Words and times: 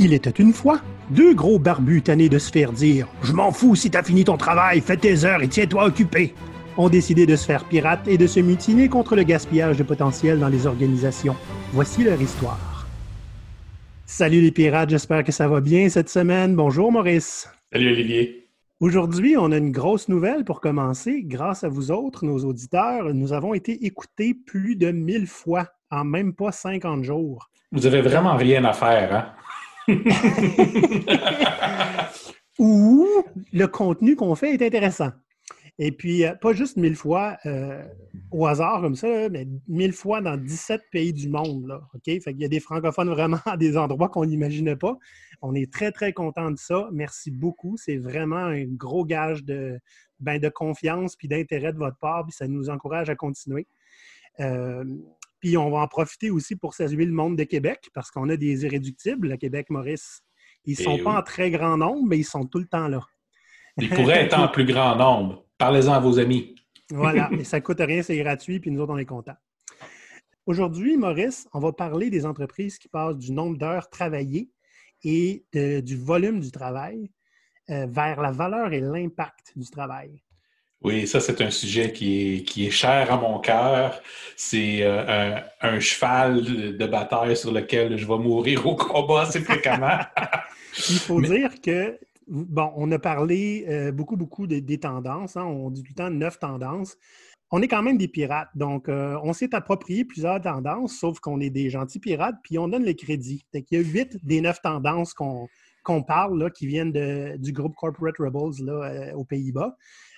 Il 0.00 0.12
était 0.12 0.30
une 0.30 0.52
fois 0.52 0.80
deux 1.10 1.34
gros 1.34 1.58
barbus 1.58 2.02
tannés 2.02 2.28
de 2.28 2.38
se 2.38 2.52
faire 2.52 2.72
dire 2.72 3.08
Je 3.22 3.32
m'en 3.32 3.50
fous 3.50 3.74
si 3.74 3.90
t'as 3.90 4.04
fini 4.04 4.24
ton 4.24 4.36
travail, 4.36 4.80
fais 4.80 4.96
tes 4.96 5.24
heures 5.24 5.42
et 5.42 5.48
tiens-toi 5.48 5.86
occupé 5.86 6.34
ont 6.76 6.88
décidé 6.88 7.26
de 7.26 7.34
se 7.34 7.44
faire 7.44 7.64
pirates 7.64 8.06
et 8.06 8.16
de 8.16 8.28
se 8.28 8.38
mutiner 8.38 8.88
contre 8.88 9.16
le 9.16 9.24
gaspillage 9.24 9.76
de 9.76 9.82
potentiel 9.82 10.38
dans 10.38 10.48
les 10.48 10.68
organisations. 10.68 11.34
Voici 11.72 12.04
leur 12.04 12.22
histoire. 12.22 12.86
Salut 14.06 14.40
les 14.40 14.52
pirates, 14.52 14.90
j'espère 14.90 15.24
que 15.24 15.32
ça 15.32 15.48
va 15.48 15.60
bien 15.60 15.88
cette 15.88 16.08
semaine. 16.08 16.54
Bonjour 16.54 16.92
Maurice. 16.92 17.50
Salut 17.72 17.90
Olivier. 17.90 18.48
Aujourd'hui, 18.78 19.36
on 19.36 19.50
a 19.50 19.56
une 19.56 19.72
grosse 19.72 20.08
nouvelle 20.08 20.44
pour 20.44 20.60
commencer. 20.60 21.24
Grâce 21.24 21.64
à 21.64 21.68
vous 21.68 21.90
autres, 21.90 22.24
nos 22.24 22.44
auditeurs, 22.44 23.12
nous 23.12 23.32
avons 23.32 23.54
été 23.54 23.84
écoutés 23.84 24.34
plus 24.34 24.76
de 24.76 24.92
1000 24.92 25.26
fois 25.26 25.66
en 25.90 26.04
même 26.04 26.32
pas 26.32 26.52
50 26.52 27.02
jours. 27.02 27.50
Vous 27.72 27.86
avez 27.86 28.02
vraiment 28.02 28.36
rien 28.36 28.64
à 28.64 28.72
faire, 28.72 29.12
hein? 29.12 29.34
Ou 32.58 33.06
le 33.52 33.66
contenu 33.66 34.16
qu'on 34.16 34.34
fait 34.34 34.54
est 34.54 34.62
intéressant. 34.62 35.10
Et 35.80 35.92
puis, 35.92 36.24
euh, 36.24 36.34
pas 36.34 36.52
juste 36.52 36.76
mille 36.76 36.96
fois 36.96 37.36
euh, 37.46 37.84
au 38.32 38.46
hasard 38.46 38.80
comme 38.80 38.96
ça, 38.96 39.28
mais 39.28 39.46
mille 39.68 39.92
fois 39.92 40.20
dans 40.20 40.36
17 40.36 40.82
pays 40.90 41.12
du 41.12 41.28
monde. 41.28 41.68
Là? 41.68 41.80
Fait 42.04 42.32
y 42.32 42.44
a 42.44 42.48
des 42.48 42.58
francophones 42.58 43.10
vraiment 43.10 43.38
à 43.46 43.56
des 43.56 43.76
endroits 43.76 44.08
qu'on 44.08 44.24
n'imaginait 44.24 44.76
pas. 44.76 44.98
On 45.40 45.54
est 45.54 45.72
très, 45.72 45.92
très 45.92 46.12
content 46.12 46.50
de 46.50 46.58
ça. 46.58 46.88
Merci 46.92 47.30
beaucoup. 47.30 47.76
C'est 47.76 47.96
vraiment 47.96 48.36
un 48.36 48.64
gros 48.64 49.04
gage 49.04 49.44
de, 49.44 49.78
ben, 50.18 50.40
de 50.40 50.48
confiance 50.48 51.14
puis 51.14 51.28
d'intérêt 51.28 51.72
de 51.72 51.78
votre 51.78 51.98
part, 51.98 52.24
puis 52.24 52.32
ça 52.32 52.48
nous 52.48 52.70
encourage 52.70 53.08
à 53.08 53.14
continuer. 53.14 53.68
Euh, 54.40 54.84
puis 55.40 55.56
on 55.56 55.70
va 55.70 55.78
en 55.78 55.88
profiter 55.88 56.30
aussi 56.30 56.56
pour 56.56 56.74
saluer 56.74 57.04
le 57.04 57.12
monde 57.12 57.36
de 57.36 57.44
Québec 57.44 57.88
parce 57.94 58.10
qu'on 58.10 58.28
a 58.28 58.36
des 58.36 58.64
irréductibles 58.64 59.32
à 59.32 59.36
Québec, 59.36 59.66
Maurice. 59.70 60.22
Ils 60.64 60.78
ne 60.78 60.84
sont 60.84 60.96
eh 60.98 61.02
pas 61.02 61.18
en 61.18 61.22
très 61.22 61.50
grand 61.50 61.76
nombre, 61.76 62.06
mais 62.06 62.18
ils 62.18 62.24
sont 62.24 62.44
tout 62.44 62.58
le 62.58 62.66
temps 62.66 62.88
là. 62.88 63.00
Ils 63.76 63.88
pourraient 63.88 64.24
être 64.24 64.38
en 64.38 64.48
plus 64.52 64.64
grand 64.64 64.96
nombre. 64.96 65.46
Parlez-en 65.56 65.92
à 65.92 66.00
vos 66.00 66.18
amis. 66.18 66.54
voilà, 66.90 67.28
mais 67.32 67.44
ça 67.44 67.58
ne 67.58 67.62
coûte 67.62 67.80
rien, 67.80 68.02
c'est 68.02 68.16
gratuit, 68.16 68.60
puis 68.60 68.70
nous 68.70 68.80
autres, 68.80 68.92
on 68.92 68.98
est 68.98 69.04
contents. 69.04 69.36
Aujourd'hui, 70.46 70.96
Maurice, 70.96 71.46
on 71.52 71.60
va 71.60 71.72
parler 71.72 72.10
des 72.10 72.24
entreprises 72.24 72.78
qui 72.78 72.88
passent 72.88 73.18
du 73.18 73.32
nombre 73.32 73.58
d'heures 73.58 73.90
travaillées 73.90 74.50
et 75.04 75.44
du 75.52 75.96
volume 75.96 76.40
du 76.40 76.50
travail 76.50 77.10
euh, 77.70 77.86
vers 77.86 78.20
la 78.22 78.32
valeur 78.32 78.72
et 78.72 78.80
l'impact 78.80 79.52
du 79.56 79.68
travail. 79.68 80.22
Oui, 80.82 81.08
ça, 81.08 81.18
c'est 81.20 81.40
un 81.40 81.50
sujet 81.50 81.92
qui 81.92 82.36
est, 82.36 82.42
qui 82.44 82.66
est 82.66 82.70
cher 82.70 83.12
à 83.12 83.16
mon 83.16 83.40
cœur. 83.40 84.00
C'est 84.36 84.82
euh, 84.82 85.40
un, 85.60 85.80
cheval 85.80 86.76
de 86.76 86.86
bataille 86.86 87.36
sur 87.36 87.52
lequel 87.52 87.98
je 87.98 88.06
vais 88.06 88.18
mourir 88.18 88.64
au 88.64 88.76
combat 88.76 89.22
assez 89.22 89.40
fréquemment. 89.40 89.98
Il 90.90 90.98
faut 90.98 91.20
dire 91.20 91.60
que, 91.60 91.98
bon, 92.28 92.70
on 92.76 92.92
a 92.92 92.98
parlé 93.00 93.64
euh, 93.68 93.90
beaucoup, 93.90 94.16
beaucoup 94.16 94.46
des 94.46 94.78
tendances. 94.78 95.36
Hein. 95.36 95.44
on 95.44 95.70
dit 95.70 95.82
tout 95.82 95.92
le 95.96 95.96
temps 95.96 96.10
neuf 96.10 96.38
tendances. 96.38 96.96
On 97.50 97.60
est 97.62 97.68
quand 97.68 97.82
même 97.82 97.96
des 97.96 98.08
pirates, 98.08 98.50
donc 98.54 98.90
euh, 98.90 99.18
on 99.24 99.32
s'est 99.32 99.54
approprié 99.54 100.04
plusieurs 100.04 100.38
tendances, 100.38 100.98
sauf 100.98 101.18
qu'on 101.18 101.40
est 101.40 101.48
des 101.48 101.70
gentils 101.70 101.98
pirates, 101.98 102.36
puis 102.44 102.58
on 102.58 102.68
donne 102.68 102.84
le 102.84 102.92
crédit. 102.92 103.46
Il 103.54 103.64
y 103.70 103.76
a 103.76 103.80
huit 103.80 104.18
des 104.22 104.42
neuf 104.42 104.60
tendances 104.60 105.14
qu'on 105.14 105.48
parle, 106.06 106.38
là, 106.38 106.50
qui 106.50 106.66
viennent 106.66 106.92
du 107.38 107.52
groupe 107.52 107.74
Corporate 107.74 108.18
Rebels 108.18 108.62
là, 108.64 109.16
aux 109.16 109.24
Pays-Bas. 109.24 109.76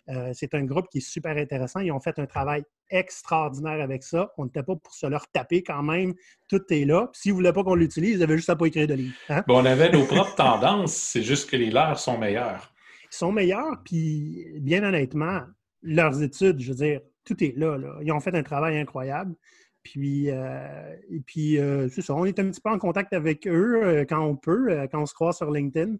Euh, 0.08 0.30
c'est 0.32 0.54
un 0.54 0.64
groupe 0.64 0.88
qui 0.90 0.98
est 0.98 1.08
super 1.08 1.36
intéressant. 1.36 1.80
Ils 1.80 1.92
ont 1.92 2.00
fait 2.00 2.18
un 2.18 2.26
travail 2.26 2.64
extraordinaire 2.88 3.80
avec 3.80 4.02
ça. 4.02 4.32
On 4.38 4.44
n'était 4.44 4.62
pas 4.62 4.74
pour 4.76 4.94
se 4.94 5.06
leur 5.06 5.28
taper 5.28 5.62
quand 5.62 5.82
même. 5.82 6.14
Tout 6.48 6.62
est 6.70 6.84
là. 6.84 7.08
S'ils 7.12 7.32
ne 7.32 7.36
voulaient 7.36 7.52
pas 7.52 7.62
qu'on 7.62 7.74
l'utilise, 7.74 8.16
ils 8.16 8.22
avaient 8.22 8.36
juste 8.36 8.50
à 8.50 8.56
pas 8.56 8.66
écrire 8.66 8.86
de 8.86 8.94
livre. 8.94 9.14
Hein? 9.28 9.44
on 9.48 9.64
avait 9.64 9.90
nos 9.90 10.04
propres 10.04 10.34
tendances. 10.34 10.94
C'est 10.94 11.22
juste 11.22 11.50
que 11.50 11.56
les 11.56 11.70
leurs 11.70 11.98
sont 11.98 12.18
meilleurs. 12.18 12.72
Ils 13.12 13.16
sont 13.16 13.32
meilleurs, 13.32 13.82
puis 13.84 14.46
bien 14.60 14.84
honnêtement, 14.84 15.42
leurs 15.82 16.22
études, 16.22 16.60
je 16.60 16.70
veux 16.70 16.76
dire, 16.76 17.00
tout 17.24 17.42
est 17.42 17.56
là. 17.56 17.76
Ils 18.02 18.12
ont 18.12 18.20
fait 18.20 18.34
un 18.34 18.42
travail 18.42 18.78
incroyable. 18.78 19.34
Puis, 19.82 20.30
euh, 20.30 20.94
et 21.10 21.20
puis 21.20 21.58
euh, 21.58 21.88
c'est 21.88 22.02
ça, 22.02 22.14
on 22.14 22.26
est 22.26 22.38
un 22.38 22.50
petit 22.50 22.60
peu 22.60 22.70
en 22.70 22.78
contact 22.78 23.14
avec 23.14 23.46
eux 23.46 24.04
quand 24.08 24.20
on 24.20 24.36
peut, 24.36 24.86
quand 24.92 25.02
on 25.02 25.06
se 25.06 25.14
croise 25.14 25.38
sur 25.38 25.50
LinkedIn. 25.50 25.96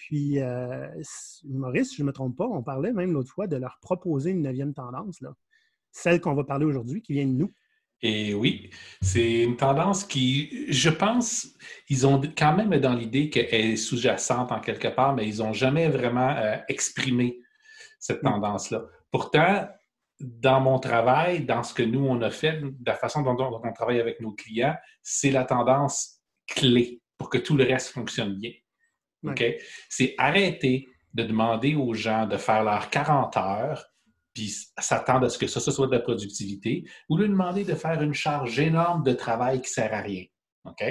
Puis, 0.00 0.40
euh, 0.40 0.88
Maurice, 1.44 1.90
si 1.90 1.96
je 1.96 2.02
ne 2.02 2.06
me 2.06 2.12
trompe 2.12 2.34
pas, 2.34 2.46
on 2.46 2.62
parlait 2.62 2.90
même 2.90 3.12
l'autre 3.12 3.30
fois 3.30 3.46
de 3.46 3.56
leur 3.56 3.78
proposer 3.82 4.30
une 4.30 4.40
neuvième 4.40 4.72
tendance, 4.72 5.20
là. 5.20 5.34
celle 5.92 6.22
qu'on 6.22 6.32
va 6.32 6.42
parler 6.42 6.64
aujourd'hui, 6.64 7.02
qui 7.02 7.12
vient 7.12 7.26
de 7.26 7.32
nous. 7.32 7.52
Et 8.00 8.32
oui, 8.32 8.70
c'est 9.02 9.42
une 9.42 9.58
tendance 9.58 10.04
qui, 10.04 10.72
je 10.72 10.88
pense, 10.88 11.48
ils 11.90 12.06
ont 12.06 12.18
quand 12.34 12.56
même 12.56 12.74
dans 12.80 12.94
l'idée 12.94 13.28
qu'elle 13.28 13.72
est 13.72 13.76
sous-jacente 13.76 14.52
en 14.52 14.60
quelque 14.60 14.88
part, 14.88 15.14
mais 15.14 15.28
ils 15.28 15.40
n'ont 15.40 15.52
jamais 15.52 15.90
vraiment 15.90 16.30
euh, 16.30 16.56
exprimé 16.68 17.38
cette 17.98 18.22
mm. 18.22 18.30
tendance-là. 18.30 18.86
Pourtant, 19.10 19.68
dans 20.18 20.62
mon 20.62 20.78
travail, 20.78 21.44
dans 21.44 21.62
ce 21.62 21.74
que 21.74 21.82
nous, 21.82 22.06
on 22.06 22.22
a 22.22 22.30
fait, 22.30 22.62
de 22.62 22.72
la 22.86 22.94
façon 22.94 23.20
dont 23.20 23.36
on 23.38 23.72
travaille 23.74 24.00
avec 24.00 24.18
nos 24.20 24.32
clients, 24.32 24.76
c'est 25.02 25.30
la 25.30 25.44
tendance 25.44 26.22
clé 26.46 27.02
pour 27.18 27.28
que 27.28 27.36
tout 27.36 27.54
le 27.54 27.64
reste 27.64 27.88
fonctionne 27.88 28.34
bien. 28.36 28.52
C'est 29.88 30.14
arrêter 30.18 30.88
de 31.14 31.24
demander 31.24 31.74
aux 31.74 31.94
gens 31.94 32.26
de 32.26 32.36
faire 32.36 32.62
leurs 32.62 32.90
40 32.90 33.36
heures 33.36 33.90
puis 34.34 34.54
s'attendre 34.78 35.26
à 35.26 35.28
ce 35.28 35.38
que 35.38 35.46
ça, 35.46 35.60
soit 35.60 35.86
de 35.86 35.92
la 35.92 36.00
productivité, 36.00 36.84
ou 37.08 37.16
lui 37.16 37.28
demander 37.28 37.64
de 37.64 37.74
faire 37.74 38.00
une 38.00 38.14
charge 38.14 38.58
énorme 38.60 39.02
de 39.02 39.12
travail 39.12 39.60
qui 39.60 39.70
ne 39.70 39.74
sert 39.74 39.92
à 39.92 40.00
rien. 40.00 40.24
OK? 40.64 40.84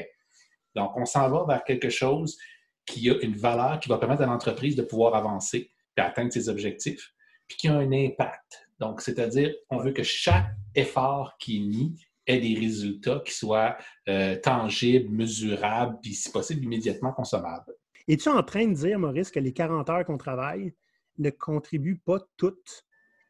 Donc, 0.75 0.91
on 0.97 1.05
s'en 1.05 1.29
va 1.29 1.45
vers 1.47 1.63
quelque 1.63 1.89
chose 1.89 2.37
qui 2.85 3.09
a 3.09 3.15
une 3.21 3.35
valeur 3.35 3.79
qui 3.79 3.89
va 3.89 3.97
permettre 3.97 4.23
à 4.23 4.25
l'entreprise 4.25 4.75
de 4.75 4.81
pouvoir 4.81 5.15
avancer 5.15 5.71
et 5.97 6.01
atteindre 6.01 6.31
ses 6.31 6.49
objectifs, 6.49 7.11
puis 7.47 7.57
qui 7.57 7.67
a 7.67 7.75
un 7.75 7.91
impact. 7.91 8.67
Donc, 8.79 9.01
c'est-à-dire, 9.01 9.53
on 9.69 9.77
veut 9.77 9.91
que 9.91 10.03
chaque 10.03 10.51
effort 10.75 11.35
qui 11.39 11.57
est 11.57 11.67
mis 11.67 11.95
ait 12.25 12.39
des 12.39 12.59
résultats 12.59 13.21
qui 13.25 13.33
soient 13.33 13.77
euh, 14.07 14.35
tangibles, 14.35 15.09
mesurables, 15.09 15.97
puis 16.01 16.13
si 16.13 16.31
possible, 16.31 16.63
immédiatement 16.63 17.11
consommables. 17.11 17.73
Es-tu 18.09 18.27
en 18.27 18.41
train 18.41 18.67
de 18.67 18.73
dire, 18.73 18.97
Maurice, 18.97 19.29
que 19.29 19.39
les 19.39 19.53
40 19.53 19.87
heures 19.91 20.03
qu'on 20.03 20.17
travaille 20.17 20.73
ne 21.19 21.29
contribuent 21.29 22.01
pas 22.03 22.17
toutes 22.37 22.83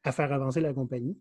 à 0.05 0.13
faire 0.13 0.31
avancer 0.31 0.61
la 0.61 0.73
compagnie? 0.73 1.19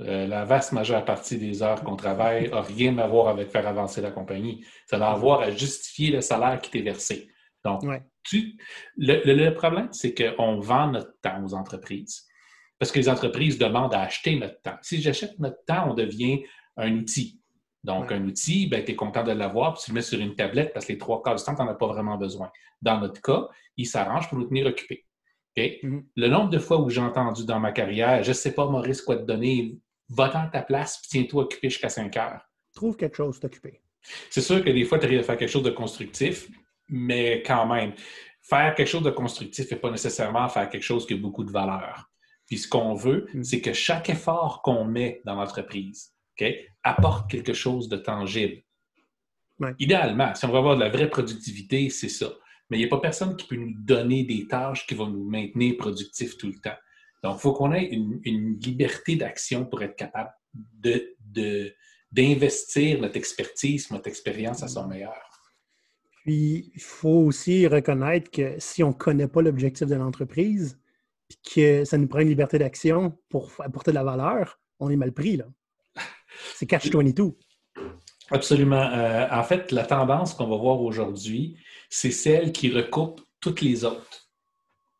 Euh, 0.00 0.26
la 0.26 0.46
vaste 0.46 0.72
majeure 0.72 1.04
partie 1.04 1.36
des 1.36 1.62
heures 1.62 1.84
qu'on 1.84 1.96
travaille 1.96 2.48
n'a 2.48 2.62
rien 2.62 2.96
à 2.96 3.06
voir 3.06 3.28
avec 3.28 3.50
faire 3.50 3.68
avancer 3.68 4.00
la 4.00 4.10
compagnie. 4.10 4.64
Ça 4.86 4.96
a 4.96 5.12
à 5.12 5.16
voir 5.16 5.42
à 5.42 5.50
justifier 5.50 6.10
le 6.12 6.22
salaire 6.22 6.62
qui 6.62 6.70
t'est 6.70 6.80
versé. 6.80 7.28
Donc, 7.62 7.82
le, 8.96 9.50
problème, 9.50 9.88
c'est 9.92 10.14
qu'on 10.14 10.58
vend 10.58 10.92
notre 10.92 11.12
temps 11.20 11.44
aux 11.44 11.52
entreprises. 11.52 12.26
Parce 12.78 12.90
que 12.90 12.98
les 12.98 13.10
entreprises 13.10 13.58
demandent 13.58 13.94
à 13.94 14.00
acheter 14.00 14.38
notre 14.38 14.60
temps. 14.62 14.78
Si 14.80 15.02
j'achète 15.02 15.38
notre 15.38 15.62
temps, 15.66 15.90
on 15.90 15.94
devient 15.94 16.42
un 16.78 16.96
outil. 16.96 17.41
Donc, 17.84 18.12
un 18.12 18.24
outil, 18.24 18.68
ben, 18.68 18.84
tu 18.84 18.92
es 18.92 18.94
content 18.94 19.24
de 19.24 19.32
l'avoir, 19.32 19.74
puis 19.74 19.82
tu 19.84 19.90
le 19.90 19.96
mets 19.96 20.02
sur 20.02 20.20
une 20.20 20.36
tablette 20.36 20.72
parce 20.72 20.86
que 20.86 20.92
les 20.92 20.98
trois 20.98 21.20
quarts 21.22 21.34
du 21.34 21.42
temps, 21.42 21.54
tu 21.54 21.62
n'en 21.62 21.68
as 21.68 21.74
pas 21.74 21.88
vraiment 21.88 22.16
besoin. 22.16 22.50
Dans 22.80 23.00
notre 23.00 23.20
cas, 23.20 23.48
il 23.76 23.86
s'arrange 23.86 24.28
pour 24.28 24.38
nous 24.38 24.46
tenir 24.46 24.66
occupés. 24.66 25.04
Mm-hmm. 25.56 26.04
Le 26.16 26.28
nombre 26.28 26.50
de 26.50 26.58
fois 26.58 26.80
où 26.80 26.88
j'ai 26.88 27.00
entendu 27.00 27.44
dans 27.44 27.60
ma 27.60 27.72
carrière, 27.72 28.22
je 28.22 28.28
ne 28.28 28.34
sais 28.34 28.52
pas, 28.52 28.66
Maurice, 28.66 29.02
quoi 29.02 29.16
te 29.16 29.24
donner, 29.24 29.78
va-t'en 30.08 30.48
ta 30.48 30.62
place, 30.62 30.98
puis 30.98 31.08
tiens-toi 31.10 31.44
occupé 31.44 31.70
jusqu'à 31.70 31.88
5 31.88 32.16
heures. 32.16 32.40
Trouve 32.74 32.96
quelque 32.96 33.16
chose 33.16 33.40
t'occuper. 33.40 33.82
C'est 34.30 34.40
sûr 34.40 34.64
que 34.64 34.70
des 34.70 34.84
fois, 34.84 34.98
tu 34.98 35.06
arrives 35.06 35.20
à 35.20 35.22
faire 35.22 35.36
quelque 35.36 35.50
chose 35.50 35.62
de 35.62 35.70
constructif, 35.70 36.48
mais 36.88 37.42
quand 37.44 37.66
même, 37.66 37.94
faire 38.42 38.74
quelque 38.74 38.88
chose 38.88 39.02
de 39.02 39.10
constructif 39.10 39.70
n'est 39.70 39.76
pas 39.76 39.90
nécessairement 39.90 40.48
faire 40.48 40.68
quelque 40.68 40.82
chose 40.82 41.06
qui 41.06 41.14
a 41.14 41.16
beaucoup 41.16 41.44
de 41.44 41.52
valeur. 41.52 42.10
Puis 42.46 42.58
ce 42.58 42.68
qu'on 42.68 42.94
veut, 42.94 43.28
mm. 43.32 43.44
c'est 43.44 43.60
que 43.60 43.72
chaque 43.72 44.10
effort 44.10 44.62
qu'on 44.62 44.84
met 44.84 45.22
dans 45.24 45.34
l'entreprise, 45.34 46.12
apporte 46.82 47.30
quelque 47.30 47.52
chose 47.52 47.88
de 47.88 47.96
tangible. 47.96 48.62
Idéalement, 49.78 50.34
si 50.34 50.44
on 50.44 50.48
veut 50.48 50.58
avoir 50.58 50.74
de 50.74 50.80
la 50.80 50.88
vraie 50.88 51.08
productivité, 51.08 51.88
c'est 51.90 52.08
ça. 52.08 52.32
Mais 52.68 52.78
il 52.78 52.80
n'y 52.80 52.86
a 52.86 52.88
pas 52.88 53.00
personne 53.00 53.36
qui 53.36 53.46
peut 53.46 53.56
nous 53.56 53.74
donner 53.74 54.24
des 54.24 54.46
tâches 54.48 54.86
qui 54.86 54.94
vont 54.94 55.08
nous 55.08 55.28
maintenir 55.28 55.76
productifs 55.76 56.36
tout 56.36 56.48
le 56.48 56.58
temps. 56.58 56.76
Donc, 57.22 57.36
il 57.36 57.40
faut 57.40 57.52
qu'on 57.52 57.72
ait 57.72 57.84
une, 57.84 58.58
liberté 58.60 59.14
d'action 59.16 59.64
pour 59.64 59.82
être 59.82 59.94
capable 59.94 60.30
d'investir 62.10 63.00
notre 63.00 63.16
expertise, 63.16 63.90
notre 63.90 64.08
expérience 64.08 64.62
à 64.62 64.68
son 64.68 64.88
meilleur. 64.88 65.20
Puis, 66.24 66.72
il 66.74 66.80
faut 66.80 67.26
aussi 67.26 67.66
reconnaître 67.66 68.30
que 68.30 68.56
si 68.58 68.82
on 68.82 68.88
ne 68.88 68.94
connaît 68.94 69.28
pas 69.28 69.42
l'objectif 69.42 69.86
de 69.86 69.94
l'entreprise, 69.94 70.80
puis 71.28 71.38
que 71.54 71.84
ça 71.84 71.98
nous 71.98 72.08
prend 72.08 72.20
une 72.20 72.28
liberté 72.28 72.58
d'action 72.58 73.18
pour 73.28 73.52
apporter 73.60 73.90
de 73.92 73.96
la 73.96 74.04
valeur, 74.04 74.60
on 74.80 74.90
est 74.90 74.96
mal 74.96 75.12
pris, 75.12 75.36
là. 75.36 75.46
C'est 76.54 76.66
catch-22. 76.66 77.34
Absolument. 78.30 78.90
Euh, 78.92 79.26
en 79.30 79.42
fait, 79.42 79.72
la 79.72 79.84
tendance 79.84 80.34
qu'on 80.34 80.46
va 80.46 80.56
voir 80.56 80.80
aujourd'hui, 80.80 81.56
c'est 81.90 82.10
celle 82.10 82.52
qui 82.52 82.70
recoupe 82.70 83.20
toutes 83.40 83.60
les 83.60 83.84
autres. 83.84 84.30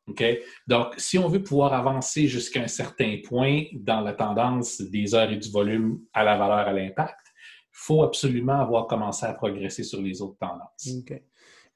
OK? 0.08 0.22
Donc, 0.66 0.94
si 0.98 1.18
on 1.18 1.28
veut 1.28 1.42
pouvoir 1.42 1.72
avancer 1.72 2.26
jusqu'à 2.26 2.62
un 2.62 2.68
certain 2.68 3.18
point 3.24 3.64
dans 3.72 4.00
la 4.00 4.12
tendance 4.12 4.80
des 4.80 5.14
heures 5.14 5.30
et 5.30 5.36
du 5.36 5.50
volume 5.50 6.00
à 6.12 6.24
la 6.24 6.36
valeur 6.36 6.68
à 6.68 6.72
l'impact, 6.72 7.20
il 7.26 7.84
faut 7.86 8.02
absolument 8.02 8.60
avoir 8.60 8.86
commencé 8.86 9.24
à 9.24 9.32
progresser 9.32 9.84
sur 9.84 10.02
les 10.02 10.20
autres 10.20 10.36
tendances. 10.38 10.88
OK. 10.98 11.22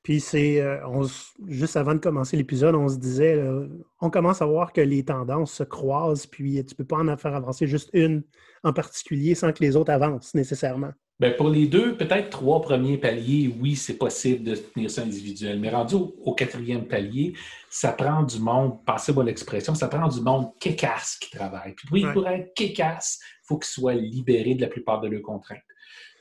Puis 0.06 0.20
c'est, 0.20 0.60
euh, 0.60 0.78
juste 1.48 1.76
avant 1.76 1.92
de 1.92 1.98
commencer 1.98 2.36
l'épisode, 2.36 2.76
on 2.76 2.86
se 2.86 2.96
disait, 2.96 3.42
on 4.00 4.08
commence 4.08 4.40
à 4.40 4.46
voir 4.46 4.72
que 4.72 4.80
les 4.80 5.04
tendances 5.04 5.52
se 5.52 5.64
croisent, 5.64 6.28
puis 6.28 6.64
tu 6.64 6.74
ne 6.74 6.76
peux 6.76 6.84
pas 6.84 6.98
en 6.98 7.16
faire 7.16 7.34
avancer 7.34 7.66
juste 7.66 7.90
une 7.92 8.22
en 8.62 8.72
particulier 8.72 9.34
sans 9.34 9.50
que 9.50 9.64
les 9.64 9.74
autres 9.74 9.90
avancent 9.90 10.32
nécessairement. 10.32 10.92
Bien, 11.18 11.32
pour 11.32 11.48
les 11.48 11.66
deux, 11.66 11.96
peut-être 11.96 12.30
trois 12.30 12.62
premiers 12.62 12.98
paliers, 12.98 13.52
oui, 13.60 13.74
c'est 13.74 13.98
possible 13.98 14.44
de 14.44 14.54
tenir 14.54 14.92
ça 14.92 15.02
individuel. 15.02 15.58
Mais 15.58 15.70
rendu 15.70 15.96
au, 15.96 16.34
quatrième 16.34 16.86
palier, 16.86 17.32
ça 17.68 17.90
prend 17.90 18.22
du 18.22 18.38
monde, 18.38 18.84
passez-moi 18.86 19.24
l'expression, 19.24 19.74
ça 19.74 19.88
prend 19.88 20.06
du 20.06 20.20
monde 20.20 20.52
kékasse 20.60 21.16
qui 21.16 21.32
travaille. 21.32 21.74
Puis 21.74 21.88
oui, 21.90 22.06
pour 22.12 22.28
être 22.28 22.54
kékasse, 22.54 23.18
il 23.42 23.46
faut 23.48 23.58
qu'il 23.58 23.70
soit 23.70 23.94
libéré 23.94 24.54
de 24.54 24.60
la 24.60 24.68
plupart 24.68 25.00
de 25.00 25.08
leurs 25.08 25.22
contraintes. 25.22 25.58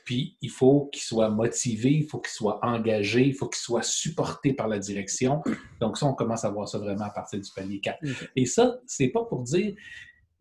Puis 0.06 0.38
il 0.40 0.50
faut 0.50 0.88
qu'il 0.92 1.02
soit 1.02 1.28
motivé, 1.28 1.90
il 1.90 2.06
faut 2.06 2.20
qu'il 2.20 2.32
soit 2.32 2.64
engagé, 2.64 3.26
il 3.26 3.34
faut 3.34 3.48
qu'il 3.48 3.60
soit 3.60 3.82
supporté 3.82 4.54
par 4.54 4.68
la 4.68 4.78
direction. 4.78 5.42
Donc 5.80 5.98
ça, 5.98 6.06
on 6.06 6.14
commence 6.14 6.44
à 6.44 6.50
voir 6.50 6.68
ça 6.68 6.78
vraiment 6.78 7.04
à 7.04 7.10
partir 7.10 7.40
du 7.40 7.50
palier 7.54 7.80
4. 7.80 7.98
Et 8.36 8.46
ça, 8.46 8.78
c'est 8.86 9.08
pas 9.08 9.24
pour 9.24 9.42
dire 9.42 9.74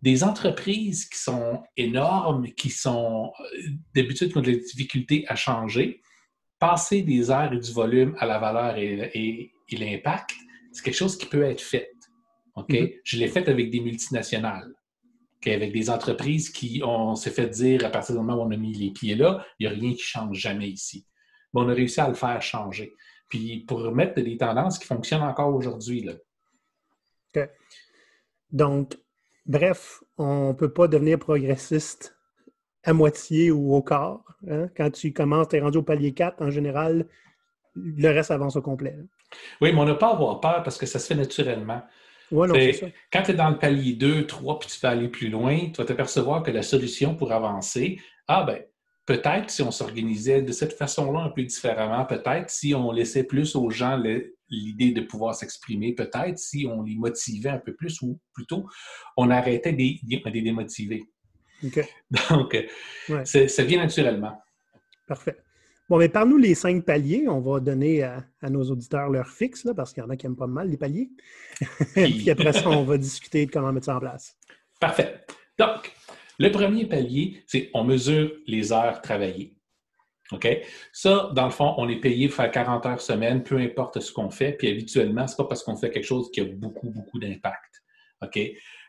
des 0.04 0.24
entreprises 0.24 1.10
qui 1.10 1.18
sont 1.18 1.64
énormes, 1.76 2.48
qui 2.54 2.70
sont 2.70 3.32
euh, 3.40 3.70
d'habitude 3.96 4.32
qui 4.32 4.38
ont 4.38 4.42
des 4.42 4.58
difficultés 4.58 5.26
à 5.28 5.36
changer, 5.36 6.00
passer 6.60 7.02
des 7.02 7.32
heures 7.32 7.52
et 7.52 7.58
du 7.58 7.72
volume 7.72 8.16
à 8.20 8.28
la 8.28 8.38
valeur 8.38 8.78
et, 8.78 9.52
l'impact, 9.72 10.32
c'est 10.72 10.86
quelque 10.86 10.96
chose 10.96 11.18
qui 11.18 11.26
peut 11.26 11.42
être 11.42 11.62
fait. 11.62 11.92
OK? 12.56 12.70
Mm-hmm. 12.70 13.00
Je 13.04 13.18
l'ai 13.18 13.28
fait 13.28 13.50
avec 13.50 13.72
des 13.72 13.80
multinationales. 13.80 14.72
Avec 15.48 15.72
des 15.74 15.90
entreprises 15.90 16.50
qui, 16.50 16.82
on 16.84 17.16
s'est 17.16 17.32
fait 17.32 17.50
dire 17.50 17.86
à 17.86 17.90
partir 17.90 18.16
du 18.16 18.22
moment 18.22 18.42
où 18.42 18.48
on 18.48 18.52
a 18.52 18.58
mis 18.58 18.74
les 18.74 18.92
pieds 18.92 19.16
là, 19.16 19.46
il 19.60 19.68
n'y 19.68 19.74
a 19.74 19.78
rien 19.78 19.94
qui 19.94 20.02
change 20.02 20.38
jamais 20.38 20.68
ici. 20.68 21.06
Mais 21.54 21.62
on 21.62 21.70
a 21.70 21.74
réussi 21.74 22.02
à 22.02 22.08
le 22.08 22.16
faire 22.16 22.42
changer. 22.42 22.96
Puis 23.30 23.66
pour 23.68 23.80
remettre 23.80 24.20
des 24.20 24.38
tendances 24.38 24.80
qui 24.80 24.86
fonctionnent 24.86 25.24
encore 25.24 25.54
aujourd'hui. 25.54 26.10
OK. 27.36 27.50
Donc, 28.52 28.96
Bref, 29.46 30.04
on 30.18 30.50
ne 30.50 30.54
peut 30.54 30.74
pas 30.74 30.88
devenir 30.88 31.20
progressiste 31.20 32.18
à 32.84 32.94
moitié 32.94 33.52
ou 33.52 33.76
au 33.76 33.82
quart. 33.84 34.22
Hein. 34.50 34.68
Quand 34.76 34.90
tu 34.90 35.14
commences, 35.14 35.50
tu 35.50 35.58
es 35.58 35.62
rendu 35.62 35.78
au 35.78 35.84
palier 35.84 36.14
4, 36.14 36.42
en 36.42 36.50
général, 36.50 37.08
le 37.76 38.10
reste 38.10 38.32
avance 38.32 38.56
au 38.56 38.62
complet. 38.62 38.98
Oui, 39.62 39.72
mais 39.72 39.80
on 39.80 39.86
n'a 39.86 39.96
pas 39.96 40.10
à 40.10 40.14
avoir 40.14 40.40
peur 40.40 40.64
parce 40.64 40.78
que 40.78 40.86
ça 40.86 40.98
se 40.98 41.08
fait 41.08 41.16
naturellement. 41.16 41.82
Ouais, 42.32 42.48
non, 42.48 42.56
ça. 42.74 42.88
Quand 43.12 43.24
tu 43.24 43.32
es 43.32 43.34
dans 43.34 43.50
le 43.50 43.58
palier 43.60 43.94
2, 43.94 44.26
3, 44.26 44.60
puis 44.60 44.70
tu 44.70 44.80
vas 44.80 44.90
aller 44.90 45.08
plus 45.10 45.30
loin, 45.30 45.70
tu 45.72 45.74
vas 45.78 45.86
t'apercevoir 45.86 46.44
que 46.44 46.52
la 46.52 46.64
solution 46.64 47.16
pour 47.16 47.32
avancer, 47.32 48.00
ah 48.28 48.44
ben, 48.44 48.64
peut-être 49.06 49.50
si 49.52 49.62
on 49.62 49.72
s'organisait 49.72 50.42
de 50.42 50.52
cette 50.52 50.74
façon-là 50.74 51.22
un 51.22 51.30
peu 51.30 51.44
différemment, 51.44 52.06
peut-être 52.06 52.50
si 52.50 52.74
on 52.74 52.92
laissait 52.92 53.24
plus 53.24 53.56
aux 53.56 53.70
gens 53.70 54.02
l'idée 54.50 54.92
de 54.92 55.02
pouvoir 55.02 55.36
s'exprimer, 55.36 55.94
peut-être 55.94 56.40
si 56.40 56.68
on 56.68 56.82
les 56.82 56.96
motivait 56.96 57.50
un 57.50 57.60
peu 57.60 57.76
plus 57.76 58.02
ou 58.02 58.20
plutôt 58.34 58.66
on 59.18 59.30
arrêtait 59.30 59.74
de 59.74 59.78
les 59.78 60.42
démotiver. 60.42 61.04
Donc, 62.30 62.58
ça 63.24 63.64
vient 63.64 63.84
naturellement. 63.84 64.42
Parfait. 65.08 65.38
Bon, 65.88 65.98
mais 65.98 66.10
par 66.10 66.26
nous 66.26 66.38
les 66.38 66.56
cinq 66.56 66.84
paliers. 66.84 67.28
On 67.28 67.42
va 67.42 67.60
donner 67.60 68.04
à, 68.04 68.24
nos 68.50 68.64
auditeurs 68.64 69.10
leur 69.10 69.28
fixe, 69.28 69.68
parce 69.76 69.94
qu'il 69.94 70.02
y 70.02 70.06
en 70.06 70.10
a 70.10 70.16
qui 70.16 70.26
aiment 70.26 70.36
pas 70.36 70.48
mal 70.48 70.70
les 70.70 70.78
paliers. 70.78 71.10
Puis 71.94 72.30
après 72.30 72.54
ça, 72.54 72.70
on 72.70 72.84
va 72.84 72.98
discuter 72.98 73.46
de 73.46 73.52
comment 73.52 73.72
mettre 73.72 73.86
ça 73.86 73.96
en 73.96 74.00
place. 74.00 74.38
Parfait. 74.80 75.26
Donc, 75.58 75.92
le 76.40 76.50
premier 76.50 76.86
palier, 76.86 77.44
c'est 77.48 77.70
on 77.74 77.84
mesure 77.84 78.32
les 78.48 78.74
heures 78.74 79.02
travaillées. 79.02 79.56
OK? 80.32 80.48
Ça, 80.92 81.30
dans 81.34 81.46
le 81.46 81.52
fond, 81.52 81.76
on 81.78 81.88
est 81.88 82.00
payé 82.00 82.28
pour 82.28 82.38
faire 82.38 82.52
40 82.52 82.86
heures 82.88 83.02
semaine, 83.02 83.44
peu 83.44 83.58
importe 83.58 84.00
ce 84.00 84.12
qu'on 84.12 84.32
fait. 84.32 84.54
Puis 84.54 84.70
habituellement, 84.70 85.28
ce 85.28 85.34
n'est 85.34 85.38
pas 85.38 85.46
parce 85.46 85.64
qu'on 85.64 85.78
fait 85.78 85.92
quelque 85.92 86.06
chose 86.06 86.32
qui 86.32 86.42
a 86.42 86.46
beaucoup, 86.46 86.90
beaucoup 86.90 87.20
d'impact. 87.20 87.84
OK? 88.24 88.40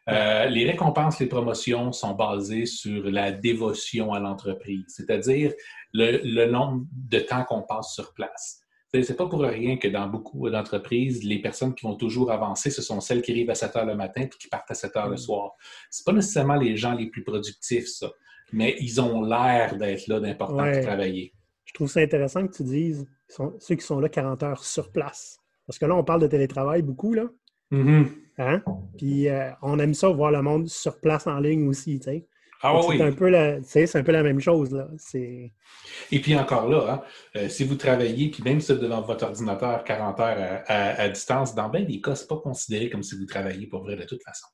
Euh, 0.09 0.47
les 0.47 0.71
récompenses, 0.71 1.19
les 1.19 1.27
promotions 1.27 1.93
sont 1.93 2.15
basées 2.15 2.67
sur 2.67 3.11
la 3.11 3.33
dévotion 3.33 4.13
à 4.13 4.21
l'entreprise, 4.21 4.85
c'est-à-dire 4.89 5.53
le, 5.93 6.47
nombre 6.47 6.87
de 6.93 7.19
temps 7.19 7.45
qu'on 7.45 7.63
passe 7.63 7.93
sur 7.95 8.15
place. 8.15 8.61
C'est 8.93 9.17
pas 9.17 9.27
pour 9.27 9.41
rien 9.43 9.77
que 9.77 9.89
dans 9.89 10.07
beaucoup 10.07 10.49
d'entreprises, 10.49 11.23
les 11.23 11.43
personnes 11.43 11.75
qui 11.75 11.85
vont 11.85 11.97
toujours 11.97 12.31
avancer, 12.31 12.71
ce 12.71 12.81
sont 12.81 13.01
celles 13.01 13.21
qui 13.21 13.33
arrivent 13.33 13.51
à 13.51 13.55
7 13.55 13.77
heures 13.77 13.85
le 13.85 13.95
matin 13.95 14.23
et 14.23 14.29
qui 14.29 14.49
partent 14.49 14.71
à 14.71 14.75
7 14.75 14.97
heures 14.97 15.09
le 15.09 15.15
mm. 15.15 15.19
soir. 15.19 15.53
C'est 15.91 16.07
pas 16.07 16.13
nécessairement 16.13 16.55
les 16.55 16.79
gens 16.79 16.95
les 16.95 17.11
plus 17.11 17.23
productifs, 17.23 17.89
ça 17.89 18.09
mais 18.53 18.77
ils 18.81 19.01
ont 19.01 19.23
l'air 19.23 19.77
d'être 19.77 20.07
là, 20.07 20.21
d'important 20.21 20.71
pour 20.71 20.83
travailler. 20.83 21.33
Je 21.65 21.73
trouve 21.75 21.89
ça 21.89 22.01
intéressant 22.01 22.47
que 22.47 22.57
tu 22.57 22.63
dises 22.63 23.07
ceux 23.29 23.75
qui 23.75 23.85
sont 23.85 24.01
là 24.01 24.09
40 24.09 24.43
heures 24.43 24.65
sur 24.65 24.93
place. 24.93 25.39
Parce 25.67 25.79
que 25.79 25.87
là, 25.87 25.97
on 25.97 26.05
parle 26.05 26.23
de 26.23 26.29
télétravail 26.29 26.83
beaucoup, 26.83 27.13
là. 27.13 27.25
Mm-hmm. 27.73 28.07
Hein? 28.39 28.63
Puis 28.99 29.29
euh, 29.29 29.51
on 29.63 29.79
aime 29.79 29.95
ça 29.95 30.09
voir 30.09 30.31
le 30.31 30.43
monde 30.43 30.69
sur 30.69 31.01
place 31.01 31.27
en 31.27 31.39
ligne 31.39 31.69
aussi, 31.69 31.99
tu 31.99 32.05
sais. 32.05 32.27
Ah 32.63 32.81
oui. 32.87 32.97
C'est 32.97 33.05
un, 33.05 33.13
peu 33.13 33.29
la, 33.29 33.57
un 33.57 34.03
peu 34.03 34.13
la 34.13 34.23
même 34.23 34.41
chose. 34.41 34.73
Là. 34.73 34.89
Et 35.15 36.21
puis 36.21 36.35
encore 36.37 36.69
là, 36.69 36.91
hein, 36.91 37.03
euh, 37.37 37.49
si 37.51 37.65
vous 37.65 37.75
travaillez, 37.75 38.31
puis 38.31 38.43
même 38.43 38.61
si 38.61 38.73
vous 38.73 38.79
devant 38.79 39.03
votre 39.03 39.25
ordinateur 39.25 39.85
40 39.85 40.21
heures 40.21 40.63
à, 40.67 41.09
distance, 41.11 41.55
dans 41.55 41.69
bien 41.69 41.83
des 41.83 42.01
cas, 42.01 42.15
ce 42.15 42.23
n'est 42.23 42.29
pas 42.29 42.39
considéré 42.39 42.89
comme 42.89 43.03
si 43.03 43.15
vous 43.15 43.27
travailliez 43.27 43.67
pour 43.67 43.83
vrai 43.83 43.97
de 43.97 44.05
toute 44.05 44.23
façon. 44.23 44.47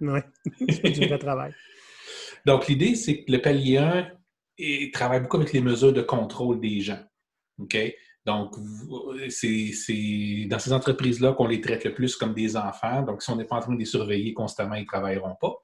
Oui, 0.00 0.20
c'est 0.70 0.90
du 0.90 1.06
vrai 1.06 1.18
travail. 1.18 1.52
Donc, 2.46 2.66
l'idée, 2.66 2.94
c'est 2.94 3.24
que 3.24 3.32
le 3.32 3.42
palier 3.42 3.76
1 3.76 4.08
travaille 4.94 5.20
beaucoup 5.20 5.36
avec 5.36 5.52
les 5.52 5.60
mesures 5.60 5.92
de 5.92 6.02
contrôle 6.02 6.60
des 6.60 6.80
gens. 6.80 7.00
OK? 7.58 7.76
Donc, 8.26 8.54
c'est 9.30 10.46
dans 10.48 10.58
ces 10.58 10.72
entreprises-là 10.72 11.32
qu'on 11.32 11.46
les 11.46 11.60
traite 11.60 11.84
le 11.84 11.94
plus 11.94 12.16
comme 12.16 12.34
des 12.34 12.56
enfants. 12.56 13.02
Donc, 13.02 13.22
si 13.22 13.30
on 13.30 13.36
n'est 13.36 13.44
pas 13.44 13.56
en 13.56 13.60
train 13.60 13.74
de 13.74 13.78
les 13.78 13.86
surveiller 13.86 14.34
constamment, 14.34 14.74
ils 14.74 14.82
ne 14.82 14.86
travailleront 14.86 15.36
pas. 15.40 15.54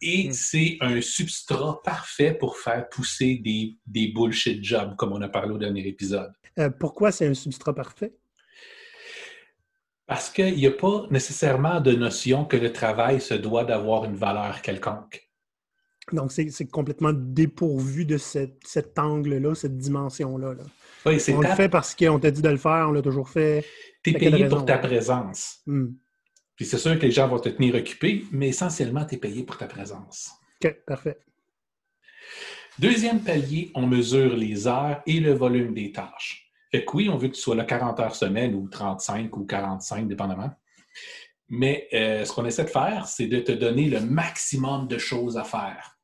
Et 0.00 0.28
hmm. 0.28 0.32
c'est 0.32 0.78
un 0.80 1.00
substrat 1.00 1.80
parfait 1.82 2.34
pour 2.34 2.56
faire 2.58 2.88
pousser 2.88 3.36
des, 3.36 3.76
des, 3.86 4.08
bullshit 4.08 4.62
jobs, 4.62 4.94
comme 4.96 5.12
on 5.12 5.20
a 5.22 5.28
parlé 5.28 5.52
au 5.52 5.58
dernier 5.58 5.86
épisode. 5.86 6.32
Euh, 6.58 6.70
pourquoi 6.70 7.12
c'est 7.12 7.26
un 7.26 7.34
substrat 7.34 7.74
parfait? 7.74 8.14
Parce 10.06 10.30
qu'il 10.30 10.54
n'y 10.54 10.66
a 10.66 10.70
pas 10.70 11.06
nécessairement 11.10 11.80
de 11.80 11.92
notion 11.92 12.44
que 12.44 12.56
le 12.56 12.72
travail 12.72 13.20
se 13.20 13.34
doit 13.34 13.64
d'avoir 13.64 14.04
une 14.04 14.14
valeur 14.14 14.62
quelconque. 14.62 15.25
Donc, 16.12 16.30
c'est 16.30 16.70
complètement 16.70 17.12
dépourvu 17.12 18.04
de 18.04 18.16
cet 18.16 18.98
angle-là, 18.98 19.54
cette 19.54 19.76
dimension-là. 19.76 20.54
Oui, 21.04 21.18
on 21.32 21.40
le 21.40 21.48
fait 21.48 21.68
parce 21.68 21.94
qu'on 21.94 22.18
t'a 22.18 22.30
dit 22.30 22.42
de 22.42 22.48
le 22.48 22.56
faire, 22.56 22.86
on 22.88 22.92
l'a 22.92 23.02
toujours 23.02 23.28
fait. 23.28 23.64
Tu 24.02 24.10
es 24.10 24.18
payé 24.18 24.48
pour 24.48 24.64
ta 24.64 24.78
présence. 24.78 25.60
Hmm. 25.66 25.88
Puis 26.56 26.64
c'est 26.64 26.78
sûr 26.78 26.98
que 26.98 27.04
les 27.04 27.10
gens 27.10 27.28
vont 27.28 27.38
te 27.38 27.48
tenir 27.48 27.74
occupé, 27.74 28.24
mais 28.32 28.48
essentiellement, 28.48 29.04
tu 29.04 29.16
es 29.16 29.18
payé 29.18 29.42
pour 29.42 29.58
ta 29.58 29.66
présence. 29.66 30.30
OK, 30.64 30.74
parfait. 30.86 31.18
Deuxième 32.78 33.20
palier, 33.20 33.70
on 33.74 33.86
mesure 33.86 34.36
les 34.36 34.66
heures 34.66 35.02
et 35.06 35.20
le 35.20 35.32
volume 35.32 35.74
des 35.74 35.92
tâches. 35.92 36.50
Fait 36.70 36.84
que 36.84 36.96
oui, 36.96 37.08
on 37.08 37.16
veut 37.16 37.28
que 37.28 37.34
tu 37.34 37.40
sois 37.40 37.54
là 37.54 37.64
40 37.64 38.00
heures 38.00 38.14
semaine 38.14 38.54
ou 38.54 38.68
35 38.68 39.36
ou 39.36 39.44
45, 39.44 40.08
dépendamment. 40.08 40.50
Mais 41.48 41.88
euh, 41.92 42.24
ce 42.24 42.32
qu'on 42.32 42.44
essaie 42.44 42.64
de 42.64 42.70
faire, 42.70 43.06
c'est 43.06 43.26
de 43.26 43.40
te 43.40 43.52
donner 43.52 43.88
le 43.88 44.00
maximum 44.00 44.88
de 44.88 44.98
choses 44.98 45.36
à 45.36 45.44
faire. 45.44 45.95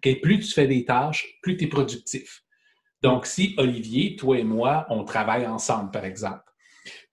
Plus 0.00 0.40
tu 0.40 0.52
fais 0.52 0.66
des 0.66 0.84
tâches, 0.84 1.26
plus 1.42 1.56
tu 1.56 1.64
es 1.64 1.66
productif. 1.68 2.42
Donc, 3.02 3.26
si 3.26 3.54
Olivier, 3.58 4.16
toi 4.16 4.38
et 4.38 4.44
moi, 4.44 4.86
on 4.90 5.04
travaille 5.04 5.46
ensemble, 5.46 5.90
par 5.90 6.04
exemple, 6.04 6.42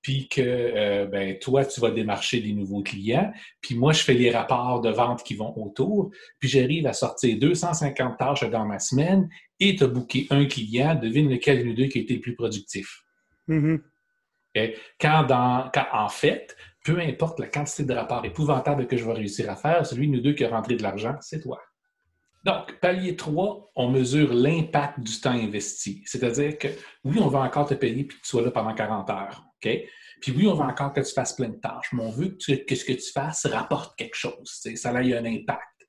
puis 0.02 0.28
que 0.28 0.42
euh, 0.42 1.06
ben, 1.06 1.38
toi, 1.40 1.66
tu 1.66 1.80
vas 1.80 1.92
démarcher 1.92 2.42
des 2.42 2.54
nouveaux 2.54 2.82
clients, 2.82 3.32
puis 3.62 3.76
moi, 3.76 3.94
je 3.94 4.04
fais 4.04 4.14
les 4.14 4.32
rapports 4.32 4.82
de 4.82 4.90
vente 4.90 5.24
qui 5.24 5.36
vont 5.36 5.54
autour, 5.58 6.12
puis 6.40 6.50
j'arrive 6.50 6.88
à 6.88 6.94
sortir 6.94 7.38
250 7.38 8.18
tâches 8.18 8.50
dans 8.50 8.66
ma 8.66 8.80
semaine 8.80 9.30
et 9.60 9.76
te 9.76 9.86
booké 9.86 10.28
un 10.32 10.46
client, 10.46 10.96
devine 10.96 11.30
lequel 11.30 11.60
de 11.60 11.64
nous 11.64 11.74
deux 11.76 11.88
qui 11.88 12.00
a 12.00 12.02
été 12.02 12.16
le 12.16 12.22
plus 12.22 12.36
productif. 12.36 13.04
Mm-hmm. 13.48 13.82
Quand, 15.00 15.72
quand, 15.74 15.86
en 15.92 16.10
fait, 16.10 16.56
peu 16.84 17.00
importe 17.00 17.40
la 17.40 17.48
quantité 17.48 17.84
de 17.84 17.94
rapports 17.94 18.26
épouvantables 18.26 18.88
que 18.88 18.98
je 18.98 19.06
vais 19.06 19.14
réussir 19.14 19.50
à 19.50 19.56
faire, 19.56 19.86
celui 19.86 20.08
de 20.08 20.14
nous 20.14 20.22
deux 20.22 20.34
qui 20.34 20.46
a 20.46 20.50
rentré 20.50 20.76
de 20.76 20.84
l'argent, 20.84 21.16
c'est 21.20 21.42
toi. 21.42 21.60
Donc, 22.46 22.80
palier 22.80 23.16
3, 23.16 23.72
on 23.76 23.90
mesure 23.90 24.32
l'impact 24.32 25.00
du 25.00 25.20
temps 25.20 25.32
investi. 25.32 26.04
C'est-à-dire 26.06 26.60
que 26.60 26.68
oui, 27.04 27.18
on 27.20 27.28
va 27.28 27.40
encore 27.40 27.66
te 27.66 27.74
payer 27.74 28.04
puis 28.04 28.18
que 28.18 28.22
tu 28.22 28.30
sois 28.30 28.44
là 28.44 28.52
pendant 28.52 28.76
40 28.76 29.10
heures. 29.10 29.44
OK? 29.56 29.72
Puis 30.22 30.32
oui, 30.32 30.48
on 30.48 30.54
va 30.54 30.66
encore 30.66 30.94
que 30.94 31.02
tu 31.02 31.12
fasses 31.12 31.34
plein 31.34 31.50
de 31.50 31.56
tâches, 31.56 31.92
mais 31.92 32.04
on 32.04 32.12
veut 32.12 32.38
que, 32.38 32.76
ce 32.76 32.86
que 32.86 32.94
tu 32.94 33.12
fasses 33.12 33.48
rapporte 33.48 33.98
quelque 33.98 34.16
chose. 34.16 34.62
Ça 34.76 34.92
a 34.92 35.00
un 35.00 35.26
impact. 35.26 35.88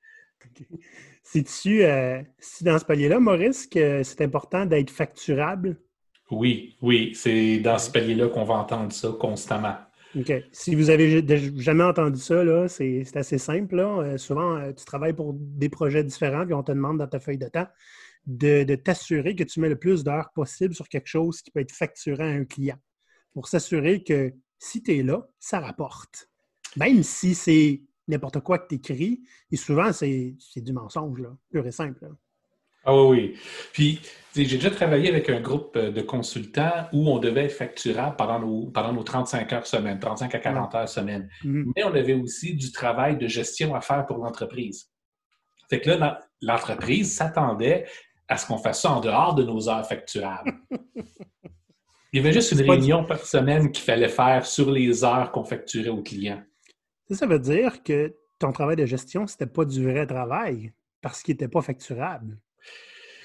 C'est-tu, 1.23 1.83
euh, 1.83 2.23
si 2.39 2.63
dans 2.63 2.79
ce 2.79 2.85
palier-là, 2.85 3.19
Maurice, 3.19 3.67
que 3.67 4.01
c'est 4.01 4.21
important 4.21 4.65
d'être 4.65 4.89
facturable? 4.89 5.79
Oui, 6.31 6.75
oui, 6.81 7.13
c'est 7.13 7.59
dans 7.59 7.77
ce 7.77 7.91
palier-là 7.91 8.29
qu'on 8.29 8.45
va 8.45 8.55
entendre 8.55 8.91
ça 8.91 9.09
constamment. 9.19 9.75
OK. 10.17 10.33
Si 10.51 10.75
vous 10.75 10.89
avez 10.89 11.23
jamais 11.57 11.83
entendu 11.83 12.19
ça, 12.19 12.67
c'est 12.67 13.15
assez 13.15 13.37
simple. 13.37 13.79
Euh, 13.79 14.17
souvent, 14.17 14.57
euh, 14.57 14.71
tu 14.73 14.85
travailles 14.85 15.13
pour 15.13 15.33
des 15.33 15.69
projets 15.69 16.03
différents, 16.03 16.45
puis 16.45 16.53
on 16.53 16.63
te 16.63 16.71
demande 16.71 16.97
dans 16.97 17.07
ta 17.07 17.19
feuille 17.19 17.37
de 17.37 17.47
temps 17.47 17.67
de, 18.27 18.75
t'assurer 18.75 19.35
que 19.35 19.43
tu 19.43 19.59
mets 19.59 19.69
le 19.69 19.79
plus 19.79 20.03
d'heures 20.03 20.31
possible 20.33 20.75
sur 20.75 20.89
quelque 20.89 21.07
chose 21.07 21.41
qui 21.41 21.49
peut 21.49 21.61
être 21.61 21.71
facturé 21.71 22.23
à 22.23 22.27
un 22.27 22.45
client. 22.45 22.77
pour 23.33 23.47
s'assurer 23.47 24.03
que 24.03 24.33
si 24.57 24.81
tu 24.81 24.97
es 24.97 25.03
là, 25.03 25.29
ça 25.39 25.59
rapporte. 25.59 26.27
Même 26.75 27.03
si 27.03 27.35
c'est 27.35 27.83
n'importe 28.07 28.39
quoi 28.39 28.57
que 28.57 28.67
tu 28.67 28.75
écris, 28.75 29.21
et 29.51 29.57
souvent, 29.57 29.93
c'est 29.93 30.35
du 30.55 30.73
mensonge, 30.73 31.21
pur 31.51 31.67
et 31.67 31.71
simple. 31.71 32.09
Ah 32.85 32.95
oui, 32.95 33.07
oui. 33.09 33.37
Puis, 33.73 33.99
j'ai 34.35 34.57
déjà 34.57 34.69
travaillé 34.69 35.09
avec 35.09 35.29
un 35.29 35.41
groupe 35.41 35.75
euh, 35.75 35.91
de 35.91 36.01
consultants 36.01 36.87
où 36.93 37.09
on 37.09 37.17
devait 37.17 37.45
être 37.45 37.53
facturable 37.53 38.15
pendant 38.15 38.39
nos, 38.39 38.65
pendant 38.67 38.93
nos 38.93 39.03
35 39.03 39.53
heures 39.53 39.67
semaine, 39.67 39.99
35 39.99 40.33
à 40.35 40.39
40 40.39 40.75
heures 40.75 40.89
semaine. 40.89 41.29
Mm-hmm. 41.43 41.71
Mais 41.75 41.83
on 41.83 41.93
avait 41.93 42.13
aussi 42.13 42.53
du 42.55 42.71
travail 42.71 43.17
de 43.17 43.27
gestion 43.27 43.75
à 43.75 43.81
faire 43.81 44.05
pour 44.05 44.17
l'entreprise. 44.17 44.91
Fait 45.69 45.81
que 45.81 45.89
là, 45.89 46.21
l'entreprise 46.41 47.15
s'attendait 47.15 47.85
à 48.27 48.37
ce 48.37 48.45
qu'on 48.45 48.57
fasse 48.57 48.81
ça 48.81 48.91
en 48.91 49.01
dehors 49.01 49.35
de 49.35 49.43
nos 49.43 49.69
heures 49.69 49.87
facturables. 49.87 50.53
Il 52.13 52.17
y 52.17 52.19
avait 52.19 52.33
juste 52.33 52.53
une 52.53 52.69
réunion 52.69 53.03
par 53.03 53.19
semaine 53.19 53.71
qu'il 53.71 53.83
fallait 53.83 54.07
faire 54.07 54.45
sur 54.45 54.71
les 54.71 55.03
heures 55.03 55.31
qu'on 55.31 55.43
facturait 55.43 55.89
aux 55.89 56.01
clients. 56.01 56.41
Ça, 57.11 57.25
veut 57.25 57.39
dire 57.39 57.83
que 57.83 58.15
ton 58.39 58.51
travail 58.51 58.75
de 58.77 58.85
gestion, 58.85 59.27
c'était 59.27 59.45
pas 59.45 59.65
du 59.65 59.83
vrai 59.83 60.07
travail 60.07 60.73
parce 61.01 61.21
qu'il 61.21 61.33
n'était 61.33 61.47
pas 61.47 61.61
facturable. 61.61 62.39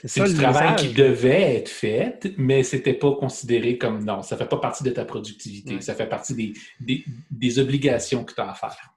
C'est 0.05 0.25
du 0.25 0.35
travail 0.35 0.77
qui 0.77 0.93
devait 0.93 1.57
être 1.57 1.69
fait, 1.69 2.33
mais 2.37 2.63
ce 2.63 2.77
n'était 2.77 2.95
pas 2.95 3.13
considéré 3.15 3.79
comme 3.79 4.05
non. 4.05 4.23
Ça 4.23 4.35
ne 4.35 4.41
fait 4.41 4.49
pas 4.49 4.59
partie 4.59 4.83
de 4.83 4.91
ta 4.91 5.05
productivité. 5.05 5.81
Ça 5.81 5.95
fait 5.95 6.09
partie 6.09 6.55
des, 6.81 7.59
obligations 7.59 8.25
que 8.25 8.35
tu 8.35 8.41
as 8.41 8.51
à 8.51 8.55
faire. 8.55 8.95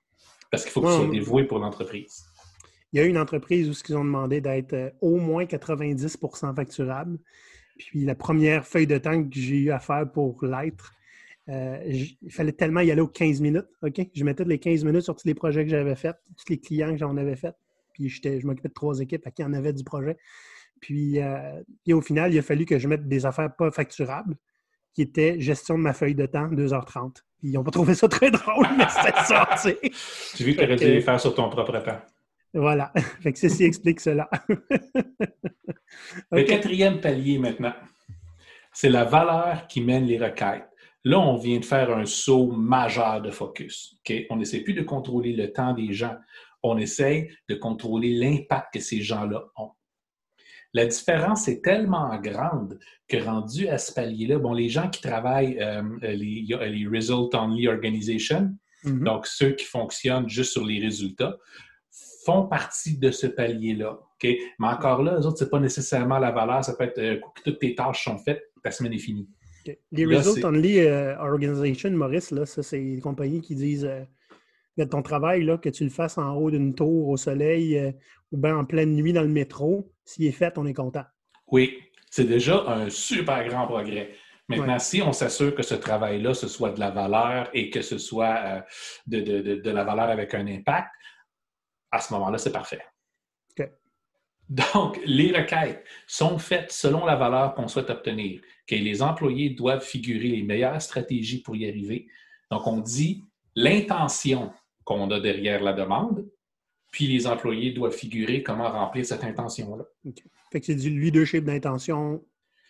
Parce 0.50 0.64
qu'il 0.64 0.72
faut 0.72 0.82
que 0.82 0.88
tu 0.88 0.94
sois 0.94 1.08
dévoué 1.08 1.44
pour 1.44 1.60
l'entreprise. 1.60 2.26
Il 2.94 3.00
y 3.00 3.02
a 3.02 3.06
une 3.06 3.18
entreprise 3.18 3.70
où 3.70 3.74
ils 3.90 3.98
ont 3.98 4.06
demandé 4.06 4.40
d'être 4.40 4.74
euh, 4.74 4.90
au 5.02 5.18
moins 5.18 5.44
90% 5.44 6.56
facturable. 6.56 7.18
Puis 7.78 8.06
la 8.06 8.16
première 8.16 8.66
feuille 8.66 8.88
de 8.88 8.98
temps 8.98 9.22
que 9.22 9.38
j'ai 9.38 9.58
eu 9.58 9.72
à 9.72 9.80
faire 9.80 10.10
pour 10.10 10.38
l'être, 10.46 10.94
euh, 11.50 11.78
il 11.86 12.32
fallait 12.32 12.54
tellement 12.54 12.80
y 12.80 12.92
aller 12.92 13.02
aux 13.02 13.08
15 13.08 13.42
minutes. 13.42 13.68
OK? 13.82 14.02
Je 14.14 14.24
mettais 14.24 14.46
les 14.46 14.60
15 14.60 14.86
minutes 14.86 15.02
sur 15.02 15.16
tous 15.16 15.28
les 15.28 15.34
projets 15.34 15.66
que 15.66 15.72
j'avais 15.72 15.96
faits, 15.96 16.16
tous 16.38 16.50
les 16.50 16.58
clients 16.58 16.92
que 16.92 16.98
j'en 16.98 17.18
avais 17.18 17.36
faits. 17.36 17.56
Puis 17.92 18.10
je 18.10 18.48
m'occupais 18.48 18.70
de 18.70 18.74
trois 18.74 19.00
équipes 19.00 19.28
à 19.28 19.32
qui 19.32 19.44
en 19.44 19.52
avait 19.52 19.74
du 19.74 19.84
projet. 19.84 20.18
Puis 20.82 21.20
euh, 21.20 21.62
et 21.86 21.94
au 21.94 22.01
final, 22.01 22.34
il 22.34 22.39
a 22.39 22.41
fallu 22.41 22.65
que 22.65 22.79
je 22.79 22.88
mette 22.88 23.08
des 23.08 23.25
affaires 23.25 23.55
pas 23.55 23.72
facturables, 23.72 24.36
qui 24.94 25.01
étaient 25.01 25.39
gestion 25.39 25.77
de 25.77 25.84
ma 25.84 25.94
feuille 25.94 26.15
de 26.15 26.25
temps, 26.25 26.48
2h30. 26.48 27.13
Puis 27.38 27.50
ils 27.50 27.53
n'ont 27.53 27.63
pas 27.63 27.72
trouvé 27.72 27.94
ça 27.96 28.08
très 28.08 28.32
drôle, 28.32 28.67
mais 28.77 28.86
c'était 28.89 29.17
ça, 29.25 29.48
tu 29.53 29.58
sais. 29.58 29.79
Tu 30.36 30.44
vu 30.44 30.53
que 30.53 30.60
tu 30.60 30.65
aurais 30.65 30.75
dû 30.75 30.86
les 30.86 31.01
faire 31.01 31.20
sur 31.20 31.36
ton 31.36 31.50
propre 31.50 31.77
temps. 31.79 32.00
Voilà. 32.53 32.94
Fait 33.22 33.34
que 33.34 33.39
ceci 33.39 33.65
explique 33.65 34.00
cela. 34.00 34.29
Le 36.32 36.44
quatrième 36.44 37.01
palier 37.01 37.38
maintenant, 37.38 37.74
c'est 38.72 38.89
la 38.89 39.03
valeur 39.03 39.67
qui 39.67 39.82
mène 39.82 40.05
les 40.05 40.17
requêtes. 40.17 40.67
Là, 41.03 41.20
on 41.20 41.36
vient 41.38 41.60
de 41.60 41.65
faire 41.65 41.96
un 41.96 42.05
saut 42.05 42.51
majeur 42.51 43.22
de 43.22 43.29
focus. 43.29 44.00
On 44.29 44.38
n'essaie 44.38 44.62
plus 44.62 44.74
de 44.74 44.82
contrôler 44.82 45.34
le 45.34 45.53
temps 45.53 45.74
des 45.74 45.94
gens. 45.94 46.15
On 46.63 46.77
essaie 46.77 47.29
de 47.48 47.55
contrôler 47.55 48.15
l'impact 48.15 48.74
que 48.74 48.79
ces 48.79 49.01
gens-là 49.01 49.44
ont. 49.55 49.72
La 50.75 50.86
différence 50.86 51.48
est 51.48 51.63
tellement 51.63 52.20
grande 52.20 52.77
que 53.08 53.15
rendu 53.15 53.70
à 53.70 53.77
ce 53.77 53.94
palier-là, 53.94 54.39
bon, 54.39 54.51
les 54.51 54.67
gens 54.67 54.89
qui 54.89 55.01
travaillent, 55.01 55.58
euh, 55.62 55.82
les, 56.01 56.46
les 56.50 56.88
Result 56.88 57.34
Only 57.34 57.70
Organization, 57.70 58.53
mm-hmm. 58.84 59.03
donc 59.03 59.25
ceux 59.25 59.51
qui 59.51 59.63
fonctionnent 59.63 60.27
juste 60.27 60.51
sur 60.51 60.65
les 60.65 60.82
résultats, 60.82 61.38
font 62.25 62.48
partie 62.48 62.98
de 62.98 63.10
ce 63.10 63.25
palier-là. 63.25 63.98
Mais 64.22 64.67
encore 64.67 65.01
là, 65.01 65.17
eux 65.17 65.25
autres, 65.25 65.38
ce 65.38 65.44
n'est 65.46 65.50
pas 65.50 65.62
nécessairement 65.62 66.20
la 66.20 66.32
valeur. 66.32 66.62
Ça 66.65 66.74
peut 66.75 66.84
être 66.84 66.98
euh, 66.98 67.22
que 67.36 67.44
toutes 67.44 67.60
tes 67.60 67.74
tâches 67.74 68.03
sont 68.03 68.17
faites, 68.17 68.44
ta 68.62 68.70
semaine 68.70 68.91
est 68.91 69.00
finie. 69.00 69.29
Les 69.94 70.05
Result 70.05 70.44
Only 70.44 70.79
euh, 70.79 71.17
Organization, 71.20 71.91
Maurice, 71.91 72.32
là, 72.32 72.46
ça, 72.46 72.63
c'est 72.63 72.84
des 72.84 73.00
compagnies 73.00 73.39
qui 73.39 73.55
disent 73.55 73.86
euh, 73.86 74.86
ton 74.88 75.01
travail, 75.01 75.46
là, 75.46 75.58
que 75.58 75.70
tu 75.70 75.86
le 75.86 75.89
fasses 75.89 76.17
en 76.17 76.36
haut 76.36 76.51
d'une 76.51 76.75
tour 76.75 77.08
au 77.08 77.15
soleil 77.15 77.94
ou 78.34 78.38
bien 78.38 78.58
en 78.58 78.65
pleine 78.65 78.94
nuit 78.94 79.13
dans 79.13 79.22
le 79.22 79.29
métro, 79.29 79.89
s'il 80.06 80.26
est 80.26 80.32
fait, 80.32 80.58
on 80.58 80.66
est 80.66 80.74
content. 80.74 81.04
Oui, 81.48 81.82
c'est 82.10 82.26
déjà 82.26 82.64
un 82.68 82.90
super 82.90 83.46
grand 83.48 83.68
progrès. 83.68 84.16
Maintenant, 84.48 84.78
si 84.78 85.02
on 85.02 85.12
s'assure 85.12 85.56
que 85.56 85.64
ce 85.64 85.74
travail-là, 85.74 86.34
ce 86.34 86.48
soit 86.48 86.72
de 86.72 86.80
la 86.80 86.92
valeur 86.92 87.50
et 87.54 87.70
que 87.72 87.82
ce 87.82 87.98
soit 87.98 88.64
de, 89.08 89.20
de, 89.20 89.72
la 89.72 89.84
valeur 89.84 90.10
avec 90.10 90.36
un 90.36 90.46
impact, 90.46 90.90
à 91.92 92.00
ce 92.00 92.14
moment-là, 92.14 92.38
c'est 92.38 92.52
parfait. 92.52 92.82
Donc, 94.48 95.00
les 95.06 95.32
requêtes 95.36 95.84
sont 96.06 96.38
faites 96.38 96.72
selon 96.72 97.06
la 97.06 97.16
valeur 97.16 97.56
qu'on 97.56 97.68
souhaite 97.68 97.90
obtenir. 97.90 98.42
les 98.70 99.02
employés 99.02 99.50
doivent 99.50 99.84
figurer 99.84 100.28
les 100.28 100.44
meilleures 100.44 100.82
stratégies 100.82 101.42
pour 101.42 101.56
y 101.56 101.68
arriver. 101.68 102.08
Donc, 102.52 102.68
on 102.68 102.80
dit 102.80 103.24
l'intention 103.56 104.54
qu'on 104.84 105.10
a 105.10 105.20
derrière 105.20 105.64
la 105.64 105.74
demande, 105.74 106.30
puis 106.96 107.08
les 107.08 107.28
employés 107.28 107.74
doivent 107.74 107.92
figurer 107.92 108.42
comment 108.42 108.72
remplir 108.72 109.06
cette 109.06 109.25
intention-là. 109.25 109.84
Fait 110.50 110.62
que 110.62 110.66
c'est 110.66 110.75
du 110.75 110.90
leadership 110.90 111.44
d'intention 111.44 112.24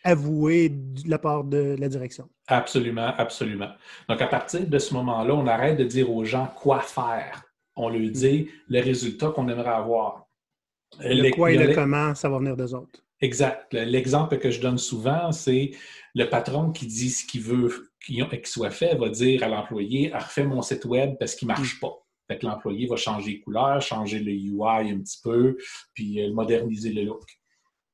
avoué 0.03 0.69
de 0.69 1.07
la 1.07 1.19
part 1.19 1.43
de 1.43 1.75
la 1.77 1.87
direction. 1.87 2.27
Absolument, 2.47 3.13
absolument. 3.19 3.69
Donc, 4.09 4.19
à 4.23 4.27
partir 4.27 4.65
de 4.65 4.79
ce 4.79 4.95
moment-là, 4.95 5.35
on 5.35 5.45
arrête 5.45 5.77
de 5.77 5.83
dire 5.83 6.11
aux 6.11 6.25
gens 6.25 6.47
quoi 6.55 6.79
faire 6.79 7.43
on 7.75 7.89
lui 7.89 8.09
dit 8.09 8.47
le 8.67 8.81
résultat 8.81 9.29
qu'on 9.29 9.47
aimerait 9.47 9.69
avoir. 9.69 10.27
Le 11.01 11.29
quoi 11.29 11.51
et 11.51 11.57
le, 11.57 11.75
comment, 11.75 12.15
ça 12.15 12.27
va 12.27 12.39
venir 12.39 12.55
des 12.55 12.73
autres. 12.73 13.03
Exact. 13.21 13.73
L'exemple 13.73 14.39
que 14.39 14.49
je 14.49 14.59
donne 14.59 14.79
souvent, 14.79 15.31
c'est 15.31 15.71
le 16.15 16.29
patron 16.29 16.71
qui 16.71 16.87
dit 16.87 17.11
ce 17.11 17.27
qu'il 17.27 17.41
veut 17.41 17.91
qu'il 17.99 18.25
soit 18.45 18.71
fait, 18.71 18.95
va 18.95 19.09
dire 19.09 19.43
à 19.43 19.47
l'employé 19.47 20.11
refais 20.13 20.43
mon 20.43 20.61
site 20.61 20.85
web 20.85 21.15
parce 21.19 21.35
qu'il 21.35 21.47
ne 21.47 21.53
marche 21.53 21.79
pas. 21.79 22.04
Fait 22.27 22.39
que 22.39 22.45
l'employé 22.45 22.87
va 22.87 22.95
changer 22.95 23.33
les 23.33 23.39
couleurs, 23.41 23.81
changer 23.81 24.19
le 24.19 24.31
UI 24.31 24.91
un 24.91 24.99
petit 24.99 25.19
peu, 25.23 25.57
puis 25.93 26.21
euh, 26.21 26.33
moderniser 26.33 26.91
le 26.91 27.03
look. 27.03 27.23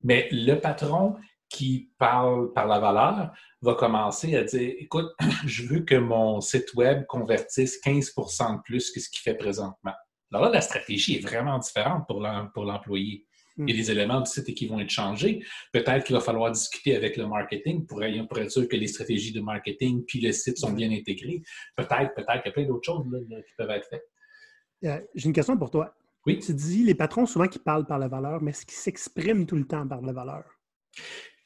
Mais 0.04 0.28
le 0.32 0.56
patron 0.56 1.16
qui 1.50 1.92
parle 1.98 2.54
par 2.54 2.66
la 2.66 2.80
valeur 2.80 3.32
va 3.62 3.76
commencer 3.76 4.36
à 4.36 4.44
dire 4.44 4.74
écoute, 4.80 5.12
je 5.46 5.68
veux 5.68 5.82
que 5.82 5.96
mon 5.96 6.40
site 6.42 6.74
web 6.76 7.06
convertisse 7.08 7.78
15 7.80 8.14
de 8.16 8.62
plus 8.64 8.92
que 8.92 9.00
ce 9.00 9.10
qu'il 9.10 9.22
fait 9.22 9.36
présentement. 9.36 9.94
Alors 10.32 10.46
là, 10.46 10.52
la 10.52 10.62
stratégie 10.62 11.18
est 11.18 11.20
vraiment 11.20 11.60
différente 11.60 12.08
pour 12.08 12.22
l'employé. 12.22 13.26
Il 13.58 13.70
y 13.70 13.72
a 13.72 13.76
hmm. 13.76 13.78
des 13.78 13.92
éléments 13.92 14.22
du 14.22 14.32
site 14.32 14.54
qui 14.56 14.68
vont 14.68 14.80
être 14.80 14.90
changés. 14.90 15.44
Peut-être 15.74 16.06
qu'il 16.06 16.16
va 16.16 16.22
falloir 16.22 16.52
discuter 16.52 16.96
avec 16.96 17.18
le 17.18 17.28
marketing 17.28 17.86
pour, 17.86 18.02
être 18.02 18.50
sûr 18.50 18.68
que 18.68 18.78
les 18.78 18.88
stratégies 18.88 19.34
de 19.34 19.42
marketing 19.42 20.06
puis 20.06 20.22
le 20.22 20.32
site 20.32 20.58
sont 20.58 20.72
hmm. 20.72 20.76
bien 20.76 20.92
intégrées. 20.92 21.42
Peut-être, 21.76 22.14
peut-être 22.16 22.44
qu'il 22.44 22.46
y 22.46 22.50
a 22.50 22.52
plein 22.52 22.66
d'autres 22.66 22.86
choses 22.86 23.06
qui 23.30 23.54
peuvent 23.58 23.70
être 23.72 23.88
faites. 23.90 24.10
Euh, 24.84 25.00
j'ai 25.16 25.28
une 25.28 25.34
question 25.34 25.58
pour 25.58 25.70
toi. 25.70 25.94
Oui. 26.26 26.40
Tu 26.40 26.54
dis 26.54 26.84
les 26.84 26.96
patrons 26.96 27.26
souvent 27.26 27.48
qui 27.48 27.60
parlent 27.60 27.86
par 27.86 28.00
la 28.00 28.08
valeur, 28.08 28.42
mais 28.42 28.52
est-ce 28.52 28.66
qu'ils 28.66 28.78
s'expriment 28.78 29.46
tout 29.46 29.56
le 29.56 29.66
temps 29.66 29.88
par 29.88 30.02
la 30.02 30.14
valeur? 30.14 30.44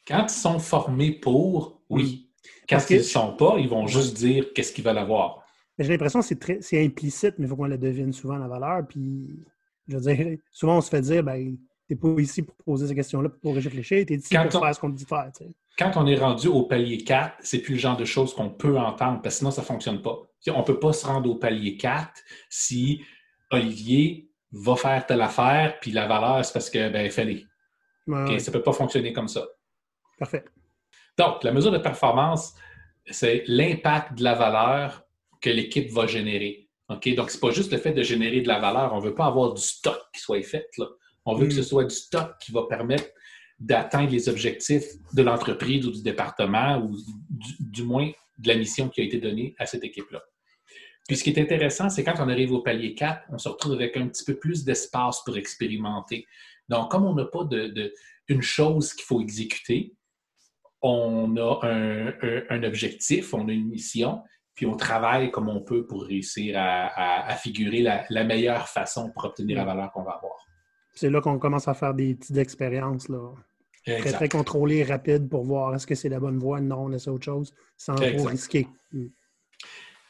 Quand 0.08 0.26
ils 0.28 0.30
sont 0.30 0.60
formés 0.60 1.12
pour, 1.12 1.82
oui. 1.90 2.30
Quand 2.70 2.80
ils 2.90 2.98
ne 2.98 3.02
sont 3.04 3.36
pas, 3.36 3.56
ils 3.58 3.70
vont 3.70 3.88
juste 3.88 4.18
dire 4.18 4.54
qu'est-ce 4.54 4.74
qu'ils 4.74 4.84
veulent 4.84 4.98
avoir. 4.98 5.44
J'ai 5.78 5.90
l'impression 5.90 6.22
que 6.22 6.62
c'est 6.62 6.86
implicite, 6.86 7.36
mais 7.38 7.46
il 7.46 7.50
faut 7.50 7.56
qu'on 7.56 7.66
la 7.66 7.78
devine 7.78 8.14
souvent, 8.14 8.38
la 8.38 8.48
valeur. 8.48 8.88
Puis, 8.88 9.46
je 9.88 9.98
veux 9.98 10.16
dire, 10.16 10.38
souvent, 10.52 10.78
on 10.78 10.82
se 10.82 10.90
fait 10.90 11.02
dire, 11.02 11.24
ben, 11.24 11.58
n'es 11.90 11.96
pas 11.96 12.10
ici 12.20 12.42
pour 12.42 12.56
poser 12.56 12.88
ces 12.88 12.96
questions-là, 12.96 13.30
pour 13.30 13.56
réfléchir, 13.56 13.98
es 13.98 14.14
ici 14.14 14.36
pour 14.36 14.62
faire 14.62 14.76
ce 14.76 14.80
qu'on 14.80 14.92
te 14.92 14.98
dit 14.98 15.06
faire. 15.06 15.30
Quand 15.78 15.92
on 15.96 16.08
est 16.08 16.16
rendu 16.16 16.48
au 16.48 16.64
palier 16.64 16.98
4, 17.00 17.36
c'est 17.42 17.60
plus 17.60 17.74
le 17.74 17.80
genre 17.80 17.98
de 17.98 18.06
choses 18.06 18.34
qu'on 18.34 18.50
peut 18.50 18.78
entendre, 18.78 19.22
parce 19.22 19.36
que 19.36 19.40
sinon, 19.40 19.52
ça 19.52 19.62
ne 19.62 19.66
fonctionne 19.66 20.02
pas. 20.02 20.18
On 20.48 20.60
ne 20.60 20.64
peut 20.64 20.80
pas 20.80 20.94
se 20.94 21.06
rendre 21.06 21.30
au 21.30 21.36
palier 21.36 21.76
4 21.76 22.10
si 22.50 23.02
Olivier 23.56 24.30
va 24.52 24.76
faire 24.76 25.06
telle 25.06 25.22
affaire, 25.22 25.80
puis 25.82 25.92
la 25.92 26.08
valeur, 26.08 26.44
c'est 26.46 26.54
parce 26.54 26.70
que, 26.70 26.90
ben, 26.90 27.10
fallait. 27.10 27.46
Ça 28.08 28.14
ne 28.14 28.52
peut 28.52 28.62
pas 28.62 28.74
fonctionner 28.74 29.14
comme 29.14 29.28
ça. 29.28 29.46
Parfait. 30.20 30.46
Donc, 31.18 31.44
la 31.44 31.52
mesure 31.52 31.72
de 31.72 31.78
performance, 31.78 32.54
c'est 33.10 33.44
l'impact 33.48 34.18
de 34.18 34.24
la 34.24 34.34
valeur 34.34 35.04
que 35.42 35.50
l'équipe 35.50 35.92
va 35.92 36.08
générer. 36.08 36.70
OK? 36.90 37.14
Donc, 37.16 37.32
ce 37.32 37.36
n'est 37.36 37.42
pas 37.42 37.52
juste 37.52 37.72
le 37.72 37.78
fait 37.78 37.94
de 37.94 38.04
générer 38.04 38.42
de 38.42 38.48
la 38.48 38.60
valeur. 38.60 38.94
On 38.94 38.98
ne 38.98 39.06
veut 39.06 39.16
pas 39.16 39.26
avoir 39.26 39.54
du 39.54 39.62
stock 39.62 40.00
qui 40.14 40.22
soit 40.22 40.44
fait. 40.44 40.68
Là. 40.78 40.86
On 41.26 41.36
veut 41.36 41.48
que 41.48 41.54
ce 41.54 41.62
mm. 41.62 41.64
soit 41.64 41.84
du 41.86 41.96
stock 41.96 42.38
qui 42.40 42.52
va 42.52 42.64
permettre 42.70 43.10
d'atteindre 43.60 44.12
les 44.12 44.30
objectifs 44.30 44.86
de 45.14 45.24
l'entreprise 45.24 45.86
ou 45.88 45.92
du 45.92 46.04
département 46.04 46.78
ou 46.78 46.98
du, 47.30 47.84
moins 47.84 48.12
de 48.38 48.48
la 48.48 48.56
mission 48.56 48.90
qui 48.90 49.02
a 49.02 49.04
été 49.04 49.18
donnée 49.18 49.56
à 49.58 49.66
cette 49.66 49.84
équipe-là. 49.84 50.22
Puis 51.08 51.18
ce 51.18 51.24
qui 51.24 51.30
est 51.30 51.40
intéressant, 51.40 51.90
c'est 51.90 52.04
quand 52.04 52.16
on 52.20 52.30
arrive 52.30 52.52
au 52.52 52.62
palier 52.62 52.96
4, 52.96 53.28
on 53.30 53.38
se 53.38 53.48
retrouve 53.48 53.74
avec 53.74 53.96
un 53.96 54.08
petit 54.08 54.24
peu 54.24 54.36
plus 54.36 54.64
d'espace 54.64 55.24
pour 55.24 55.38
expérimenter. 55.38 56.26
Donc, 56.68 56.90
comme 56.90 57.06
on 57.06 57.14
n'a 57.14 57.26
pas 57.26 57.44
de, 57.44 57.94
une 58.28 58.42
chose 58.42 58.94
qu'il 58.94 59.06
faut 59.06 59.22
exécuter, 59.22 59.94
on 60.82 61.38
a 61.38 61.60
un, 61.64 62.64
objectif, 62.64 63.34
on 63.34 63.48
a 63.48 63.52
une 63.52 63.68
mission, 63.68 64.24
puis 64.56 64.66
on 64.66 64.76
travaille 64.76 65.32
comme 65.32 65.50
on 65.50 65.62
peut 65.62 65.86
pour 65.86 66.06
réussir 66.06 66.56
à, 66.58 67.36
figurer 67.36 67.82
la, 67.82 68.24
meilleure 68.24 68.68
façon 68.68 69.12
pour 69.12 69.26
obtenir 69.26 69.58
la 69.58 69.66
valeur 69.66 69.92
qu'on 69.92 70.04
va 70.04 70.14
avoir. 70.14 70.38
C'est 70.96 71.10
là 71.10 71.22
qu'on 71.22 71.38
commence 71.38 71.68
à 71.68 71.74
faire 71.74 71.94
des 71.94 72.16
petites 72.16 72.38
expériences. 72.38 73.10
Là. 73.10 73.32
Très, 73.86 74.12
très 74.12 74.30
contrôlé, 74.30 74.84
rapide 74.84 75.30
pour 75.30 75.44
voir 75.44 75.76
est-ce 75.76 75.86
que 75.86 75.94
c'est 75.94 76.10
la 76.10 76.20
bonne 76.20 76.40
voie, 76.40 76.60
non, 76.62 76.86
on 76.86 76.92
essaie 76.92 77.12
autre 77.12 77.26
chose, 77.26 77.54
sans 77.78 77.94
trop 77.94 78.24
risquer. 78.24 78.68
Mm. 78.92 79.08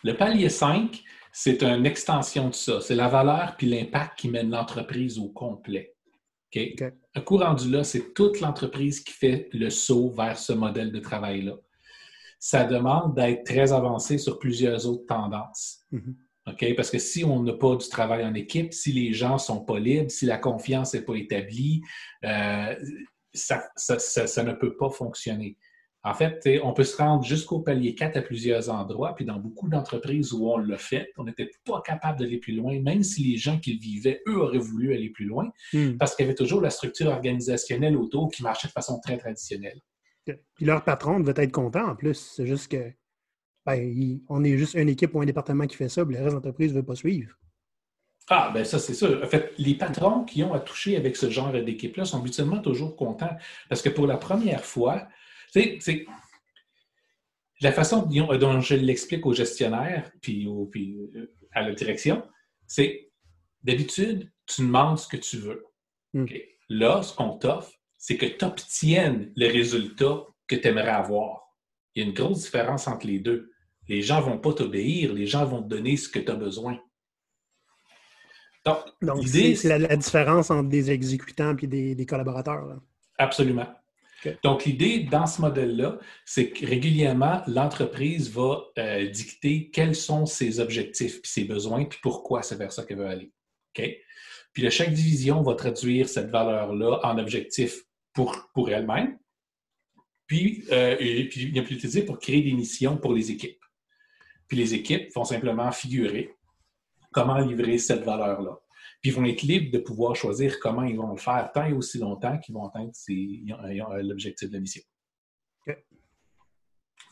Le 0.05 0.15
palier 0.15 0.50
5, 0.50 1.03
c'est 1.31 1.63
une 1.63 1.88
extension 1.88 2.50
de 2.50 2.53
ça. 2.53 2.79
C'est 2.79 2.93
la 2.93 3.07
valeur 3.07 3.55
puis 3.57 3.65
l'impact 3.65 4.19
qui 4.19 4.29
mène 4.29 4.51
l'entreprise 4.51 5.17
au 5.17 5.29
complet. 5.29 5.95
Un 6.55 7.21
coup 7.21 7.38
rendu 7.38 7.71
là, 7.71 7.83
c'est 7.83 8.13
toute 8.13 8.39
l'entreprise 8.39 9.00
qui 9.00 9.12
fait 9.12 9.50
le 9.51 9.71
saut 9.71 10.12
vers 10.12 10.38
ce 10.38 10.53
modèle 10.53 10.91
de 10.91 11.00
travail-là. 11.00 11.55
Ça 12.38 12.65
demande 12.65 13.15
d'être 13.15 13.45
très 13.45 13.74
avancé 13.74 14.19
sur 14.19 14.38
plusieurs 14.38 14.88
autres 14.88 15.07
tendances. 15.07 15.79
Mm-hmm. 15.91 16.75
Parce 16.75 16.91
que 16.91 17.00
si 17.00 17.25
on 17.25 17.41
n'a 17.41 17.53
pas 17.53 17.75
du 17.75 17.89
travail 17.89 18.24
en 18.24 18.35
équipe, 18.35 18.75
si 18.75 18.93
les 18.93 19.12
gens 19.12 19.33
ne 19.33 19.39
sont 19.39 19.65
pas 19.65 19.79
libres, 19.79 20.12
si 20.12 20.27
la 20.27 20.38
confiance 20.38 20.93
n'est 20.93 21.01
pas 21.01 21.15
établie, 21.15 21.81
euh, 22.24 22.75
ça, 23.33 23.63
ne 24.43 24.53
peut 24.53 24.77
pas 24.77 24.91
fonctionner. 24.91 25.57
En 26.05 26.13
fait, 26.13 26.47
on 26.63 26.71
peut 26.71 26.83
se 26.83 26.97
rendre 26.97 27.24
jusqu'au 27.24 27.62
palier 27.62 27.95
4 27.95 28.17
à 28.17 28.21
plusieurs 28.21 28.69
endroits, 28.69 29.15
puis 29.15 29.25
dans 29.25 29.39
beaucoup 29.39 29.67
d'entreprises 29.67 30.33
où 30.33 30.47
on 30.47 30.57
l'a 30.59 30.77
fait, 30.77 31.12
on 31.17 31.24
n'était 31.24 31.50
pas 31.65 31.81
capable 31.83 32.19
d'aller 32.19 32.38
plus 32.38 32.53
loin, 32.53 32.79
même 32.79 33.01
si 33.01 33.24
les 33.24 33.38
gens 33.38 33.57
qui 33.57 33.75
vivaient, 33.79 34.21
eux, 34.27 34.39
auraient 34.39 34.59
voulu 34.59 34.93
aller 34.93 35.09
plus 35.09 35.25
loin, 35.25 35.50
hmm. 35.74 35.97
parce 35.97 36.15
qu'il 36.15 36.24
y 36.24 36.27
avait 36.27 36.35
toujours 36.35 36.62
la 36.62 36.69
structure 36.69 37.07
organisationnelle 37.07 37.97
autour 37.97 38.29
qui 38.29 38.43
marchait 38.43 38.67
de 38.67 38.74
façon 38.74 39.00
très 39.00 39.17
traditionnelle. 39.17 39.81
Puis 40.25 40.65
leur 40.65 40.83
patron 40.83 41.19
devait 41.19 41.43
être 41.43 41.51
content 41.51 41.88
en 41.88 41.95
plus. 41.95 42.33
C'est 42.35 42.45
juste 42.45 42.71
que 42.71 42.91
ben, 43.65 44.19
on 44.29 44.43
est 44.43 44.57
juste 44.59 44.75
une 44.75 44.89
équipe 44.89 45.15
ou 45.15 45.21
un 45.21 45.25
département 45.25 45.65
qui 45.65 45.75
fait 45.75 45.89
ça, 45.89 46.05
puis 46.05 46.13
le 46.13 46.21
reste 46.21 46.31
de 46.31 46.35
l'entreprise 46.35 46.71
ne 46.71 46.77
veut 46.77 46.85
pas 46.85 46.95
suivre. 46.95 47.35
Ah, 48.29 48.51
ben 48.53 48.65
ça, 48.65 48.79
c'est 48.79 48.95
sûr. 48.95 49.21
En 49.24 49.27
fait, 49.27 49.53
les 49.57 49.75
patrons 49.75 50.24
qui 50.24 50.43
ont 50.43 50.53
à 50.53 50.59
toucher 50.59 50.97
avec 50.97 51.15
ce 51.15 51.29
genre 51.29 51.51
d'équipe-là 51.51 52.05
sont 52.05 52.21
mutuellement 52.21 52.59
toujours 52.59 52.95
contents 52.95 53.35
parce 53.69 53.83
que 53.83 53.89
pour 53.89 54.07
la 54.07 54.17
première 54.17 54.65
fois, 54.65 55.07
c'est 55.79 56.05
la 57.62 57.71
façon 57.71 58.03
dont 58.03 58.62
je 58.62 58.75
l'explique 58.75 59.25
aux 59.25 59.33
gestionnaires 59.33 60.12
puis, 60.21 60.47
euh, 60.47 61.33
à 61.53 61.62
la 61.62 61.74
direction, 61.74 62.24
c'est 62.67 63.09
d'habitude, 63.63 64.31
tu 64.45 64.62
demandes 64.62 65.00
ce 65.00 65.07
que 65.07 65.17
tu 65.17 65.38
veux. 65.38 65.65
Hmm. 66.13 66.25
Là, 66.69 67.01
ce 67.01 67.15
qu'on 67.15 67.38
t'offre, 67.38 67.71
c'est 67.97 68.17
que 68.17 68.25
tu 68.25 68.43
obtiennes 68.43 69.31
le 69.35 69.47
résultat 69.47 70.25
que 70.47 70.55
tu 70.55 70.67
aimerais 70.67 70.89
avoir. 70.89 71.41
Il 71.93 72.03
y 72.03 72.05
a 72.05 72.09
une 72.09 72.13
grosse 72.13 72.43
différence 72.43 72.88
entre 72.88 73.07
les 73.07 73.19
deux. 73.19 73.51
Les 73.88 74.01
gens 74.01 74.19
ne 74.19 74.25
vont 74.25 74.39
pas 74.39 74.53
t'obéir, 74.53 75.13
les 75.13 75.25
gens 75.25 75.45
vont 75.45 75.63
te 75.63 75.67
donner 75.67 75.95
ce 75.95 76.09
que 76.09 76.19
tu 76.19 76.31
as 76.31 76.35
besoin. 76.35 76.79
Donc, 78.65 79.27
c'est 79.27 79.77
la, 79.77 79.95
différence 79.95 80.50
entre 80.50 80.69
des 80.69 80.89
exécutants 80.89 81.55
et 81.55 81.95
des, 81.95 82.05
collaborateurs. 82.05 82.81
Absolument. 83.17 83.67
Donc, 84.44 84.65
l'idée 84.65 85.00
dans 85.00 85.25
ce 85.25 85.41
modèle-là, 85.41 86.00
c'est 86.25 86.50
que 86.50 86.65
régulièrement, 86.65 87.41
l'entreprise 87.48 88.32
va 88.32 88.63
euh, 88.77 89.10
dicter 89.10 89.70
quels 89.70 89.96
sont 89.96 90.25
ses 90.25 90.60
objectifs, 90.60 91.22
puis 91.22 91.32
ses 91.32 91.44
besoins, 91.46 91.86
puis 91.86 92.00
pourquoi 92.01 92.41
c'est 92.41 92.55
vers 92.55 92.72
ça 92.72 92.84
qu'elle 92.84 92.98
veut 92.98 93.08
aller. 93.08 93.32
Puis 94.53 94.72
chaque 94.72 94.94
division 94.94 95.41
va 95.41 95.55
traduire 95.55 96.08
cette 96.08 96.29
valeur-là 96.29 97.00
en 97.03 97.17
objectif 97.17 97.82
pour, 98.13 98.70
elle-même, 98.70 99.17
puis, 100.27 100.63
euh, 100.72 100.96
et, 101.00 101.29
il 101.36 101.60
a 101.60 101.62
plus 101.62 101.75
utiliser 101.75 102.03
pour 102.03 102.20
créer 102.20 102.41
des 102.41 102.53
missions 102.53 102.98
pour 102.98 103.13
les 103.13 103.32
équipes. 103.32 103.62
Puis 104.48 104.58
les 104.58 104.74
équipes 104.74 105.13
vont 105.13 105.25
simplement 105.25 105.72
figurer 105.72 106.36
comment 107.12 107.38
livrer 107.38 107.77
cette 107.77 108.03
valeur-là. 108.03 108.60
Puis 109.05 109.12
ils 109.12 109.17
vont 109.17 109.25
être 109.25 109.43
libres 109.43 109.71
de 109.71 109.77
pouvoir 109.77 110.15
choisir 110.15 110.59
comment 110.59 110.81
ils 110.81 110.97
vont 110.97 111.12
le 111.12 111.19
faire 111.19 111.51
tant 111.53 111.67
et 111.67 111.74
aussi 111.74 112.00
longtemps 112.00 112.39
qu'ils 112.39 112.55
vont 112.55 112.65
atteindre 112.65 112.91
l'objectif 114.01 114.50
de 114.50 114.53
la 114.55 114.59
mission. 114.59 114.81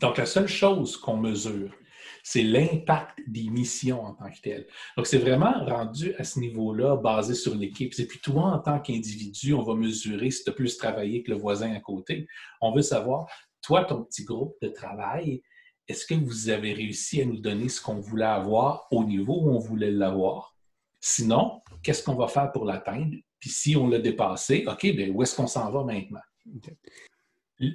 Donc, 0.02 0.18
la 0.18 0.26
seule 0.26 0.48
chose 0.48 0.98
qu'on 0.98 1.18
mesure, 1.18 1.72
c'est 2.24 2.42
l'impact 2.42 3.20
des 3.28 3.48
missions 3.48 4.04
en 4.06 4.16
tant 4.16 4.32
que 4.32 4.42
telles. 4.42 4.66
Donc, 4.98 5.06
c'est 5.06 5.20
vraiment 5.20 5.54
rendu 5.68 6.16
à 6.16 6.24
ce 6.24 6.40
niveau-là, 6.40 6.96
basé 6.96 7.36
sur 7.36 7.54
l'équipe. 7.54 7.94
Et 8.00 8.08
puis, 8.08 8.18
toi, 8.18 8.46
en 8.46 8.58
tant 8.58 8.80
qu'individu, 8.80 9.54
on 9.54 9.62
va 9.62 9.76
mesurer 9.76 10.32
si 10.32 10.44
tu 10.44 10.50
as 10.50 10.54
plus 10.54 10.76
travaillé 10.78 11.22
que 11.22 11.30
le 11.30 11.38
voisin 11.38 11.76
à 11.76 11.80
côté. 11.80 12.26
On 12.60 12.74
veut 12.74 12.82
savoir, 12.82 13.28
toi, 13.62 13.86
ton 13.86 14.04
petit 14.04 14.24
groupe 14.24 14.56
de 14.64 14.70
travail, 14.70 15.44
est-ce 15.88 16.08
que 16.08 16.16
vous 16.16 16.50
avez 16.50 16.74
réussi 16.74 17.22
à 17.22 17.26
nous 17.26 17.40
donner 17.40 17.70
ce 17.70 17.80
qu'on 17.80 18.00
voulait 18.00 18.26
avoir 18.26 18.88
au 18.90 19.04
niveau 19.04 19.44
où 19.44 19.52
on 19.52 19.60
voulait 19.60 19.92
l'avoir? 19.92 20.53
Sinon, 21.06 21.62
qu'est-ce 21.84 22.02
qu'on 22.02 22.16
va 22.16 22.30
faire 22.30 22.50
pour 22.54 22.64
l'atteindre? 22.64 23.18
Puis 23.38 23.50
si 23.50 23.76
on 23.76 23.90
l'a 23.90 24.00
dépassé, 24.00 24.64
OK, 24.66 24.84
bien, 24.96 25.10
où 25.10 25.22
est-ce 25.22 25.36
qu'on 25.36 25.48
s'en 25.48 25.70
va 25.70 25.84
maintenant? 25.84 26.22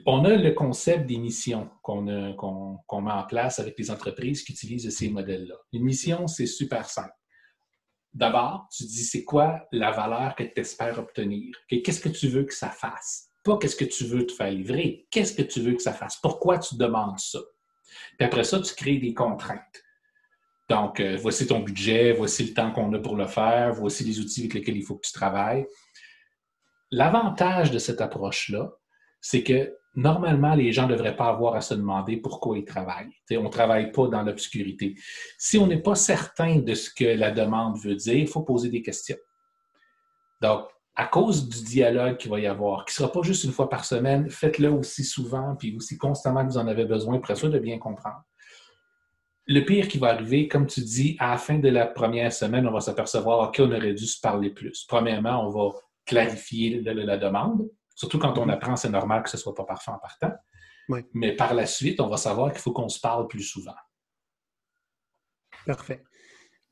On 0.06 0.24
a 0.24 0.34
le 0.34 0.52
concept 0.52 1.04
des 1.04 1.18
missions 1.18 1.68
qu'on 1.82 2.00
met 2.00 3.12
en 3.12 3.24
place 3.24 3.58
avec 3.58 3.78
les 3.78 3.90
entreprises 3.90 4.42
qui 4.42 4.52
utilisent 4.52 4.88
ces 4.96 5.10
modèles-là. 5.10 5.56
Une 5.74 5.84
mission, 5.84 6.26
c'est 6.26 6.46
super 6.46 6.88
simple. 6.88 7.12
D'abord, 8.14 8.66
tu 8.74 8.84
dis 8.84 9.04
c'est 9.04 9.24
quoi 9.24 9.68
la 9.72 9.90
valeur 9.90 10.34
que 10.34 10.44
tu 10.44 10.58
espères 10.58 10.98
obtenir? 10.98 11.54
Qu'est-ce 11.68 12.00
que 12.00 12.08
tu 12.08 12.28
veux 12.28 12.44
que 12.44 12.54
ça 12.54 12.70
fasse? 12.70 13.28
Pas 13.44 13.58
qu'est-ce 13.58 13.76
que 13.76 13.84
tu 13.84 14.04
veux 14.04 14.26
te 14.26 14.32
faire 14.32 14.50
livrer, 14.50 15.06
qu'est-ce 15.10 15.34
que 15.34 15.42
tu 15.42 15.60
veux 15.60 15.74
que 15.74 15.82
ça 15.82 15.92
fasse? 15.92 16.16
Pourquoi 16.22 16.58
tu 16.58 16.76
demandes 16.76 17.18
ça? 17.18 17.40
Puis 18.16 18.26
après 18.26 18.44
ça, 18.44 18.58
tu 18.58 18.74
crées 18.74 18.96
des 18.96 19.12
contraintes. 19.12 19.82
Donc, 20.68 21.00
euh, 21.00 21.16
voici 21.20 21.46
ton 21.46 21.60
budget, 21.60 22.12
voici 22.12 22.44
le 22.44 22.54
temps 22.54 22.70
qu'on 22.72 22.92
a 22.92 22.98
pour 22.98 23.16
le 23.16 23.26
faire, 23.26 23.72
voici 23.72 24.04
les 24.04 24.20
outils 24.20 24.42
avec 24.42 24.54
lesquels 24.54 24.76
il 24.76 24.84
faut 24.84 24.96
que 24.96 25.06
tu 25.06 25.12
travailles. 25.12 25.66
L'avantage 26.90 27.70
de 27.70 27.78
cette 27.78 28.00
approche-là, 28.00 28.72
c'est 29.20 29.42
que 29.42 29.74
normalement, 29.94 30.54
les 30.54 30.72
gens 30.72 30.86
ne 30.86 30.94
devraient 30.94 31.16
pas 31.16 31.28
avoir 31.28 31.54
à 31.54 31.60
se 31.60 31.74
demander 31.74 32.18
pourquoi 32.18 32.58
ils 32.58 32.64
travaillent. 32.64 33.10
on 33.32 33.42
ne 33.42 33.48
travaille 33.48 33.90
pas 33.92 34.08
dans 34.08 34.22
l'obscurité. 34.22 34.94
Si 35.38 35.58
on 35.58 35.66
n'est 35.66 35.82
pas 35.82 35.94
certain 35.94 36.56
de 36.56 36.74
ce 36.74 36.90
que 36.90 37.04
la 37.04 37.30
demande 37.30 37.78
veut 37.78 37.96
dire, 37.96 38.14
il 38.14 38.28
faut 38.28 38.42
poser 38.42 38.68
des 38.68 38.82
questions. 38.82 39.16
Donc, 40.40 40.68
à 40.94 41.06
cause 41.06 41.48
du 41.48 41.62
dialogue 41.62 42.16
qu'il 42.16 42.30
va 42.30 42.40
y 42.40 42.46
avoir, 42.46 42.84
qui 42.84 42.92
ne 42.92 42.94
sera 42.96 43.12
pas 43.12 43.22
juste 43.22 43.44
une 43.44 43.52
fois 43.52 43.68
par 43.68 43.84
semaine, 43.84 44.28
faites-le 44.28 44.70
aussi 44.70 45.04
souvent, 45.04 45.56
puis 45.56 45.74
aussi 45.76 45.96
constamment 45.96 46.44
que 46.44 46.50
vous 46.50 46.58
en 46.58 46.66
avez 46.66 46.84
besoin 46.84 47.18
pour 47.18 47.36
ça 47.36 47.48
de 47.48 47.58
bien 47.58 47.78
comprendre 47.78 48.22
le 49.48 49.64
pire 49.64 49.88
qui 49.88 49.98
va 49.98 50.08
arriver, 50.08 50.46
comme 50.46 50.66
tu 50.66 50.80
dis, 50.80 51.16
à 51.18 51.30
la 51.30 51.38
fin 51.38 51.58
de 51.58 51.68
la 51.70 51.86
première 51.86 52.32
semaine, 52.32 52.68
on 52.68 52.70
va 52.70 52.80
s'apercevoir, 52.80 53.48
OK, 53.48 53.56
on 53.60 53.72
aurait 53.72 53.94
dû 53.94 54.06
se 54.06 54.20
parler 54.20 54.50
plus. 54.50 54.84
Premièrement, 54.86 55.46
on 55.46 55.48
va 55.48 55.72
clarifier 56.04 56.80
la, 56.82 57.16
demande. 57.16 57.70
Surtout 57.94 58.18
quand 58.18 58.36
on 58.36 58.44
mhm. 58.44 58.50
apprend, 58.50 58.76
c'est 58.76 58.90
normal 58.90 59.22
que 59.22 59.30
ce 59.30 59.38
ne 59.38 59.40
soit 59.40 59.54
pas 59.54 59.64
parfait 59.64 59.90
en 59.90 59.98
partant. 59.98 60.32
Mais 61.12 61.34
par 61.34 61.54
la 61.54 61.66
suite, 61.66 62.00
on 62.00 62.08
va 62.08 62.16
savoir 62.16 62.52
qu'il 62.52 62.60
faut 62.60 62.72
qu'on 62.72 62.88
se 62.88 63.00
parle 63.00 63.26
plus 63.26 63.42
souvent. 63.42 63.74
Parfait. 65.66 66.02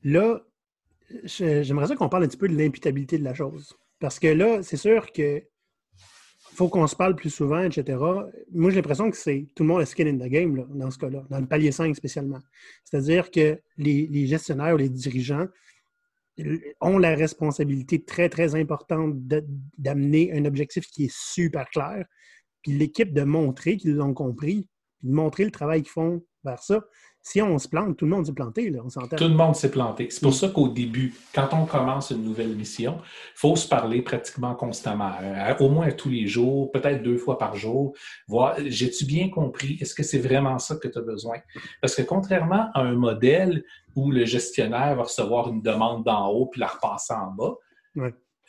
Là, 0.03 0.39
j'aimerais 1.23 1.87
ça 1.87 1.95
qu'on 1.95 2.09
parle 2.09 2.23
un 2.23 2.27
petit 2.27 2.37
peu 2.37 2.47
de 2.47 2.55
l'imputabilité 2.55 3.17
de 3.17 3.23
la 3.23 3.33
chose. 3.33 3.75
Parce 3.99 4.19
que 4.19 4.27
là, 4.27 4.61
c'est 4.63 4.77
sûr 4.77 5.11
que 5.11 5.43
faut 6.57 6.69
qu'on 6.69 6.87
se 6.87 6.95
parle 6.95 7.15
plus 7.15 7.29
souvent, 7.29 7.61
etc. 7.61 7.97
Moi, 8.51 8.71
j'ai 8.71 8.77
l'impression 8.77 9.11
que 9.11 9.17
c'est 9.17 9.45
tout 9.55 9.61
le 9.61 9.69
monde 9.69 9.81
est 9.81 9.85
skin 9.85 10.07
in 10.07 10.17
the 10.17 10.29
game 10.29 10.65
dans 10.73 10.89
ce 10.89 10.97
cas-là, 10.97 11.23
dans 11.29 11.39
le 11.39 11.45
palier 11.45 11.71
5 11.71 11.95
spécialement. 11.95 12.39
C'est-à-dire 12.83 13.29
que 13.29 13.61
les, 13.77 14.25
gestionnaires 14.25 14.73
ou 14.73 14.77
les 14.77 14.89
dirigeants 14.89 15.45
ont 16.81 16.97
la 16.97 17.13
responsabilité 17.13 18.03
très, 18.03 18.27
très 18.29 18.55
importante 18.55 19.15
d'amener 19.77 20.33
un 20.33 20.45
objectif 20.45 20.87
qui 20.87 21.05
est 21.05 21.15
super 21.15 21.69
clair, 21.69 22.05
puis 22.63 22.71
l'équipe 22.71 23.13
de 23.13 23.23
montrer 23.23 23.77
qu'ils 23.77 23.95
l'ont 23.95 24.15
compris, 24.15 24.67
puis 24.97 25.09
de 25.09 25.13
montrer 25.13 25.45
le 25.45 25.51
travail 25.51 25.83
qu'ils 25.83 25.91
font 25.91 26.25
vers 26.43 26.61
ça 26.63 26.83
si 27.27 27.41
on 27.41 27.57
se 27.57 27.67
plante, 27.67 27.97
tout 27.97 28.05
le 28.05 28.11
monde 28.11 28.25
s'est 28.25 28.33
planté, 28.33 28.69
là, 28.69 28.79
on 28.85 28.89
s'entend. 28.89 29.17
Tout 29.17 29.27
le 29.27 29.33
monde 29.33 29.53
s'est 29.53 29.69
planté. 29.69 30.07
C'est 30.09 30.21
pour 30.21 30.33
ça 30.33 30.47
qu'au 30.47 30.69
début, 30.69 31.13
quand 31.35 31.49
on 31.51 31.65
commence 31.65 32.11
une 32.11 32.23
nouvelle 32.23 32.55
mission, 32.55 32.99
il 33.01 33.39
faut 33.39 33.57
se 33.57 33.67
parler 33.67 34.01
pratiquement 34.01 34.55
constamment, 34.55 35.11
euh, 35.21 35.53
au 35.59 35.67
moins 35.67 35.91
tous 35.91 36.07
les 36.07 36.25
jours, 36.25 36.71
peut-être 36.71 37.03
deux 37.03 37.17
fois 37.17 37.37
par 37.37 37.57
jour, 37.57 37.93
voir, 38.29 38.55
j'ai-tu 38.65 39.03
bien 39.03 39.27
compris, 39.27 39.77
est-ce 39.81 39.93
que 39.93 40.03
c'est 40.03 40.19
vraiment 40.19 40.57
ça 40.57 40.77
que 40.77 40.87
tu 40.87 40.97
as 40.97 41.01
besoin? 41.01 41.35
Parce 41.81 41.95
que 41.95 42.01
contrairement 42.01 42.69
à 42.73 42.79
un 42.79 42.93
modèle 42.93 43.65
où 43.97 44.09
le 44.09 44.23
gestionnaire 44.23 44.95
va 44.95 45.03
recevoir 45.03 45.49
une 45.49 45.61
demande 45.61 46.05
d'en 46.05 46.29
haut 46.29 46.45
puis 46.45 46.61
la 46.61 46.67
repasser 46.67 47.13
en 47.13 47.31
bas, 47.31 47.55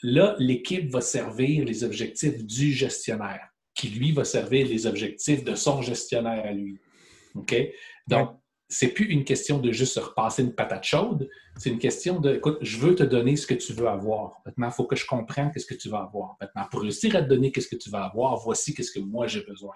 là, 0.04 0.36
l'équipe 0.38 0.88
va 0.92 1.00
servir 1.00 1.64
les 1.64 1.82
objectifs 1.82 2.44
du 2.46 2.70
gestionnaire, 2.70 3.48
qui 3.74 3.88
lui 3.88 4.12
va 4.12 4.22
servir 4.22 4.68
les 4.68 4.86
objectifs 4.86 5.42
de 5.42 5.56
son 5.56 5.82
gestionnaire 5.82 6.44
à 6.46 6.52
lui. 6.52 6.78
OK? 7.34 7.56
Donc, 8.06 8.38
c'est 8.68 8.88
plus 8.88 9.06
une 9.06 9.24
question 9.24 9.58
de 9.58 9.72
juste 9.72 9.94
se 9.94 10.00
repasser 10.00 10.42
une 10.42 10.54
patate 10.54 10.84
chaude, 10.84 11.28
c'est 11.56 11.70
une 11.70 11.78
question 11.78 12.20
de, 12.20 12.34
écoute, 12.34 12.58
je 12.60 12.78
veux 12.78 12.94
te 12.94 13.02
donner 13.02 13.36
ce 13.36 13.46
que 13.46 13.54
tu 13.54 13.72
veux 13.72 13.88
avoir. 13.88 14.42
Maintenant, 14.44 14.68
il 14.68 14.72
faut 14.72 14.84
que 14.84 14.96
je 14.96 15.06
comprenne 15.06 15.50
qu'est-ce 15.52 15.66
que 15.66 15.74
tu 15.74 15.88
vas 15.88 16.00
avoir. 16.00 16.36
Maintenant, 16.40 16.64
pour 16.70 16.82
réussir 16.82 17.16
à 17.16 17.22
te 17.22 17.28
donner 17.28 17.50
qu'est-ce 17.50 17.68
que 17.68 17.76
tu 17.76 17.88
vas 17.88 18.04
avoir, 18.04 18.36
voici 18.36 18.74
qu'est-ce 18.74 18.92
que 18.92 19.00
moi 19.00 19.26
j'ai 19.26 19.42
besoin. 19.42 19.74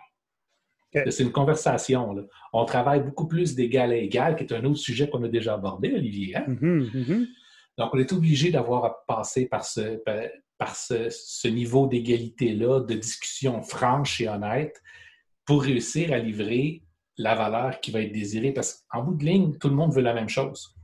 C'est 0.92 1.22
une 1.22 1.32
conversation. 1.32 2.14
On 2.52 2.64
travaille 2.66 3.02
beaucoup 3.02 3.26
plus 3.26 3.54
d'égal 3.54 3.92
à 3.92 3.96
égal, 3.96 4.36
qui 4.36 4.44
est 4.44 4.52
un 4.52 4.62
autre 4.64 4.78
sujet 4.78 5.08
qu'on 5.08 5.22
a 5.24 5.28
déjà 5.28 5.54
abordé, 5.54 5.90
Olivier. 5.94 6.36
Hein? 6.36 6.44
Mm-hmm, 6.48 6.90
mm-hmm. 6.92 7.26
Donc, 7.78 7.94
on 7.94 7.98
est 7.98 8.12
obligé 8.12 8.50
d'avoir 8.50 8.84
à 8.84 9.04
passer 9.08 9.46
par, 9.46 9.64
ce, 9.64 10.02
par 10.58 10.76
ce, 10.76 11.48
niveau 11.48 11.86
d'égalité-là, 11.86 12.80
de 12.80 12.94
discussion 12.94 13.62
franche 13.62 14.20
et 14.20 14.28
honnête, 14.28 14.82
pour 15.46 15.62
réussir 15.62 16.12
à 16.12 16.18
livrer 16.18 16.82
la 17.18 17.34
valeur 17.34 17.80
qui 17.80 17.90
va 17.90 18.00
être 18.00 18.12
désirée. 18.12 18.52
Parce 18.52 18.84
qu'en 18.88 19.02
bout 19.02 19.14
de 19.14 19.24
ligne, 19.24 19.56
tout 19.58 19.68
le 19.68 19.74
monde 19.74 19.94
veut 19.94 20.02
la 20.02 20.14
même 20.14 20.28
chose. 20.28 20.74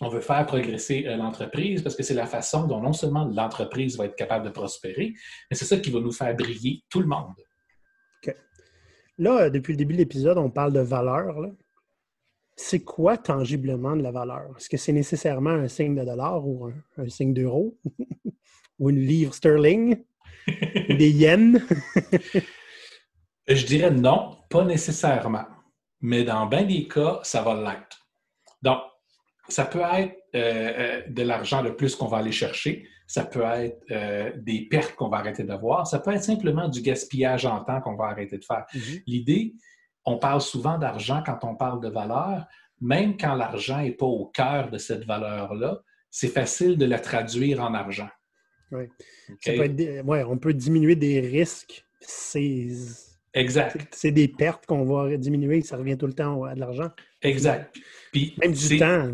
On 0.00 0.08
veut 0.08 0.20
faire 0.20 0.44
progresser 0.46 1.06
euh, 1.06 1.16
l'entreprise 1.16 1.82
parce 1.82 1.94
que 1.94 2.02
c'est 2.02 2.14
la 2.14 2.26
façon 2.26 2.66
dont 2.66 2.80
non 2.80 2.92
seulement 2.92 3.24
l'entreprise 3.26 3.96
va 3.96 4.06
être 4.06 4.16
capable 4.16 4.44
de 4.44 4.50
prospérer, 4.50 5.14
mais 5.48 5.56
c'est 5.56 5.64
ça 5.64 5.78
qui 5.78 5.90
va 5.90 6.00
nous 6.00 6.10
faire 6.10 6.34
briller 6.34 6.82
tout 6.88 7.00
le 7.00 7.06
monde. 7.06 7.34
Là, 9.20 9.50
depuis 9.50 9.74
le 9.74 9.76
début 9.76 9.92
de 9.92 9.98
l'épisode, 9.98 10.38
on 10.38 10.48
parle 10.48 10.72
de 10.72 10.80
valeur. 10.80 11.36
C'est 12.56 12.82
quoi 12.82 13.18
tangiblement 13.18 13.94
de 13.94 14.02
la 14.02 14.10
valeur? 14.10 14.54
Est-ce 14.56 14.70
que 14.70 14.78
c'est 14.78 14.92
nécessairement 14.92 15.50
un 15.50 15.68
signe 15.68 15.94
de 15.94 16.02
dollar 16.02 16.46
ou 16.46 16.70
un, 16.96 17.08
signe 17.10 17.34
d'euro? 17.34 17.78
ou 18.78 18.88
une 18.88 19.00
livre 19.00 19.34
sterling? 19.34 20.02
des 20.88 21.10
yens? 21.10 21.60
Je 23.50 23.66
dirais 23.66 23.90
non, 23.90 24.36
pas 24.48 24.64
nécessairement. 24.64 25.44
Mais 26.00 26.22
dans 26.24 26.46
bien 26.46 26.64
des 26.64 26.86
cas, 26.86 27.18
ça 27.22 27.42
va 27.42 27.54
l'être. 27.54 28.06
Donc, 28.62 28.80
ça 29.48 29.64
peut 29.64 29.80
être 29.80 30.16
euh, 30.34 30.72
euh, 30.78 31.02
de 31.08 31.22
l'argent 31.22 31.60
le 31.60 31.74
plus 31.74 31.96
qu'on 31.96 32.06
va 32.06 32.18
aller 32.18 32.32
chercher, 32.32 32.86
ça 33.06 33.24
peut 33.24 33.42
être 33.42 33.82
euh, 33.90 34.30
des 34.36 34.68
pertes 34.70 34.94
qu'on 34.94 35.08
va 35.08 35.18
arrêter 35.18 35.42
d'avoir, 35.42 35.86
ça 35.88 35.98
peut 35.98 36.12
être 36.12 36.22
simplement 36.22 36.68
du 36.68 36.80
gaspillage 36.80 37.44
en 37.44 37.64
temps 37.64 37.80
qu'on 37.80 37.96
va 37.96 38.04
arrêter 38.04 38.38
de 38.38 38.44
faire. 38.44 38.64
Mm-hmm. 38.72 39.02
L'idée, 39.08 39.54
on 40.04 40.18
parle 40.18 40.40
souvent 40.40 40.78
d'argent 40.78 41.22
quand 41.26 41.40
on 41.42 41.56
parle 41.56 41.80
de 41.80 41.88
valeur, 41.88 42.46
même 42.80 43.16
quand 43.16 43.34
l'argent 43.34 43.82
n'est 43.82 43.90
pas 43.90 44.06
au 44.06 44.26
cœur 44.26 44.70
de 44.70 44.78
cette 44.78 45.04
valeur-là, 45.04 45.80
c'est 46.10 46.28
facile 46.28 46.78
de 46.78 46.86
la 46.86 47.00
traduire 47.00 47.60
en 47.60 47.74
argent. 47.74 48.08
Oui. 48.70 48.84
on 49.48 50.38
peut 50.38 50.54
diminuer 50.54 50.94
des 50.94 51.20
risques. 51.20 51.84
C'est 52.00 52.68
exact. 53.34 53.88
C'est 53.92 54.12
des 54.12 54.28
pertes 54.28 54.66
qu'on 54.66 54.84
va 54.84 55.16
diminuer, 55.16 55.62
ça 55.62 55.76
revient 55.76 55.96
tout 55.96 56.06
le 56.06 56.12
temps 56.12 56.44
à 56.44 56.54
de 56.54 56.60
l'argent. 56.60 56.90
Exact. 57.22 57.76
Puis, 58.12 58.34
même 58.38 58.52
du 58.52 58.78
temps. 58.78 59.12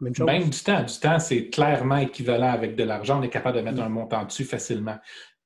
Même, 0.00 0.12
du 0.50 0.62
temps. 0.62 0.82
Du 0.82 0.98
temps, 1.00 1.18
c'est 1.18 1.48
clairement 1.48 1.96
équivalent 1.98 2.50
avec 2.50 2.76
de 2.76 2.84
l'argent. 2.84 3.20
On 3.20 3.22
est 3.22 3.30
capable 3.30 3.58
de 3.58 3.62
mettre 3.62 3.78
mm. 3.78 3.84
un 3.84 3.88
montant 3.88 4.24
dessus 4.24 4.44
facilement. 4.44 4.96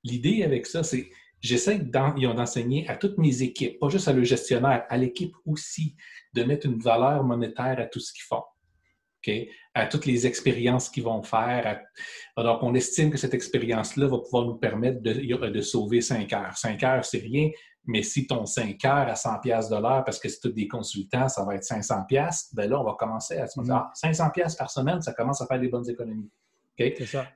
L'idée 0.04 0.42
avec 0.42 0.66
ça, 0.66 0.82
c'est 0.82 1.10
j'essaie 1.40 1.78
d'enseigner 1.78 2.88
à 2.88 2.96
toutes 2.96 3.18
mes 3.18 3.42
équipes, 3.42 3.78
pas 3.78 3.88
juste 3.88 4.08
à 4.08 4.12
le 4.12 4.24
gestionnaire, 4.24 4.84
à 4.88 4.96
l'équipe 4.96 5.34
aussi, 5.46 5.94
de 6.34 6.42
mettre 6.42 6.66
une 6.66 6.78
valeur 6.78 7.22
monétaire 7.24 7.78
à 7.78 7.86
tout 7.86 8.00
ce 8.00 8.12
qu'ils 8.12 8.24
font. 8.24 8.42
à 9.74 9.86
toutes 9.86 10.06
les 10.06 10.26
expériences 10.26 10.88
qu'ils 10.88 11.04
vont 11.04 11.22
faire. 11.22 11.82
Alors, 12.36 12.60
on 12.62 12.74
estime 12.74 13.10
que 13.10 13.18
cette 13.18 13.34
expérience-là 13.34 14.06
va 14.06 14.18
pouvoir 14.18 14.46
nous 14.46 14.56
permettre 14.56 15.02
de, 15.02 15.12
de 15.12 15.60
sauver 15.60 16.00
5 16.00 16.32
heures. 16.32 16.56
5 16.56 16.82
heures, 16.82 17.04
c'est 17.04 17.18
rien, 17.18 17.50
mais 17.86 18.02
si 18.02 18.26
ton 18.26 18.44
5 18.44 18.84
heures 18.84 19.08
à 19.08 19.14
100 19.14 19.38
pièces 19.40 19.68
de 19.68 19.76
l'heure, 19.76 20.04
parce 20.04 20.18
que 20.18 20.28
c'est 20.28 20.40
tous 20.40 20.52
des 20.52 20.68
consultants, 20.68 21.28
ça 21.28 21.44
va 21.44 21.54
être 21.54 21.64
500 21.64 22.04
pièces, 22.04 22.50
ben 22.52 22.68
là, 22.68 22.80
on 22.80 22.84
va 22.84 22.94
commencer 22.98 23.38
à 23.38 23.46
se 23.46 23.60
dire, 23.60 23.86
500 23.94 24.24
mm. 24.24 24.26
ah, 24.26 24.30
pièces 24.30 24.56
par 24.56 24.70
semaine, 24.70 25.00
ça 25.00 25.12
commence 25.14 25.40
à 25.40 25.46
faire 25.46 25.60
des 25.60 25.68
bonnes 25.68 25.88
économies. 25.88 26.30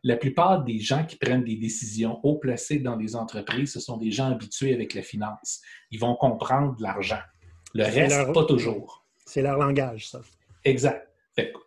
La 0.05 0.17
plupart 0.17 0.63
des 0.63 0.79
gens 0.79 1.05
qui 1.05 1.17
prennent 1.17 1.45
des 1.45 1.57
décisions 1.57 2.21
haut 2.23 2.37
placées 2.37 2.79
dans 2.79 2.97
les 2.97 3.17
entreprises, 3.17 3.73
ce 3.73 3.81
sont 3.81 3.97
des 3.97 4.11
gens 4.11 4.31
habitués 4.31 4.73
avec 4.73 4.95
la 4.95 5.03
finance. 5.03 5.61
Ils 5.91 5.99
vont 5.99 6.15
comprendre 6.15 6.77
l'argent. 6.79 7.19
Le 7.75 7.85
reste, 7.85 8.33
pas 8.33 8.45
toujours. 8.45 9.05
C'est 9.27 9.43
leur 9.43 9.57
langage, 9.57 10.11
ça. 10.11 10.21
Exact. 10.65 11.09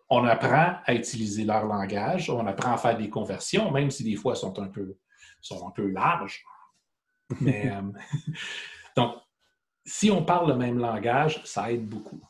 on 0.08 0.24
apprend 0.24 0.76
à 0.84 0.94
utiliser 0.94 1.44
leur 1.44 1.66
langage, 1.66 2.30
on 2.30 2.46
apprend 2.46 2.72
à 2.72 2.76
faire 2.78 2.96
des 2.96 3.10
conversions, 3.10 3.70
même 3.70 3.90
si 3.90 4.04
des 4.04 4.16
fois 4.16 4.32
elles 4.32 4.38
sont 4.38 4.58
un 4.58 4.68
peu, 4.68 4.96
sont 5.40 5.66
un 5.66 5.70
peu 5.70 5.88
larges. 5.88 6.44
Mais, 7.40 7.70
euh, 7.70 7.82
donc, 8.96 9.16
si 9.84 10.10
on 10.10 10.24
parle 10.24 10.50
le 10.50 10.56
même 10.56 10.78
langage, 10.78 11.42
ça 11.44 11.70
aide 11.70 11.86
beaucoup. 11.86 12.20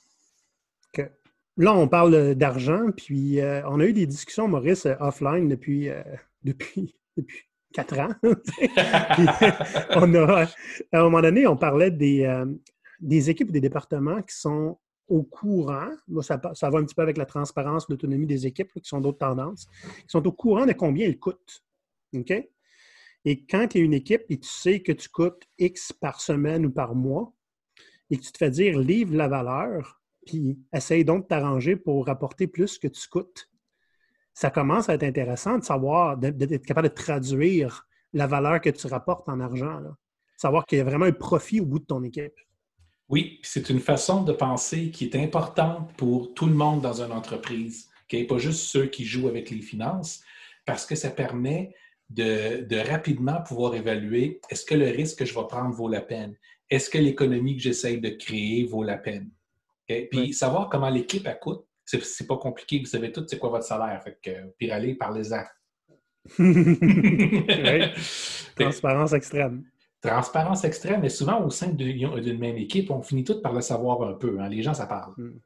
Là, 1.58 1.74
on 1.74 1.88
parle 1.88 2.34
d'argent, 2.34 2.90
puis 2.94 3.40
euh, 3.40 3.66
on 3.66 3.80
a 3.80 3.86
eu 3.86 3.94
des 3.94 4.06
discussions, 4.06 4.46
Maurice, 4.46 4.84
euh, 4.84 4.94
offline 5.00 5.48
depuis, 5.48 5.88
depuis, 6.44 6.94
depuis 7.16 7.48
quatre 7.72 7.98
ans. 7.98 8.10
on 9.96 10.14
a, 10.14 10.42
à 10.92 10.98
un 11.00 11.02
moment 11.02 11.22
donné, 11.22 11.46
on 11.46 11.56
parlait 11.56 11.90
des, 11.90 12.44
des 13.00 13.30
équipes 13.30 13.48
ou 13.48 13.52
des 13.52 13.62
départements 13.62 14.20
qui 14.20 14.36
sont 14.36 14.78
au 15.08 15.22
courant, 15.22 15.88
ça, 16.20 16.38
ça, 16.52 16.68
va 16.68 16.78
un 16.78 16.84
petit 16.84 16.94
peu 16.94 17.00
avec 17.00 17.16
la 17.16 17.24
transparence, 17.24 17.88
l'autonomie 17.88 18.26
des 18.26 18.46
équipes, 18.46 18.72
qui 18.74 18.88
sont 18.88 19.00
d'autres 19.00 19.18
tendances, 19.18 19.66
qui 19.82 20.08
sont 20.08 20.26
au 20.26 20.32
courant 20.32 20.66
de 20.66 20.72
combien 20.72 21.06
ils 21.06 21.18
coûtent. 21.18 21.64
OK? 22.14 22.32
Et 23.26 23.44
quand 23.44 23.66
tu 23.66 23.78
es 23.78 23.80
une 23.80 23.92
équipe 23.92 24.22
et 24.30 24.38
tu 24.38 24.48
sais 24.48 24.80
que 24.80 24.92
tu 24.92 25.08
coûtes 25.08 25.42
X 25.58 25.92
par 25.92 26.20
semaine 26.20 26.64
ou 26.64 26.70
par 26.70 26.94
mois, 26.94 27.34
et 28.08 28.16
que 28.16 28.22
tu 28.22 28.30
te 28.30 28.38
fais 28.38 28.50
dire 28.50 28.78
livre 28.78 29.16
la 29.16 29.26
valeur, 29.26 30.00
puis 30.24 30.60
essaye 30.72 31.04
donc 31.04 31.24
de 31.24 31.26
t'arranger 31.26 31.74
pour 31.74 32.06
rapporter 32.06 32.46
plus 32.46 32.78
que 32.78 32.86
tu 32.86 33.08
coûtes, 33.08 33.50
ça 34.32 34.50
commence 34.50 34.88
à 34.88 34.94
être 34.94 35.02
intéressant 35.02 35.58
de 35.58 35.64
savoir, 35.64 36.16
d'être 36.16 36.64
capable 36.64 36.88
de 36.88 36.94
traduire 36.94 37.88
la 38.12 38.28
valeur 38.28 38.60
que 38.60 38.70
tu 38.70 38.86
rapportes 38.86 39.28
en 39.28 39.40
argent. 39.40 39.82
Savoir 40.36 40.64
qu'il 40.64 40.78
y 40.78 40.80
a 40.80 40.84
vraiment 40.84 41.06
un 41.06 41.12
profit 41.12 41.60
au 41.60 41.66
bout 41.66 41.80
de 41.80 41.84
ton 41.84 42.04
équipe. 42.04 42.38
Oui, 43.08 43.40
c'est 43.42 43.70
une 43.70 43.80
façon 43.80 44.22
de 44.22 44.32
penser 44.32 44.90
qui 44.92 45.04
est 45.04 45.16
importante 45.16 45.92
pour 45.96 46.32
tout 46.34 46.46
le 46.46 46.54
monde 46.54 46.80
dans 46.80 47.02
une 47.02 47.12
entreprise, 47.12 47.88
qui 48.08 48.18
n'est 48.18 48.26
pas 48.26 48.38
juste 48.38 48.60
ceux 48.60 48.86
qui 48.86 49.04
jouent 49.04 49.26
avec 49.26 49.50
les 49.50 49.62
finances, 49.62 50.22
parce 50.64 50.86
que 50.86 50.94
ça 50.94 51.10
permet 51.10 51.74
de, 52.10 52.88
rapidement 52.88 53.42
pouvoir 53.42 53.74
évaluer 53.74 54.40
est-ce 54.50 54.64
que 54.64 54.74
le 54.74 54.86
risque 54.86 55.18
que 55.18 55.24
je 55.24 55.34
vais 55.34 55.46
prendre 55.48 55.74
vaut 55.74 55.88
la 55.88 56.00
peine? 56.00 56.34
Est-ce 56.70 56.90
que 56.90 56.98
l'économie 56.98 57.56
que 57.56 57.62
j'essaye 57.62 58.00
de 58.00 58.10
créer 58.10 58.64
vaut 58.64 58.82
la 58.82 58.98
peine? 58.98 59.30
Puis 59.86 60.32
savoir 60.32 60.68
comment 60.68 60.90
l'équipe 60.90 61.28
coûte, 61.40 61.64
c'est 61.84 62.26
pas 62.26 62.36
compliqué. 62.36 62.80
Vous 62.80 62.86
savez 62.86 63.12
tout 63.12 63.24
c'est 63.28 63.38
quoi 63.38 63.50
votre 63.50 63.64
salaire. 63.64 64.02
Fait 64.02 64.18
que, 64.20 64.30
puis 64.58 64.70
allez, 64.70 64.94
parlez-en. 64.94 65.44
Transparence 68.56 69.12
extrême. 69.12 69.64
Transparence 70.00 70.64
extrême, 70.64 71.00
mais 71.00 71.08
souvent 71.08 71.44
au 71.44 71.50
sein 71.50 71.68
d'une 71.68 72.38
même 72.38 72.56
équipe, 72.56 72.90
on 72.90 73.02
finit 73.02 73.24
tout 73.24 73.40
par 73.40 73.52
le 73.52 73.60
savoir 73.60 74.02
un 74.02 74.14
peu. 74.14 74.40
Hein. 74.40 74.48
Les 74.48 74.62
gens, 74.62 74.74
ça 74.74 74.86
parle. 74.86 75.14
Hmm. 75.16 75.38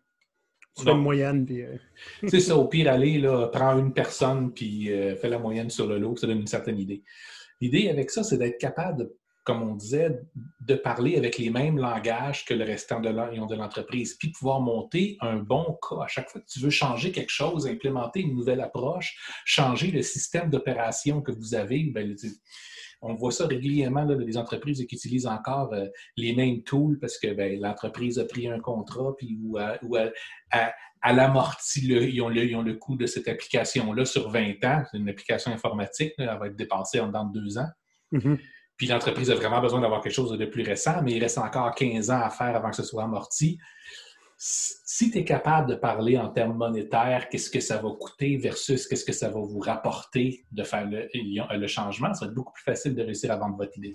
Tu 0.77 0.85
fais 0.85 0.93
une 0.93 0.99
moyenne, 0.99 1.45
puis... 1.45 1.63
Euh, 1.63 1.77
c'est 2.29 2.41
ça, 2.41 2.57
au 2.57 2.67
pire, 2.67 2.91
aller, 2.91 3.19
là, 3.19 3.49
prends 3.49 3.79
une 3.79 3.93
personne, 3.93 4.53
puis 4.53 4.93
euh, 4.93 5.17
fais 5.17 5.29
la 5.29 5.39
moyenne 5.39 5.71
sur 5.71 5.87
le 5.87 5.99
lot, 5.99 6.17
ça 6.17 6.27
donne 6.27 6.41
une 6.41 6.47
certaine 6.47 6.79
idée. 6.79 7.03
L'idée 7.61 7.89
avec 7.89 8.11
ça, 8.11 8.23
c'est 8.23 8.39
d'être 8.39 8.59
capable, 8.59 9.11
comme 9.45 9.63
on 9.63 9.75
disait, 9.75 10.19
de 10.61 10.75
parler 10.75 11.17
avec 11.17 11.37
les 11.39 11.51
mêmes 11.51 11.79
langages 11.79 12.45
que 12.45 12.55
le 12.55 12.65
restant 12.65 13.01
de 13.01 13.55
l'entreprise, 13.55 14.15
puis 14.15 14.31
pouvoir 14.31 14.61
monter 14.61 15.17
un 15.21 15.37
bon 15.37 15.79
cas. 15.89 16.05
À 16.05 16.07
chaque 16.07 16.31
fois 16.31 16.41
que 16.41 16.47
tu 16.47 16.61
veux 16.61 16.71
changer 16.71 17.13
quelque 17.13 17.31
chose, 17.31 17.67
implémenter 17.67 18.21
une 18.21 18.37
nouvelle 18.37 18.61
approche, 18.61 19.19
changer 19.45 19.91
le 19.91 20.03
système 20.03 20.51
d'opération 20.51 21.21
que 21.21 21.33
vous 21.33 21.55
avez, 21.55 21.83
bien, 21.83 22.15
on 23.03 23.15
voit 23.15 23.33
ça 23.33 23.47
régulièrement, 23.47 24.05
là, 24.05 24.15
des 24.15 24.37
entreprises 24.37 24.85
qui 24.87 24.95
utilisent 24.95 25.27
encore 25.27 25.73
euh, 25.73 25.87
les 26.17 26.35
mêmes 26.35 26.63
tools 26.63 26.99
parce 27.01 27.19
que 27.19 27.33
ben, 27.33 27.61
l'entreprise 27.61 28.19
a 28.19 28.25
pris 28.25 28.49
un 28.49 28.61
contrat, 28.61 29.15
puis 29.17 29.39
ou, 29.43 29.57
à, 29.57 31.13
l'amorti, 31.13 31.87
ils, 31.87 32.21
ont 32.21 32.29
le, 32.29 32.73
coût 32.75 32.97
de 32.97 33.07
cette 33.07 33.29
application-là 33.29 34.05
sur 34.05 34.31
20 34.31 34.65
ans. 34.65 34.83
C'est 34.91 34.99
une 34.99 35.09
application 35.09 35.53
informatique, 35.53 36.13
elle 36.19 36.27
va 36.27 36.47
être 36.47 36.57
dépassée 36.57 37.01
en 37.01 37.09
dans 37.09 37.25
deux 37.25 37.57
ans. 37.57 37.69
Mm-hmm. 38.13 38.39
Puis 38.77 38.87
l'entreprise 38.87 39.31
a 39.31 39.35
vraiment 39.35 39.61
besoin 39.61 39.81
d'avoir 39.81 40.03
quelque 40.03 40.15
chose 40.15 40.37
de 40.37 40.47
plus 40.47 40.63
récent, 40.63 41.03
mais 41.03 41.13
il 41.13 41.23
reste 41.23 41.39
encore 41.39 41.75
15 41.75 42.11
ans 42.11 42.21
à 42.21 42.31
faire 42.31 42.57
avant 42.57 42.71
que 42.71 42.77
ce 42.77 42.83
soit 42.83 43.05
amorti 43.05 43.59
si 44.43 45.11
tu 45.11 45.19
es 45.19 45.25
capable 45.25 45.69
de 45.69 45.75
parler 45.75 46.17
en 46.17 46.31
termes 46.31 46.57
monétaires, 46.57 47.29
qu'est-ce 47.29 47.51
que 47.51 47.61
ça 47.61 47.77
va 47.77 47.91
coûter 47.91 48.39
versus 48.39 48.87
qu'est-ce 48.89 49.05
que 49.05 49.13
ça 49.13 49.29
va 49.29 49.39
vous 49.39 49.59
rapporter 49.59 50.47
de 50.51 50.63
faire 50.63 50.89
le, 50.89 51.67
changement, 51.67 52.15
ça 52.15 52.25
va 52.25 52.31
être 52.31 52.35
beaucoup 52.35 52.55
plus 52.55 52.65
facile 52.65 52.95
de 52.95 53.03
réussir 53.03 53.31
à 53.31 53.37
vendre 53.37 53.59
votre 53.59 53.77
idée. 53.77 53.93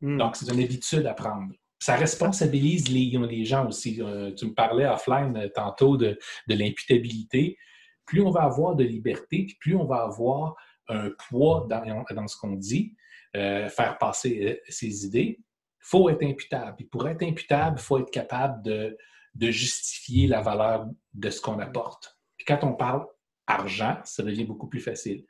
Hmm. 0.00 0.16
Donc, 0.16 0.36
c'est 0.36 0.50
une 0.50 0.62
habitude 0.62 1.04
à 1.04 1.12
prendre. 1.12 1.52
Ça 1.78 1.96
responsabilise 1.96 2.88
les, 2.88 3.44
gens 3.44 3.68
aussi. 3.68 4.00
Euh, 4.00 4.32
tu 4.32 4.46
me 4.46 4.54
parlais 4.54 4.86
offline 4.86 5.36
euh, 5.36 5.48
tantôt 5.54 5.98
de, 5.98 6.18
l'imputabilité. 6.48 7.58
Plus 8.06 8.22
on 8.22 8.30
va 8.30 8.44
avoir 8.44 8.74
de 8.76 8.84
liberté, 8.84 9.46
plus 9.60 9.76
on 9.76 9.84
va 9.84 10.04
avoir 10.04 10.56
un 10.88 11.10
poids 11.28 11.68
dans, 11.68 12.26
ce 12.28 12.36
qu'on 12.38 12.56
dit, 12.56 12.96
euh, 13.36 13.68
faire 13.68 13.98
passer 13.98 14.62
ses 14.68 15.04
idées, 15.04 15.38
il 15.38 15.86
faut 15.86 16.08
être 16.08 16.22
imputable. 16.22 16.76
Et 16.78 16.84
pour 16.84 17.06
être 17.06 17.22
imputable, 17.22 17.76
il 17.78 17.82
faut 17.82 17.98
être 17.98 18.10
capable 18.10 18.62
de, 18.62 18.96
de 19.34 19.50
justifier 19.50 20.26
la 20.26 20.40
valeur 20.40 20.88
de 21.14 21.30
ce 21.30 21.40
qu'on 21.40 21.58
apporte. 21.58 22.18
Puis 22.36 22.44
quand 22.46 22.60
on 22.62 22.74
parle 22.74 23.06
argent, 23.46 23.98
ça 24.04 24.22
devient 24.22 24.44
beaucoup 24.44 24.68
plus 24.68 24.80
facile. 24.80 25.24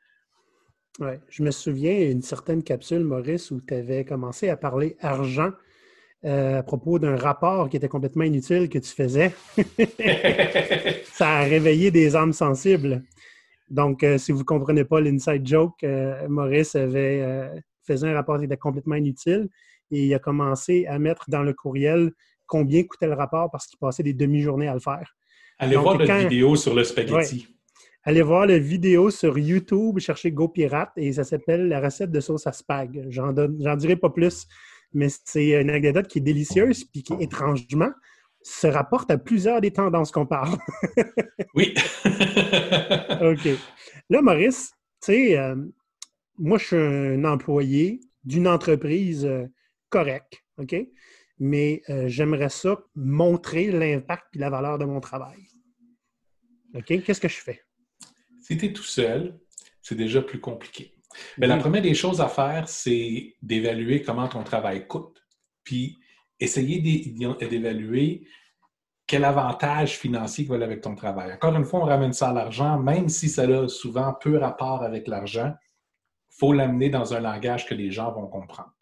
Oui, 1.01 1.15
je 1.29 1.43
me 1.43 1.51
souviens 1.51 1.99
d'une 1.99 2.23
certaine 2.23 2.63
capsule, 2.63 3.03
Maurice, 3.03 3.51
où 3.51 3.61
tu 3.61 3.75
avais 3.75 4.05
commencé 4.05 4.49
à 4.49 4.57
parler 4.57 4.97
argent 5.01 5.51
euh, 6.25 6.61
à 6.61 6.63
propos 6.63 6.99
d'un 6.99 7.17
rapport 7.17 7.69
qui 7.69 7.77
était 7.77 7.89
complètement 7.89 8.25
inutile 8.25 8.69
que 8.69 8.79
tu 8.79 8.91
faisais. 8.91 9.35
ça 11.05 11.39
a 11.39 11.43
réveillé 11.43 11.91
des 11.91 12.15
âmes 12.15 12.33
sensibles. 12.33 13.03
Donc, 13.71 14.07
si 14.19 14.31
vous 14.31 14.41
ne 14.41 14.45
comprenez 14.45 14.85
pas 14.85 15.01
l'inside 15.01 15.47
joke, 15.47 15.85
Maurice 16.29 16.77
avait, 16.77 17.51
faisait 17.83 18.09
un 18.09 18.15
rapport 18.15 18.39
qui 18.39 18.45
était 18.45 18.57
complètement 18.57 18.95
inutile 18.95 19.49
et 19.91 20.07
il 20.07 20.15
a 20.15 20.19
commencé 20.19 20.87
à 20.87 20.99
mettre 20.99 21.29
dans 21.29 21.43
le 21.43 21.53
courriel 21.53 22.13
combien 22.47 22.83
coûtait 22.85 23.07
le 23.07 23.15
rapport 23.15 23.51
parce 23.51 23.67
qu'il 23.67 23.79
passait 23.79 24.03
des 24.03 24.15
demi-journées 24.15 24.69
à 24.69 24.75
le 24.75 24.81
faire. 24.81 25.17
Allez 25.59 25.77
voir 25.77 25.99
la 25.99 26.19
vidéo 26.25 26.57
sur 26.57 26.75
le 26.75 26.85
spaghetti. 26.85 27.49
Allez 28.03 28.23
voir 28.23 28.47
la 28.47 28.59
vidéo 28.59 29.11
sur 29.11 29.39
YouTube, 29.39 29.99
cherchez 29.99 30.31
GoPirate 30.31 30.93
et 30.97 31.15
ça 31.15 31.25
s'appelle 31.25 31.69
la 31.69 31.81
recette 31.81 32.11
de 32.11 32.21
sauce 32.21 32.47
à 32.47 32.53
spag. 32.53 33.07
J'en 33.09 33.33
dirai 33.77 33.97
pas 33.97 34.11
plus, 34.11 34.47
mais 34.93 35.09
c'est 35.25 35.61
une 35.61 35.71
anecdote 35.71 36.07
qui 36.07 36.19
est 36.19 36.23
délicieuse 36.23 36.85
puis 36.85 37.03
qui, 37.03 37.15
étrangement, 37.21 37.91
se 38.43 38.67
rapporte 38.67 39.11
à 39.11 39.17
plusieurs 39.17 39.63
des 39.63 39.71
tendances 39.71 40.11
qu'on 40.11 40.27
parle. 40.27 40.59
oui. 41.55 41.75
OK. 42.05 43.49
Là, 44.11 44.21
Maurice, 44.21 44.73
tu 45.01 45.13
sais, 45.13 45.39
euh, 45.39 45.57
moi, 46.39 46.59
je 46.59 46.65
suis 46.67 46.77
un 46.77 47.25
employé 47.25 48.01
d'une 48.23 48.47
entreprise 48.47 49.25
euh, 49.25 49.47
correcte, 49.89 50.45
OK? 50.59 50.75
Mais 51.39 51.83
euh, 51.89 52.09
j'aimerais 52.09 52.49
ça 52.49 52.79
montrer 52.95 53.71
l'impact 53.73 54.37
et 54.37 54.39
la 54.39 54.51
valeur 54.51 54.79
de 54.79 54.85
mon 54.85 55.01
travail. 55.01 55.49
OK? 56.75 57.03
Qu'est-ce 57.03 57.21
que 57.21 57.29
je 57.29 57.41
fais? 57.41 57.63
Si 58.41 58.57
tu 58.57 58.67
es 58.67 58.73
tout 58.73 58.83
seul, 58.83 59.39
c'est 59.83 59.95
déjà 59.95 60.23
plus 60.23 60.41
compliqué. 60.41 60.95
Mais 61.39 61.47
la 61.47 61.57
première 61.57 61.83
des 61.83 61.95
choses 61.95 62.21
à 62.21 62.29
faire, 62.29 62.69
c'est 62.69 63.35
d'évaluer 63.41 64.03
comment 64.03 64.29
ton 64.29 64.43
travail 64.43 64.87
coûte. 64.87 65.25
Puis 65.63 65.99
essayer 66.41 66.81
d'évaluer 66.81 68.27
quel 69.07 69.25
avantage 69.25 69.99
financier 69.99 70.45
va 70.45 70.57
avec 70.57 70.81
ton 70.81 70.95
travail. 70.95 71.33
Encore 71.33 71.55
une 71.55 71.65
fois, 71.65 71.81
on 71.81 71.85
ramène 71.85 72.13
ça 72.13 72.31
à 72.31 72.33
l'argent, 72.33 72.79
même 72.79 73.09
si 73.09 73.29
ça 73.29 73.43
a 73.43 73.69
souvent 73.69 74.15
peu 74.15 74.39
rapport 74.39 74.83
avec 74.83 75.07
l'argent, 75.07 75.53
il 76.31 76.37
faut 76.39 76.53
l'amener 76.53 76.89
dans 76.89 77.15
un 77.15 77.21
langage 77.21 77.67
que 77.67 77.75
les 77.75 77.91
gens 77.91 78.13
vont 78.13 78.27
comprendre. 78.27 78.74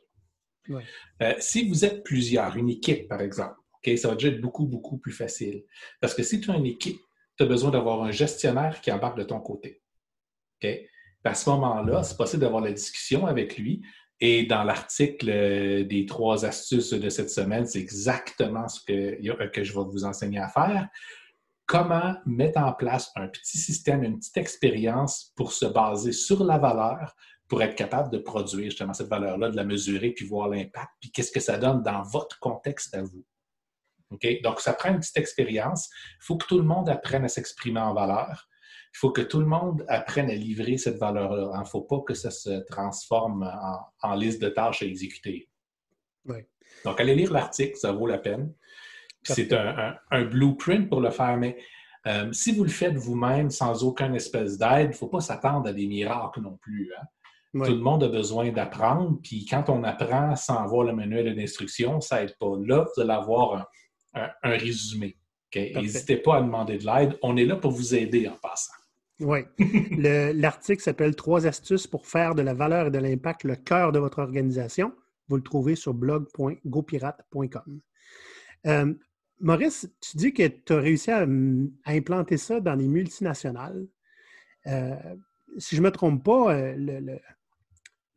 Euh, 0.70 1.34
si 1.38 1.68
vous 1.68 1.84
êtes 1.84 2.04
plusieurs, 2.04 2.56
une 2.56 2.70
équipe 2.70 3.08
par 3.08 3.20
exemple, 3.20 3.56
ça 3.96 4.08
va 4.08 4.14
déjà 4.14 4.28
être 4.28 4.40
beaucoup, 4.40 4.66
beaucoup 4.66 4.98
plus 4.98 5.12
facile. 5.12 5.64
Parce 6.00 6.14
que 6.14 6.22
si 6.22 6.40
tu 6.40 6.50
as 6.50 6.56
une 6.56 6.66
équipe, 6.66 7.00
tu 7.36 7.44
as 7.44 7.46
besoin 7.46 7.70
d'avoir 7.70 8.02
un 8.02 8.10
gestionnaire 8.10 8.80
qui 8.80 8.92
embarque 8.92 9.18
de 9.18 9.24
ton 9.24 9.40
côté. 9.40 9.82
À 11.24 11.34
ce 11.34 11.50
moment-là, 11.50 12.02
c'est 12.02 12.16
possible 12.16 12.42
d'avoir 12.42 12.62
la 12.62 12.72
discussion 12.72 13.26
avec 13.26 13.58
lui. 13.58 13.82
Et 14.20 14.44
dans 14.44 14.62
l'article 14.62 15.30
euh, 15.30 15.84
des 15.84 16.06
trois 16.06 16.44
astuces 16.44 16.92
de 16.92 17.08
cette 17.08 17.30
semaine, 17.30 17.66
c'est 17.66 17.80
exactement 17.80 18.68
ce 18.68 18.80
que, 18.80 19.46
que 19.48 19.64
je 19.64 19.72
vais 19.72 19.84
vous 19.84 20.04
enseigner 20.04 20.38
à 20.38 20.48
faire. 20.48 20.88
Comment 21.66 22.14
mettre 22.24 22.60
en 22.60 22.72
place 22.72 23.10
un 23.16 23.26
petit 23.26 23.58
système, 23.58 24.04
une 24.04 24.18
petite 24.18 24.36
expérience 24.36 25.32
pour 25.34 25.52
se 25.52 25.66
baser 25.66 26.12
sur 26.12 26.44
la 26.44 26.58
valeur, 26.58 27.16
pour 27.52 27.62
être 27.62 27.74
capable 27.74 28.08
de 28.08 28.16
produire 28.16 28.70
justement 28.70 28.94
cette 28.94 29.08
valeur-là, 29.08 29.50
de 29.50 29.56
la 29.56 29.64
mesurer, 29.64 30.12
puis 30.12 30.24
voir 30.24 30.48
l'impact, 30.48 30.88
puis 30.98 31.10
qu'est-ce 31.10 31.30
que 31.30 31.38
ça 31.38 31.58
donne 31.58 31.82
dans 31.82 32.00
votre 32.00 32.40
contexte 32.40 32.94
à 32.94 33.02
vous. 33.02 33.26
Donc, 34.42 34.60
ça 34.60 34.72
prend 34.72 34.88
une 34.88 35.00
petite 35.00 35.18
expérience. 35.18 35.90
Il 36.12 36.24
faut 36.24 36.38
que 36.38 36.46
tout 36.46 36.56
le 36.56 36.64
monde 36.64 36.88
apprenne 36.88 37.26
à 37.26 37.28
s'exprimer 37.28 37.80
en 37.80 37.92
valeur. 37.92 38.48
Il 38.94 38.98
faut 38.98 39.10
que 39.10 39.20
tout 39.20 39.38
le 39.38 39.44
monde 39.44 39.84
apprenne 39.88 40.30
à 40.30 40.34
livrer 40.34 40.78
cette 40.78 40.96
valeur-là. 40.96 41.50
Il 41.54 41.60
ne 41.60 41.66
faut 41.66 41.82
pas 41.82 42.00
que 42.00 42.14
ça 42.14 42.30
se 42.30 42.64
transforme 42.70 43.46
en, 44.00 44.14
liste 44.14 44.40
de 44.40 44.48
tâches 44.48 44.82
à 44.82 44.86
exécuter. 44.86 45.50
Donc, 46.86 47.00
allez 47.00 47.14
lire 47.14 47.34
l'article, 47.34 47.76
ça 47.76 47.92
vaut 47.92 48.06
la 48.06 48.16
peine. 48.16 48.54
C'est 49.24 49.52
un, 49.52 50.24
blueprint 50.24 50.88
pour 50.88 51.02
le 51.02 51.10
faire, 51.10 51.36
mais 51.36 51.58
euh, 52.06 52.32
si 52.32 52.52
vous 52.52 52.64
le 52.64 52.70
faites 52.70 52.94
vous-même 52.94 53.50
sans 53.50 53.84
aucune 53.84 54.14
espèce 54.14 54.56
d'aide, 54.56 54.86
il 54.86 54.88
ne 54.88 54.94
faut 54.94 55.08
pas 55.08 55.20
s'attendre 55.20 55.68
à 55.68 55.74
des 55.74 55.86
miracles 55.86 56.40
non 56.40 56.56
plus. 56.56 56.94
Hein. 56.98 57.04
Tout 57.52 57.72
le 57.72 57.76
monde 57.76 58.02
a 58.02 58.08
besoin 58.08 58.50
d'apprendre, 58.50 59.18
puis 59.22 59.44
quand 59.44 59.68
on 59.68 59.84
apprend 59.84 60.34
sans 60.36 60.56
avoir 60.56 60.84
le 60.84 60.94
manuel 60.94 61.34
d'instruction, 61.36 62.00
ça 62.00 62.20
n'aide 62.20 62.34
pas. 62.38 62.54
Là, 62.64 62.86
vous 62.94 63.02
allez 63.02 63.12
avoir 63.12 63.68
un, 64.14 64.30
résumé. 64.42 65.18
N'hésitez 65.54 66.16
pas 66.16 66.38
à 66.38 66.40
demander 66.40 66.78
de 66.78 66.86
l'aide. 66.86 67.18
On 67.22 67.36
est 67.36 67.44
là 67.44 67.56
pour 67.56 67.72
vous 67.72 67.94
aider 67.94 68.26
en 68.26 68.36
passant. 68.36 68.72
Oui. 69.20 69.40
L'article 69.98 70.82
s'appelle 70.82 71.14
Trois 71.14 71.46
astuces 71.46 71.86
pour 71.86 72.06
faire 72.06 72.34
de 72.34 72.40
la 72.40 72.54
valeur 72.54 72.86
et 72.86 72.90
de 72.90 72.98
l'impact 72.98 73.44
le 73.44 73.56
cœur 73.56 73.92
de 73.92 73.98
votre 73.98 74.20
organisation. 74.20 74.92
Vous 75.28 75.36
le 75.36 75.42
trouvez 75.42 75.74
sur 75.74 75.92
blog.gopirate.com. 75.92 77.80
Euh, 78.66 78.94
Maurice, 79.40 79.88
tu 80.00 80.16
dis 80.16 80.32
que 80.32 80.46
tu 80.46 80.72
as 80.72 80.78
réussi 80.78 81.10
à, 81.10 81.26
implanter 81.86 82.38
ça 82.38 82.60
dans 82.60 82.74
les 82.74 82.88
multinationales. 82.88 83.86
Euh, 84.66 84.94
si 85.58 85.76
je 85.76 85.80
ne 85.80 85.86
me 85.86 85.90
trompe 85.90 86.24
pas, 86.24 86.54
euh, 86.54 87.18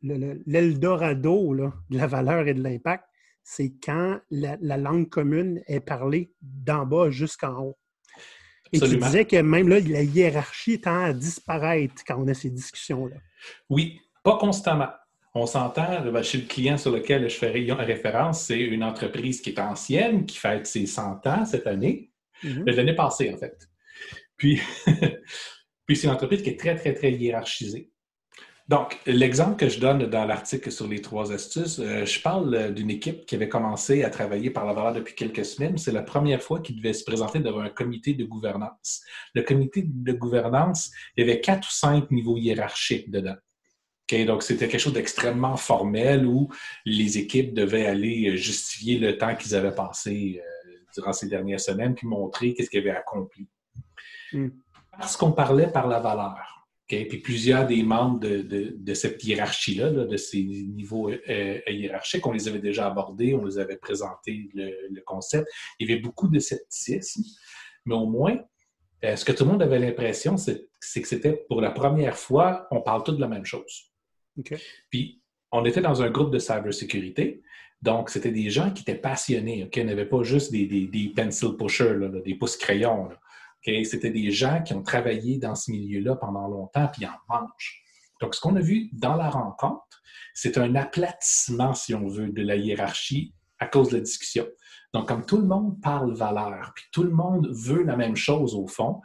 l'Eldorado 0.02 1.54
de 1.54 1.98
la 1.98 2.06
valeur 2.06 2.46
et 2.48 2.54
de 2.54 2.62
l'impact, 2.62 3.04
c'est 3.42 3.72
quand 3.82 4.18
la, 4.30 4.56
langue 4.76 5.08
commune 5.08 5.62
est 5.66 5.80
parlée 5.80 6.32
d'en 6.42 6.84
bas 6.84 7.10
jusqu'en 7.10 7.60
haut. 7.60 7.78
Et 8.72 8.80
tu 8.80 8.98
disais 8.98 9.24
que 9.24 9.36
même 9.36 9.68
là, 9.68 9.78
la 9.80 10.02
hiérarchie 10.02 10.80
tend 10.80 11.04
à 11.04 11.12
disparaître 11.12 12.02
quand 12.06 12.16
on 12.18 12.26
a 12.26 12.34
ces 12.34 12.50
discussions-là. 12.50 13.16
Oui, 13.70 14.00
pas 14.24 14.36
constamment. 14.38 14.90
On 15.34 15.46
s'entend, 15.46 16.10
ben, 16.10 16.22
chez 16.22 16.38
le 16.38 16.46
client 16.46 16.76
sur 16.76 16.90
lequel 16.90 17.28
je 17.28 17.36
fais 17.36 17.50
référence, 17.50 18.42
c'est 18.42 18.58
une 18.58 18.82
entreprise 18.82 19.40
qui 19.40 19.50
est 19.50 19.60
ancienne, 19.60 20.26
qui 20.26 20.38
fête 20.38 20.66
ses 20.66 20.86
100 20.86 21.26
ans 21.26 21.44
cette 21.44 21.66
année, 21.68 22.10
mm-hmm. 22.42 22.70
l'année 22.72 22.96
passée 22.96 23.32
en 23.32 23.36
fait. 23.36 23.68
Puis, 24.36 24.60
puis 25.86 25.96
c'est 25.96 26.08
une 26.08 26.14
entreprise 26.14 26.42
qui 26.42 26.50
est 26.50 26.58
très, 26.58 26.74
très, 26.74 26.94
très 26.94 27.12
hiérarchisée. 27.12 27.90
Donc, 28.68 28.98
l'exemple 29.06 29.56
que 29.56 29.68
je 29.68 29.78
donne 29.78 30.06
dans 30.06 30.24
l'article 30.24 30.72
sur 30.72 30.88
les 30.88 31.00
trois 31.00 31.32
astuces, 31.32 31.78
euh, 31.78 32.04
je 32.04 32.20
parle 32.20 32.52
euh, 32.52 32.70
d'une 32.70 32.90
équipe 32.90 33.24
qui 33.24 33.36
avait 33.36 33.48
commencé 33.48 34.02
à 34.02 34.10
travailler 34.10 34.50
par 34.50 34.66
la 34.66 34.72
valeur 34.72 34.92
depuis 34.92 35.14
quelques 35.14 35.44
semaines. 35.44 35.78
C'est 35.78 35.92
la 35.92 36.02
première 36.02 36.42
fois 36.42 36.58
qu'ils 36.58 36.76
devaient 36.76 36.92
se 36.92 37.04
présenter 37.04 37.38
devant 37.38 37.60
un 37.60 37.68
comité 37.68 38.14
de 38.14 38.24
gouvernance. 38.24 39.02
Le 39.34 39.42
comité 39.42 39.84
de 39.86 40.12
gouvernance, 40.12 40.90
il 41.16 41.24
y 41.24 41.30
avait 41.30 41.40
quatre 41.40 41.68
ou 41.68 41.70
cinq 41.70 42.10
niveaux 42.10 42.36
hiérarchiques 42.36 43.08
dedans. 43.08 43.36
donc, 44.26 44.42
c'était 44.42 44.66
quelque 44.66 44.80
chose 44.80 44.94
d'extrêmement 44.94 45.56
formel 45.56 46.26
où 46.26 46.48
les 46.84 47.18
équipes 47.18 47.54
devaient 47.54 47.86
aller 47.86 48.30
euh, 48.30 48.36
justifier 48.36 48.98
le 48.98 49.16
temps 49.16 49.36
qu'ils 49.36 49.54
avaient 49.54 49.74
passé 49.74 50.42
durant 50.92 51.12
ces 51.12 51.28
dernières 51.28 51.60
semaines, 51.60 51.94
puis 51.94 52.08
montrer 52.08 52.54
qu'est-ce 52.54 52.70
qu'ils 52.70 52.80
avaient 52.80 52.90
accompli. 52.90 53.46
Hmm. 54.32 54.48
Parce 54.98 55.16
qu'on 55.16 55.30
parlait 55.30 55.70
par 55.70 55.86
la 55.86 56.00
valeur 56.00 56.55
puis 56.88 57.18
plusieurs 57.18 57.66
des 57.66 57.82
membres 57.82 58.20
de, 58.20 58.94
cette 58.94 59.22
hiérarchie-là, 59.24 59.90
de 59.90 60.16
ces 60.16 60.42
niveaux 60.42 61.10
euh, 61.10 61.18
euh, 61.28 61.60
hiérarchiques, 61.70 62.26
on 62.26 62.32
les 62.32 62.48
avait 62.48 62.60
déjà 62.60 62.86
abordés, 62.86 63.34
on 63.34 63.44
les 63.44 63.58
avait 63.58 63.76
présenté 63.76 64.48
le, 64.54 65.00
concept. 65.04 65.48
Il 65.78 65.88
y 65.88 65.92
avait 65.92 66.00
beaucoup 66.00 66.28
de 66.28 66.38
scepticisme, 66.38 67.22
mais 67.84 67.94
au 67.94 68.06
moins, 68.06 68.38
euh, 69.04 69.16
ce 69.16 69.24
que 69.24 69.32
tout 69.32 69.44
le 69.44 69.50
monde 69.50 69.62
avait 69.62 69.78
l'impression, 69.78 70.36
c'est 70.36 70.68
que 70.80 71.08
c'était 71.08 71.44
pour 71.48 71.60
la 71.60 71.70
première 71.70 72.16
fois, 72.16 72.66
on 72.70 72.80
parle 72.80 73.02
tous 73.02 73.12
de 73.12 73.20
la 73.20 73.28
même 73.28 73.44
chose. 73.44 73.92
Puis, 74.90 75.22
on 75.50 75.64
était 75.64 75.80
dans 75.80 76.02
un 76.02 76.10
groupe 76.10 76.32
de 76.32 76.38
cybersécurité, 76.38 77.42
donc 77.82 78.10
c'était 78.10 78.32
des 78.32 78.50
gens 78.50 78.70
qui 78.70 78.82
étaient 78.82 79.00
passionnés, 79.00 79.64
OK? 79.64 79.78
On 79.80 79.84
n'avait 79.84 80.08
pas 80.08 80.22
juste 80.22 80.52
des, 80.52 80.66
des, 80.66 81.12
pencil 81.14 81.56
pushers, 81.58 81.98
des 82.24 82.34
pouces 82.34 82.56
crayons. 82.56 83.08
C'était 83.84 84.10
des 84.10 84.30
gens 84.30 84.62
qui 84.62 84.74
ont 84.74 84.82
travaillé 84.82 85.38
dans 85.38 85.54
ce 85.54 85.70
milieu-là 85.70 86.16
pendant 86.16 86.46
longtemps, 86.48 86.88
puis 86.92 87.06
en 87.06 87.16
mangent. 87.28 87.82
Donc, 88.20 88.34
ce 88.34 88.40
qu'on 88.40 88.56
a 88.56 88.60
vu 88.60 88.88
dans 88.92 89.16
la 89.16 89.28
rencontre, 89.28 90.02
c'est 90.34 90.58
un 90.58 90.74
aplatissement, 90.74 91.74
si 91.74 91.94
on 91.94 92.06
veut, 92.06 92.28
de 92.28 92.42
la 92.42 92.56
hiérarchie 92.56 93.34
à 93.58 93.66
cause 93.66 93.90
de 93.90 93.96
la 93.96 94.02
discussion. 94.02 94.46
Donc, 94.94 95.08
comme 95.08 95.26
tout 95.26 95.38
le 95.38 95.46
monde 95.46 95.80
parle 95.82 96.14
valeur, 96.14 96.72
puis 96.74 96.84
tout 96.92 97.02
le 97.02 97.10
monde 97.10 97.48
veut 97.50 97.82
la 97.82 97.96
même 97.96 98.16
chose 98.16 98.54
au 98.54 98.66
fond, 98.66 99.00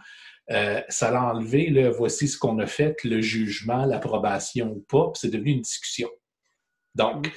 euh, 0.52 0.82
ça 0.89 1.12
l'a 1.12 1.34
enlevé, 1.34 1.69
le 1.69 1.89
voici 1.89 2.28
ce 2.28 2.38
qu'on 2.38 2.60
a 2.60 2.65
fait, 2.65 3.04
le 3.04 3.21
jugement, 3.21 3.86
l'approbation 3.86 4.71
ou 4.71 4.86
pas, 4.88 5.12
puis 5.12 5.21
c'est 5.21 5.30
devenu 5.30 5.52
une 5.52 5.62
discussion. 5.62 6.10
Donc, 6.95 7.32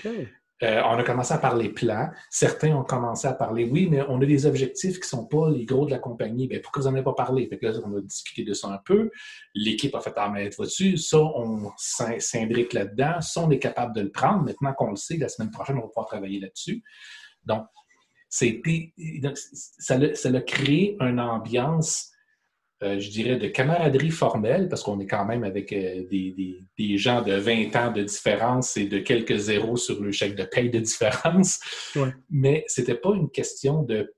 euh, 0.64 0.82
on 0.84 0.98
a 0.98 1.02
commencé 1.04 1.34
à 1.34 1.38
parler 1.38 1.68
plans. 1.68 2.08
Certains 2.30 2.74
ont 2.74 2.84
commencé 2.84 3.28
à 3.28 3.34
parler, 3.34 3.68
oui, 3.70 3.86
mais 3.90 4.02
on 4.08 4.20
a 4.20 4.26
des 4.26 4.46
objectifs 4.46 4.94
qui 4.94 5.02
ne 5.02 5.20
sont 5.20 5.26
pas 5.26 5.50
les 5.50 5.64
gros 5.64 5.84
de 5.84 5.90
la 5.90 5.98
compagnie. 5.98 6.48
Bien, 6.48 6.60
pourquoi 6.62 6.82
vous 6.82 6.88
n'en 6.88 6.94
avez 6.94 7.04
pas 7.04 7.12
parlé? 7.12 7.48
Là, 7.60 7.72
on 7.84 7.96
a 7.96 8.00
discuté 8.00 8.44
de 8.44 8.54
ça 8.54 8.68
un 8.68 8.78
peu. 8.78 9.10
L'équipe 9.54 9.94
a 9.94 10.00
fait 10.00 10.16
en 10.18 10.30
mettre 10.30 10.62
dessus. 10.62 10.96
Ça, 10.96 11.18
on 11.18 11.70
s'imbrique 11.76 12.72
là-dedans. 12.72 13.20
Ça, 13.20 13.42
on 13.42 13.50
est 13.50 13.58
capable 13.58 13.94
de 13.94 14.00
le 14.00 14.10
prendre. 14.10 14.44
Maintenant 14.44 14.72
qu'on 14.72 14.90
le 14.90 14.96
sait, 14.96 15.18
la 15.18 15.28
semaine 15.28 15.50
prochaine, 15.50 15.76
on 15.76 15.82
va 15.82 15.88
pouvoir 15.88 16.06
travailler 16.06 16.40
là-dessus. 16.40 16.82
Donc, 17.44 17.66
ça, 18.28 18.46
ça 19.78 20.28
a 20.28 20.40
créé 20.40 20.96
une 21.00 21.20
ambiance 21.20 22.13
euh, 22.84 23.00
je 23.00 23.10
dirais, 23.10 23.36
de 23.36 23.48
camaraderie 23.48 24.10
formelle, 24.10 24.68
parce 24.68 24.82
qu'on 24.82 25.00
est 25.00 25.06
quand 25.06 25.24
même 25.24 25.42
avec 25.42 25.72
euh, 25.72 26.04
des, 26.08 26.98
gens 26.98 27.22
de 27.22 27.32
20 27.32 27.74
ans 27.76 27.92
de 27.92 28.02
différence 28.02 28.76
et 28.76 28.86
de 28.86 28.98
quelques 28.98 29.36
zéros 29.36 29.76
sur 29.76 30.02
le 30.02 30.12
chèque 30.12 30.36
de 30.36 30.44
paye 30.44 30.70
de 30.70 30.80
différence. 30.80 31.60
Mais 32.30 32.64
ce 32.68 32.80
n'était 32.80 32.96
pas 32.96 33.14
une 33.14 33.30
question 33.30 33.82
de 33.82 34.14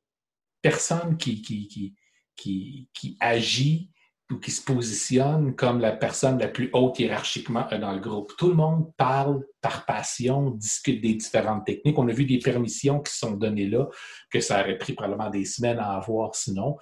personne 0.60 1.16
qui, 1.16 1.42
qui, 1.42 1.94
qui, 2.36 2.88
qui, 2.92 3.16
agit 3.20 3.90
ou 4.30 4.38
qui 4.38 4.50
se 4.50 4.62
positionne 4.62 5.54
comme 5.54 5.78
la 5.78 5.92
personne 5.92 6.38
la 6.38 6.48
plus 6.48 6.68
haute 6.72 6.98
hiérarchiquement 6.98 7.66
dans 7.80 7.92
le 7.92 8.00
groupe. 8.00 8.32
Tout 8.36 8.48
le 8.48 8.54
monde 8.54 8.90
parle 8.96 9.44
par 9.60 9.86
passion, 9.86 10.50
discute 10.50 11.00
des 11.00 11.14
différentes 11.14 11.64
techniques. 11.64 11.96
On 11.96 12.08
a 12.08 12.12
vu 12.12 12.24
des 12.24 12.40
permissions 12.40 13.00
qui 13.00 13.14
sont 13.14 13.32
données 13.32 13.68
là, 13.68 13.86
que 14.30 14.40
ça 14.40 14.60
aurait 14.60 14.78
pris 14.78 14.94
probablement 14.94 15.30
des 15.30 15.44
semaines 15.44 15.78
à 15.78 15.92
avoir 15.92 16.34
sinon. 16.34 16.76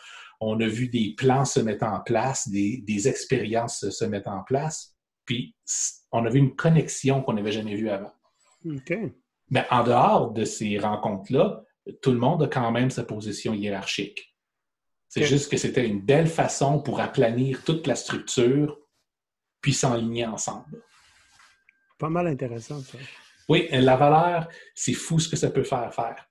On 0.46 0.60
a 0.60 0.66
vu 0.66 0.88
des 0.88 1.14
plans 1.16 1.44
se 1.44 1.60
mettre 1.60 1.84
en 1.84 2.00
place, 2.00 2.48
des, 2.48 3.08
expériences 3.08 3.88
se 3.88 4.04
mettre 4.04 4.28
en 4.28 4.42
place. 4.42 4.94
Puis, 5.24 5.56
on 6.12 6.24
a 6.26 6.30
vu 6.30 6.38
une 6.38 6.54
connexion 6.54 7.22
qu'on 7.22 7.32
n'avait 7.32 7.52
jamais 7.52 7.76
vue 7.76 7.88
avant. 7.88 8.12
Mais 9.50 9.66
en 9.70 9.84
dehors 9.84 10.32
de 10.32 10.44
ces 10.44 10.78
rencontres-là, 10.78 11.62
tout 12.02 12.12
le 12.12 12.18
monde 12.18 12.42
a 12.42 12.48
quand 12.48 12.70
même 12.70 12.90
sa 12.90 13.04
position 13.04 13.54
hiérarchique. 13.54 14.34
C'est 15.08 15.24
juste 15.24 15.50
que 15.50 15.56
c'était 15.56 15.86
une 15.86 16.00
belle 16.00 16.26
façon 16.26 16.80
pour 16.82 17.00
aplanir 17.00 17.62
toute 17.62 17.86
la 17.86 17.94
structure, 17.94 18.76
puis 19.60 19.72
s'enligner 19.72 20.26
ensemble. 20.26 20.82
Pas 21.98 22.08
mal 22.08 22.26
intéressant, 22.26 22.80
ça. 22.80 22.98
Oui, 23.48 23.68
la 23.70 23.96
valeur, 23.96 24.48
c'est 24.74 24.94
fou 24.94 25.18
ce 25.18 25.28
que 25.28 25.36
ça 25.36 25.50
peut 25.50 25.62
faire 25.62 25.94
faire. 25.94 26.28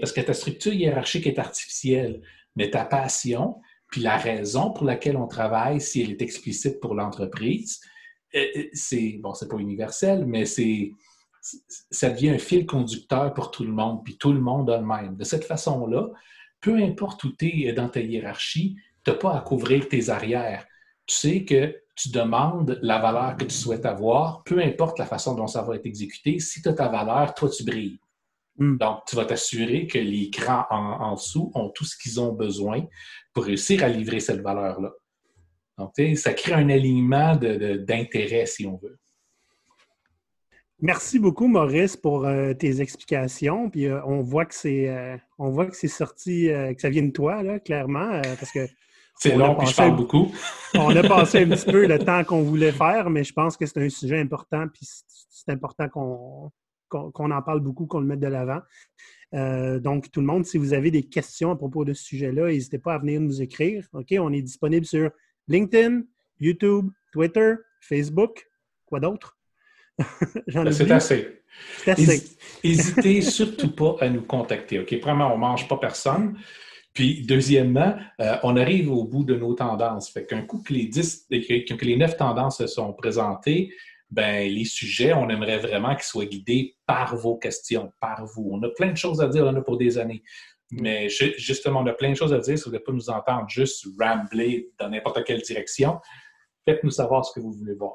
Parce 0.00 0.12
que 0.12 0.20
ta 0.20 0.34
structure 0.34 0.72
hiérarchique 0.72 1.26
est 1.26 1.38
artificielle, 1.38 2.22
mais 2.58 2.70
ta 2.70 2.84
passion, 2.84 3.60
puis 3.86 4.00
la 4.00 4.16
raison 4.16 4.72
pour 4.72 4.84
laquelle 4.84 5.16
on 5.16 5.28
travaille, 5.28 5.80
si 5.80 6.02
elle 6.02 6.10
est 6.10 6.22
explicite 6.22 6.80
pour 6.80 6.96
l'entreprise, 6.96 7.80
euh, 8.34 8.44
euh, 8.56 8.64
c'est, 8.72 9.20
bon, 9.22 9.32
c'est 9.32 9.48
pas 9.48 9.58
universel, 9.58 10.26
mais 10.26 10.44
c'est, 10.44 10.90
ça 11.40 12.10
devient 12.10 12.30
un 12.30 12.38
fil 12.38 12.66
conducteur 12.66 13.32
pour 13.32 13.52
tout 13.52 13.62
le 13.62 13.70
monde, 13.70 14.02
puis 14.04 14.18
tout 14.18 14.32
le 14.32 14.40
monde 14.40 14.68
a 14.70 14.78
le 14.78 14.84
même. 14.84 15.14
De 15.14 15.22
cette 15.22 15.44
façon-là, 15.44 16.08
peu 16.60 16.74
importe 16.82 17.22
où 17.22 17.32
tu 17.32 17.68
es 17.68 17.72
dans 17.72 17.88
ta 17.88 18.00
hiérarchie, 18.00 18.74
tu 19.04 19.10
n'as 19.12 19.16
pas 19.16 19.36
à 19.36 19.40
couvrir 19.40 19.88
tes 19.88 20.08
arrières. 20.08 20.66
Tu 21.06 21.14
sais 21.14 21.44
que 21.44 21.76
tu 21.94 22.10
demandes 22.10 22.76
la 22.82 22.98
valeur 22.98 23.36
que 23.36 23.44
tu 23.44 23.54
souhaites 23.54 23.86
avoir, 23.86 24.42
peu 24.42 24.58
importe 24.60 24.98
la 24.98 25.06
façon 25.06 25.36
dont 25.36 25.46
ça 25.46 25.62
va 25.62 25.76
être 25.76 25.86
exécuté. 25.86 26.40
Si 26.40 26.60
tu 26.60 26.68
as 26.68 26.72
ta 26.72 26.88
valeur, 26.88 27.34
toi, 27.34 27.48
tu 27.48 27.62
brilles. 27.62 28.00
Hmm. 28.58 28.76
Donc, 28.76 29.04
tu 29.06 29.16
vas 29.16 29.24
t'assurer 29.24 29.86
que 29.86 29.98
les 29.98 30.30
crans 30.30 30.66
en, 30.70 31.14
dessous 31.14 31.50
ont 31.54 31.70
tout 31.70 31.84
ce 31.84 31.96
qu'ils 31.96 32.20
ont 32.20 32.32
besoin 32.32 32.84
pour 33.32 33.44
réussir 33.44 33.84
à 33.84 33.88
livrer 33.88 34.20
cette 34.20 34.40
valeur-là. 34.40 34.92
Donc, 35.78 35.92
ça 36.16 36.34
crée 36.34 36.54
un 36.54 36.68
alignement 36.68 37.36
d'intérêt, 37.36 38.46
si 38.46 38.66
on 38.66 38.76
veut. 38.76 38.98
Merci 40.80 41.18
beaucoup, 41.18 41.48
Maurice, 41.48 41.96
pour 41.96 42.24
euh, 42.24 42.54
tes 42.54 42.80
explications. 42.80 43.68
Puis 43.68 43.86
euh, 43.86 44.00
on 44.04 44.20
voit 44.20 44.44
que 44.44 44.54
c'est 44.54 44.88
euh, 44.88 45.16
on 45.36 45.50
voit 45.50 45.66
que 45.66 45.74
c'est 45.74 45.88
sorti, 45.88 46.48
que 46.48 46.80
ça 46.80 46.88
vient 46.88 47.02
de 47.02 47.10
toi, 47.10 47.42
là, 47.42 47.58
clairement, 47.58 48.20
parce 48.22 48.52
que. 48.52 48.66
C'est 49.20 49.34
long, 49.34 49.56
puis 49.56 49.66
je 49.66 49.74
parle 49.74 49.96
beaucoup. 49.96 50.30
on 50.76 50.94
a 50.94 51.02
passé 51.02 51.38
un 51.38 51.48
petit 51.48 51.64
peu 51.64 51.88
le 51.88 51.98
temps 52.04 52.22
qu'on 52.22 52.42
voulait 52.42 52.70
faire, 52.70 53.10
mais 53.10 53.24
je 53.24 53.32
pense 53.32 53.56
que 53.56 53.66
c'est 53.66 53.84
un 53.84 53.88
sujet 53.88 54.20
important, 54.20 54.66
puis 54.72 54.86
c'est 55.28 55.50
important 55.50 55.88
qu'on 55.88 56.52
en 56.92 57.42
parle 57.42 57.60
beaucoup, 57.60 57.86
qu'on 57.86 58.00
le 58.00 58.06
mette 58.06 58.20
de 58.20 58.26
l'avant. 58.26 58.60
donc, 59.32 60.10
tout 60.10 60.20
le 60.20 60.26
monde, 60.26 60.44
si 60.44 60.58
vous 60.58 60.72
avez 60.72 60.90
des 60.90 61.02
questions 61.04 61.50
à 61.50 61.56
propos 61.56 61.84
de 61.84 61.92
ce 61.92 62.04
sujet-là, 62.04 62.48
n'hésitez 62.48 62.78
pas 62.78 62.94
à 62.94 62.98
venir 62.98 63.20
nous 63.20 63.42
écrire. 63.42 63.86
OK? 63.92 64.14
On 64.18 64.32
est 64.32 64.42
disponible 64.42 64.86
sur 64.86 65.10
LinkedIn, 65.48 66.02
YouTube, 66.40 66.90
Twitter, 67.12 67.54
Facebook. 67.80 68.46
Quoi 68.86 69.00
d'autre? 69.00 69.36
Ben, 70.54 70.70
c'est 70.72 70.90
assez. 70.90 71.42
N'hésitez 72.64 73.20
surtout 73.22 73.74
pas 73.74 73.96
à 74.00 74.08
nous 74.08 74.22
contacter. 74.22 74.78
OK? 74.80 74.98
Premièrement, 75.00 75.32
on 75.32 75.36
ne 75.36 75.40
mange 75.40 75.68
pas 75.68 75.76
personne. 75.76 76.38
Puis, 76.94 77.24
deuxièmement, 77.26 77.96
euh, 78.20 78.36
on 78.42 78.56
arrive 78.56 78.90
au 78.90 79.04
bout 79.04 79.24
de 79.24 79.34
nos 79.34 79.54
tendances. 79.54 80.10
Fait 80.10 80.26
qu'un 80.26 80.42
coup 80.42 80.62
que 80.62 80.72
les, 80.72 80.86
10, 80.86 81.26
que 81.30 81.84
les 81.84 81.96
neuf 81.96 82.16
tendances 82.16 82.58
se 82.58 82.66
sont 82.66 82.92
présentées, 82.92 83.72
ben, 84.10 84.50
les 84.50 84.64
sujets, 84.64 85.12
on 85.12 85.28
aimerait 85.28 85.58
vraiment 85.58 85.94
qu'ils 85.94 86.04
soient 86.04 86.26
guidés 86.26 86.76
par 86.86 87.16
vos 87.16 87.36
questions, 87.36 87.92
par 88.00 88.24
vous. 88.24 88.48
On 88.52 88.62
a 88.62 88.70
plein 88.70 88.90
de 88.90 88.96
choses 88.96 89.20
à 89.20 89.28
dire, 89.28 89.44
on 89.44 89.54
a 89.54 89.60
pour 89.60 89.76
des 89.76 89.98
années. 89.98 90.22
Mais 90.70 91.08
justement, 91.08 91.80
on 91.80 91.86
a 91.86 91.92
plein 91.92 92.10
de 92.10 92.16
choses 92.16 92.32
à 92.32 92.38
dire. 92.38 92.58
Si 92.58 92.64
vous 92.64 92.70
ne 92.70 92.78
voulez 92.78 92.84
pas 92.84 92.92
nous 92.92 93.10
entendre 93.10 93.48
juste 93.48 93.86
rambler 93.98 94.70
dans 94.78 94.88
n'importe 94.90 95.24
quelle 95.24 95.42
direction, 95.42 95.98
faites-nous 96.66 96.90
savoir 96.90 97.24
ce 97.24 97.32
que 97.32 97.40
vous 97.40 97.52
voulez 97.52 97.74
voir. 97.74 97.94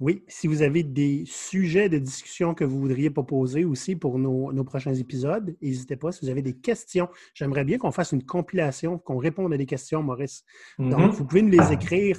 Oui, 0.00 0.22
si 0.28 0.46
vous 0.46 0.62
avez 0.62 0.84
des 0.84 1.24
sujets 1.26 1.88
de 1.88 1.98
discussion 1.98 2.54
que 2.54 2.62
vous 2.62 2.78
voudriez 2.78 3.10
proposer 3.10 3.64
aussi 3.64 3.96
pour 3.96 4.20
nos, 4.20 4.62
prochains 4.62 4.94
épisodes, 4.94 5.56
n'hésitez 5.60 5.96
pas. 5.96 6.12
Si 6.12 6.24
vous 6.24 6.30
avez 6.30 6.42
des 6.42 6.56
questions, 6.56 7.08
j'aimerais 7.34 7.64
bien 7.64 7.78
qu'on 7.78 7.90
fasse 7.90 8.12
une 8.12 8.24
compilation, 8.24 8.98
qu'on 8.98 9.18
réponde 9.18 9.52
à 9.52 9.56
des 9.56 9.66
questions, 9.66 10.00
Maurice. 10.00 10.44
Donc, 10.78 10.92
mm-hmm. 10.92 11.10
vous 11.10 11.24
pouvez 11.24 11.42
nous 11.42 11.50
les 11.50 11.72
écrire 11.72 12.16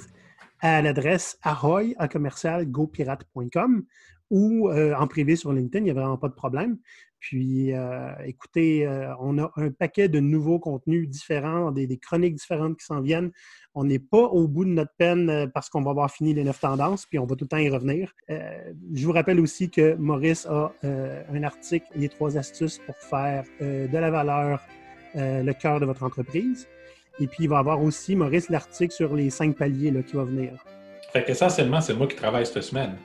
à 0.60 0.82
l'adresse 0.82 1.38
arroy 1.42 1.94
à 1.98 2.08
commercial 2.08 2.66
ou 4.30 4.68
euh, 4.68 4.94
en 4.94 5.08
privé 5.08 5.34
sur 5.34 5.52
LinkedIn, 5.52 5.80
il 5.80 5.84
n'y 5.84 5.90
a 5.90 5.94
vraiment 5.94 6.16
pas 6.16 6.28
de 6.28 6.34
problème. 6.34 6.78
Puis, 7.20 7.74
euh, 7.74 8.12
écoutez, 8.24 8.86
euh, 8.86 9.14
on 9.20 9.38
a 9.38 9.52
un 9.56 9.70
paquet 9.70 10.08
de 10.08 10.20
nouveaux 10.20 10.58
contenus 10.58 11.06
différents, 11.06 11.70
des, 11.70 11.98
chroniques 11.98 12.34
différentes 12.34 12.78
qui 12.78 12.86
s'en 12.86 13.02
viennent. 13.02 13.30
On 13.74 13.84
n'est 13.84 13.98
pas 13.98 14.22
au 14.22 14.48
bout 14.48 14.64
de 14.64 14.70
notre 14.70 14.94
peine 14.96 15.28
euh, 15.28 15.46
parce 15.46 15.68
qu'on 15.68 15.82
va 15.82 15.90
avoir 15.90 16.10
fini 16.10 16.32
les 16.32 16.44
neuf 16.44 16.60
tendances, 16.60 17.04
puis 17.04 17.18
on 17.18 17.26
va 17.26 17.36
tout 17.36 17.44
le 17.44 17.48
temps 17.48 17.58
y 17.58 17.68
revenir. 17.68 18.14
je 18.28 19.04
vous 19.04 19.12
rappelle 19.12 19.38
aussi 19.38 19.70
que 19.70 19.94
Maurice 19.96 20.46
a 20.46 20.72
un 20.82 21.42
article, 21.42 21.86
les 21.94 22.08
trois 22.08 22.38
astuces 22.38 22.78
pour 22.78 22.96
faire 22.96 23.44
de 23.60 23.92
la 23.92 24.10
valeur 24.10 24.62
le 25.14 25.52
cœur 25.52 25.80
de 25.80 25.86
votre 25.86 26.02
entreprise. 26.02 26.66
Et 27.18 27.26
puis, 27.26 27.44
il 27.44 27.48
va 27.48 27.58
avoir 27.58 27.82
aussi, 27.82 28.16
Maurice, 28.16 28.48
l'article 28.48 28.92
sur 28.94 29.14
les 29.14 29.30
cinq 29.30 29.56
paliers 29.56 29.90
là, 29.90 30.02
qui 30.02 30.16
va 30.16 30.24
venir. 30.24 30.52
Fait 31.12 31.24
qu'essentiellement, 31.24 31.80
c'est 31.80 31.94
moi 31.94 32.06
qui 32.06 32.16
travaille 32.16 32.46
cette 32.46 32.62
semaine. 32.62 32.96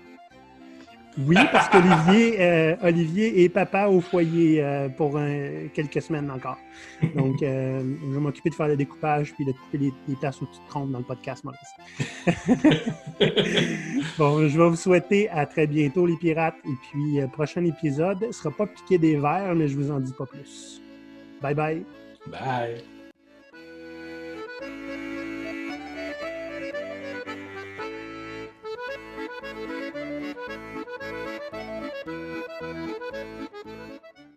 Oui, 1.18 1.38
parce 1.52 1.70
qu'Olivier 1.70 2.36
euh, 2.40 2.76
Olivier 2.84 3.44
est 3.44 3.50
papa 3.50 3.88
au 3.88 4.02
foyer 4.02 4.62
euh, 4.62 4.90
pour 4.90 5.18
quelques 5.74 6.02
semaines 6.02 6.30
encore. 6.30 6.58
Donc, 7.16 7.42
euh, 7.42 7.82
je 8.02 8.14
vais 8.14 8.20
m'occuper 8.20 8.50
de 8.50 8.56
faire 8.56 8.68
le 8.68 8.76
découpage 8.76 9.34
puis 9.34 9.46
de 9.46 9.54
couper 9.54 9.78
les, 10.08 10.16
places 10.16 10.42
où 10.42 10.46
tu 10.46 10.60
te 10.60 10.70
trompes 10.70 10.92
dans 10.92 11.00
le 11.00 11.06
podcast, 11.06 11.44
Maurice. 11.46 11.62
bon, 14.18 14.48
je 14.48 14.58
vais 14.58 14.70
vous 14.70 14.76
souhaiter 14.76 15.30
à 15.30 15.46
très 15.46 15.68
bientôt, 15.68 16.06
les 16.06 16.18
pirates. 16.18 16.58
Et 16.66 16.76
puis, 16.90 17.20
prochain 17.32 17.64
épisode 17.64 18.22
ne 18.22 18.32
sera 18.32 18.52
pas 18.52 18.68
piqué 18.68 18.98
des 18.98 19.16
verres, 19.16 19.56
mais 19.56 19.68
je 19.68 19.78
vous 19.78 19.92
en 19.92 20.00
dis 20.00 20.14
pas 20.14 20.26
plus. 20.26 20.82
Bye 21.42 21.56
bye. 21.56 21.86
Bye. 22.28 22.95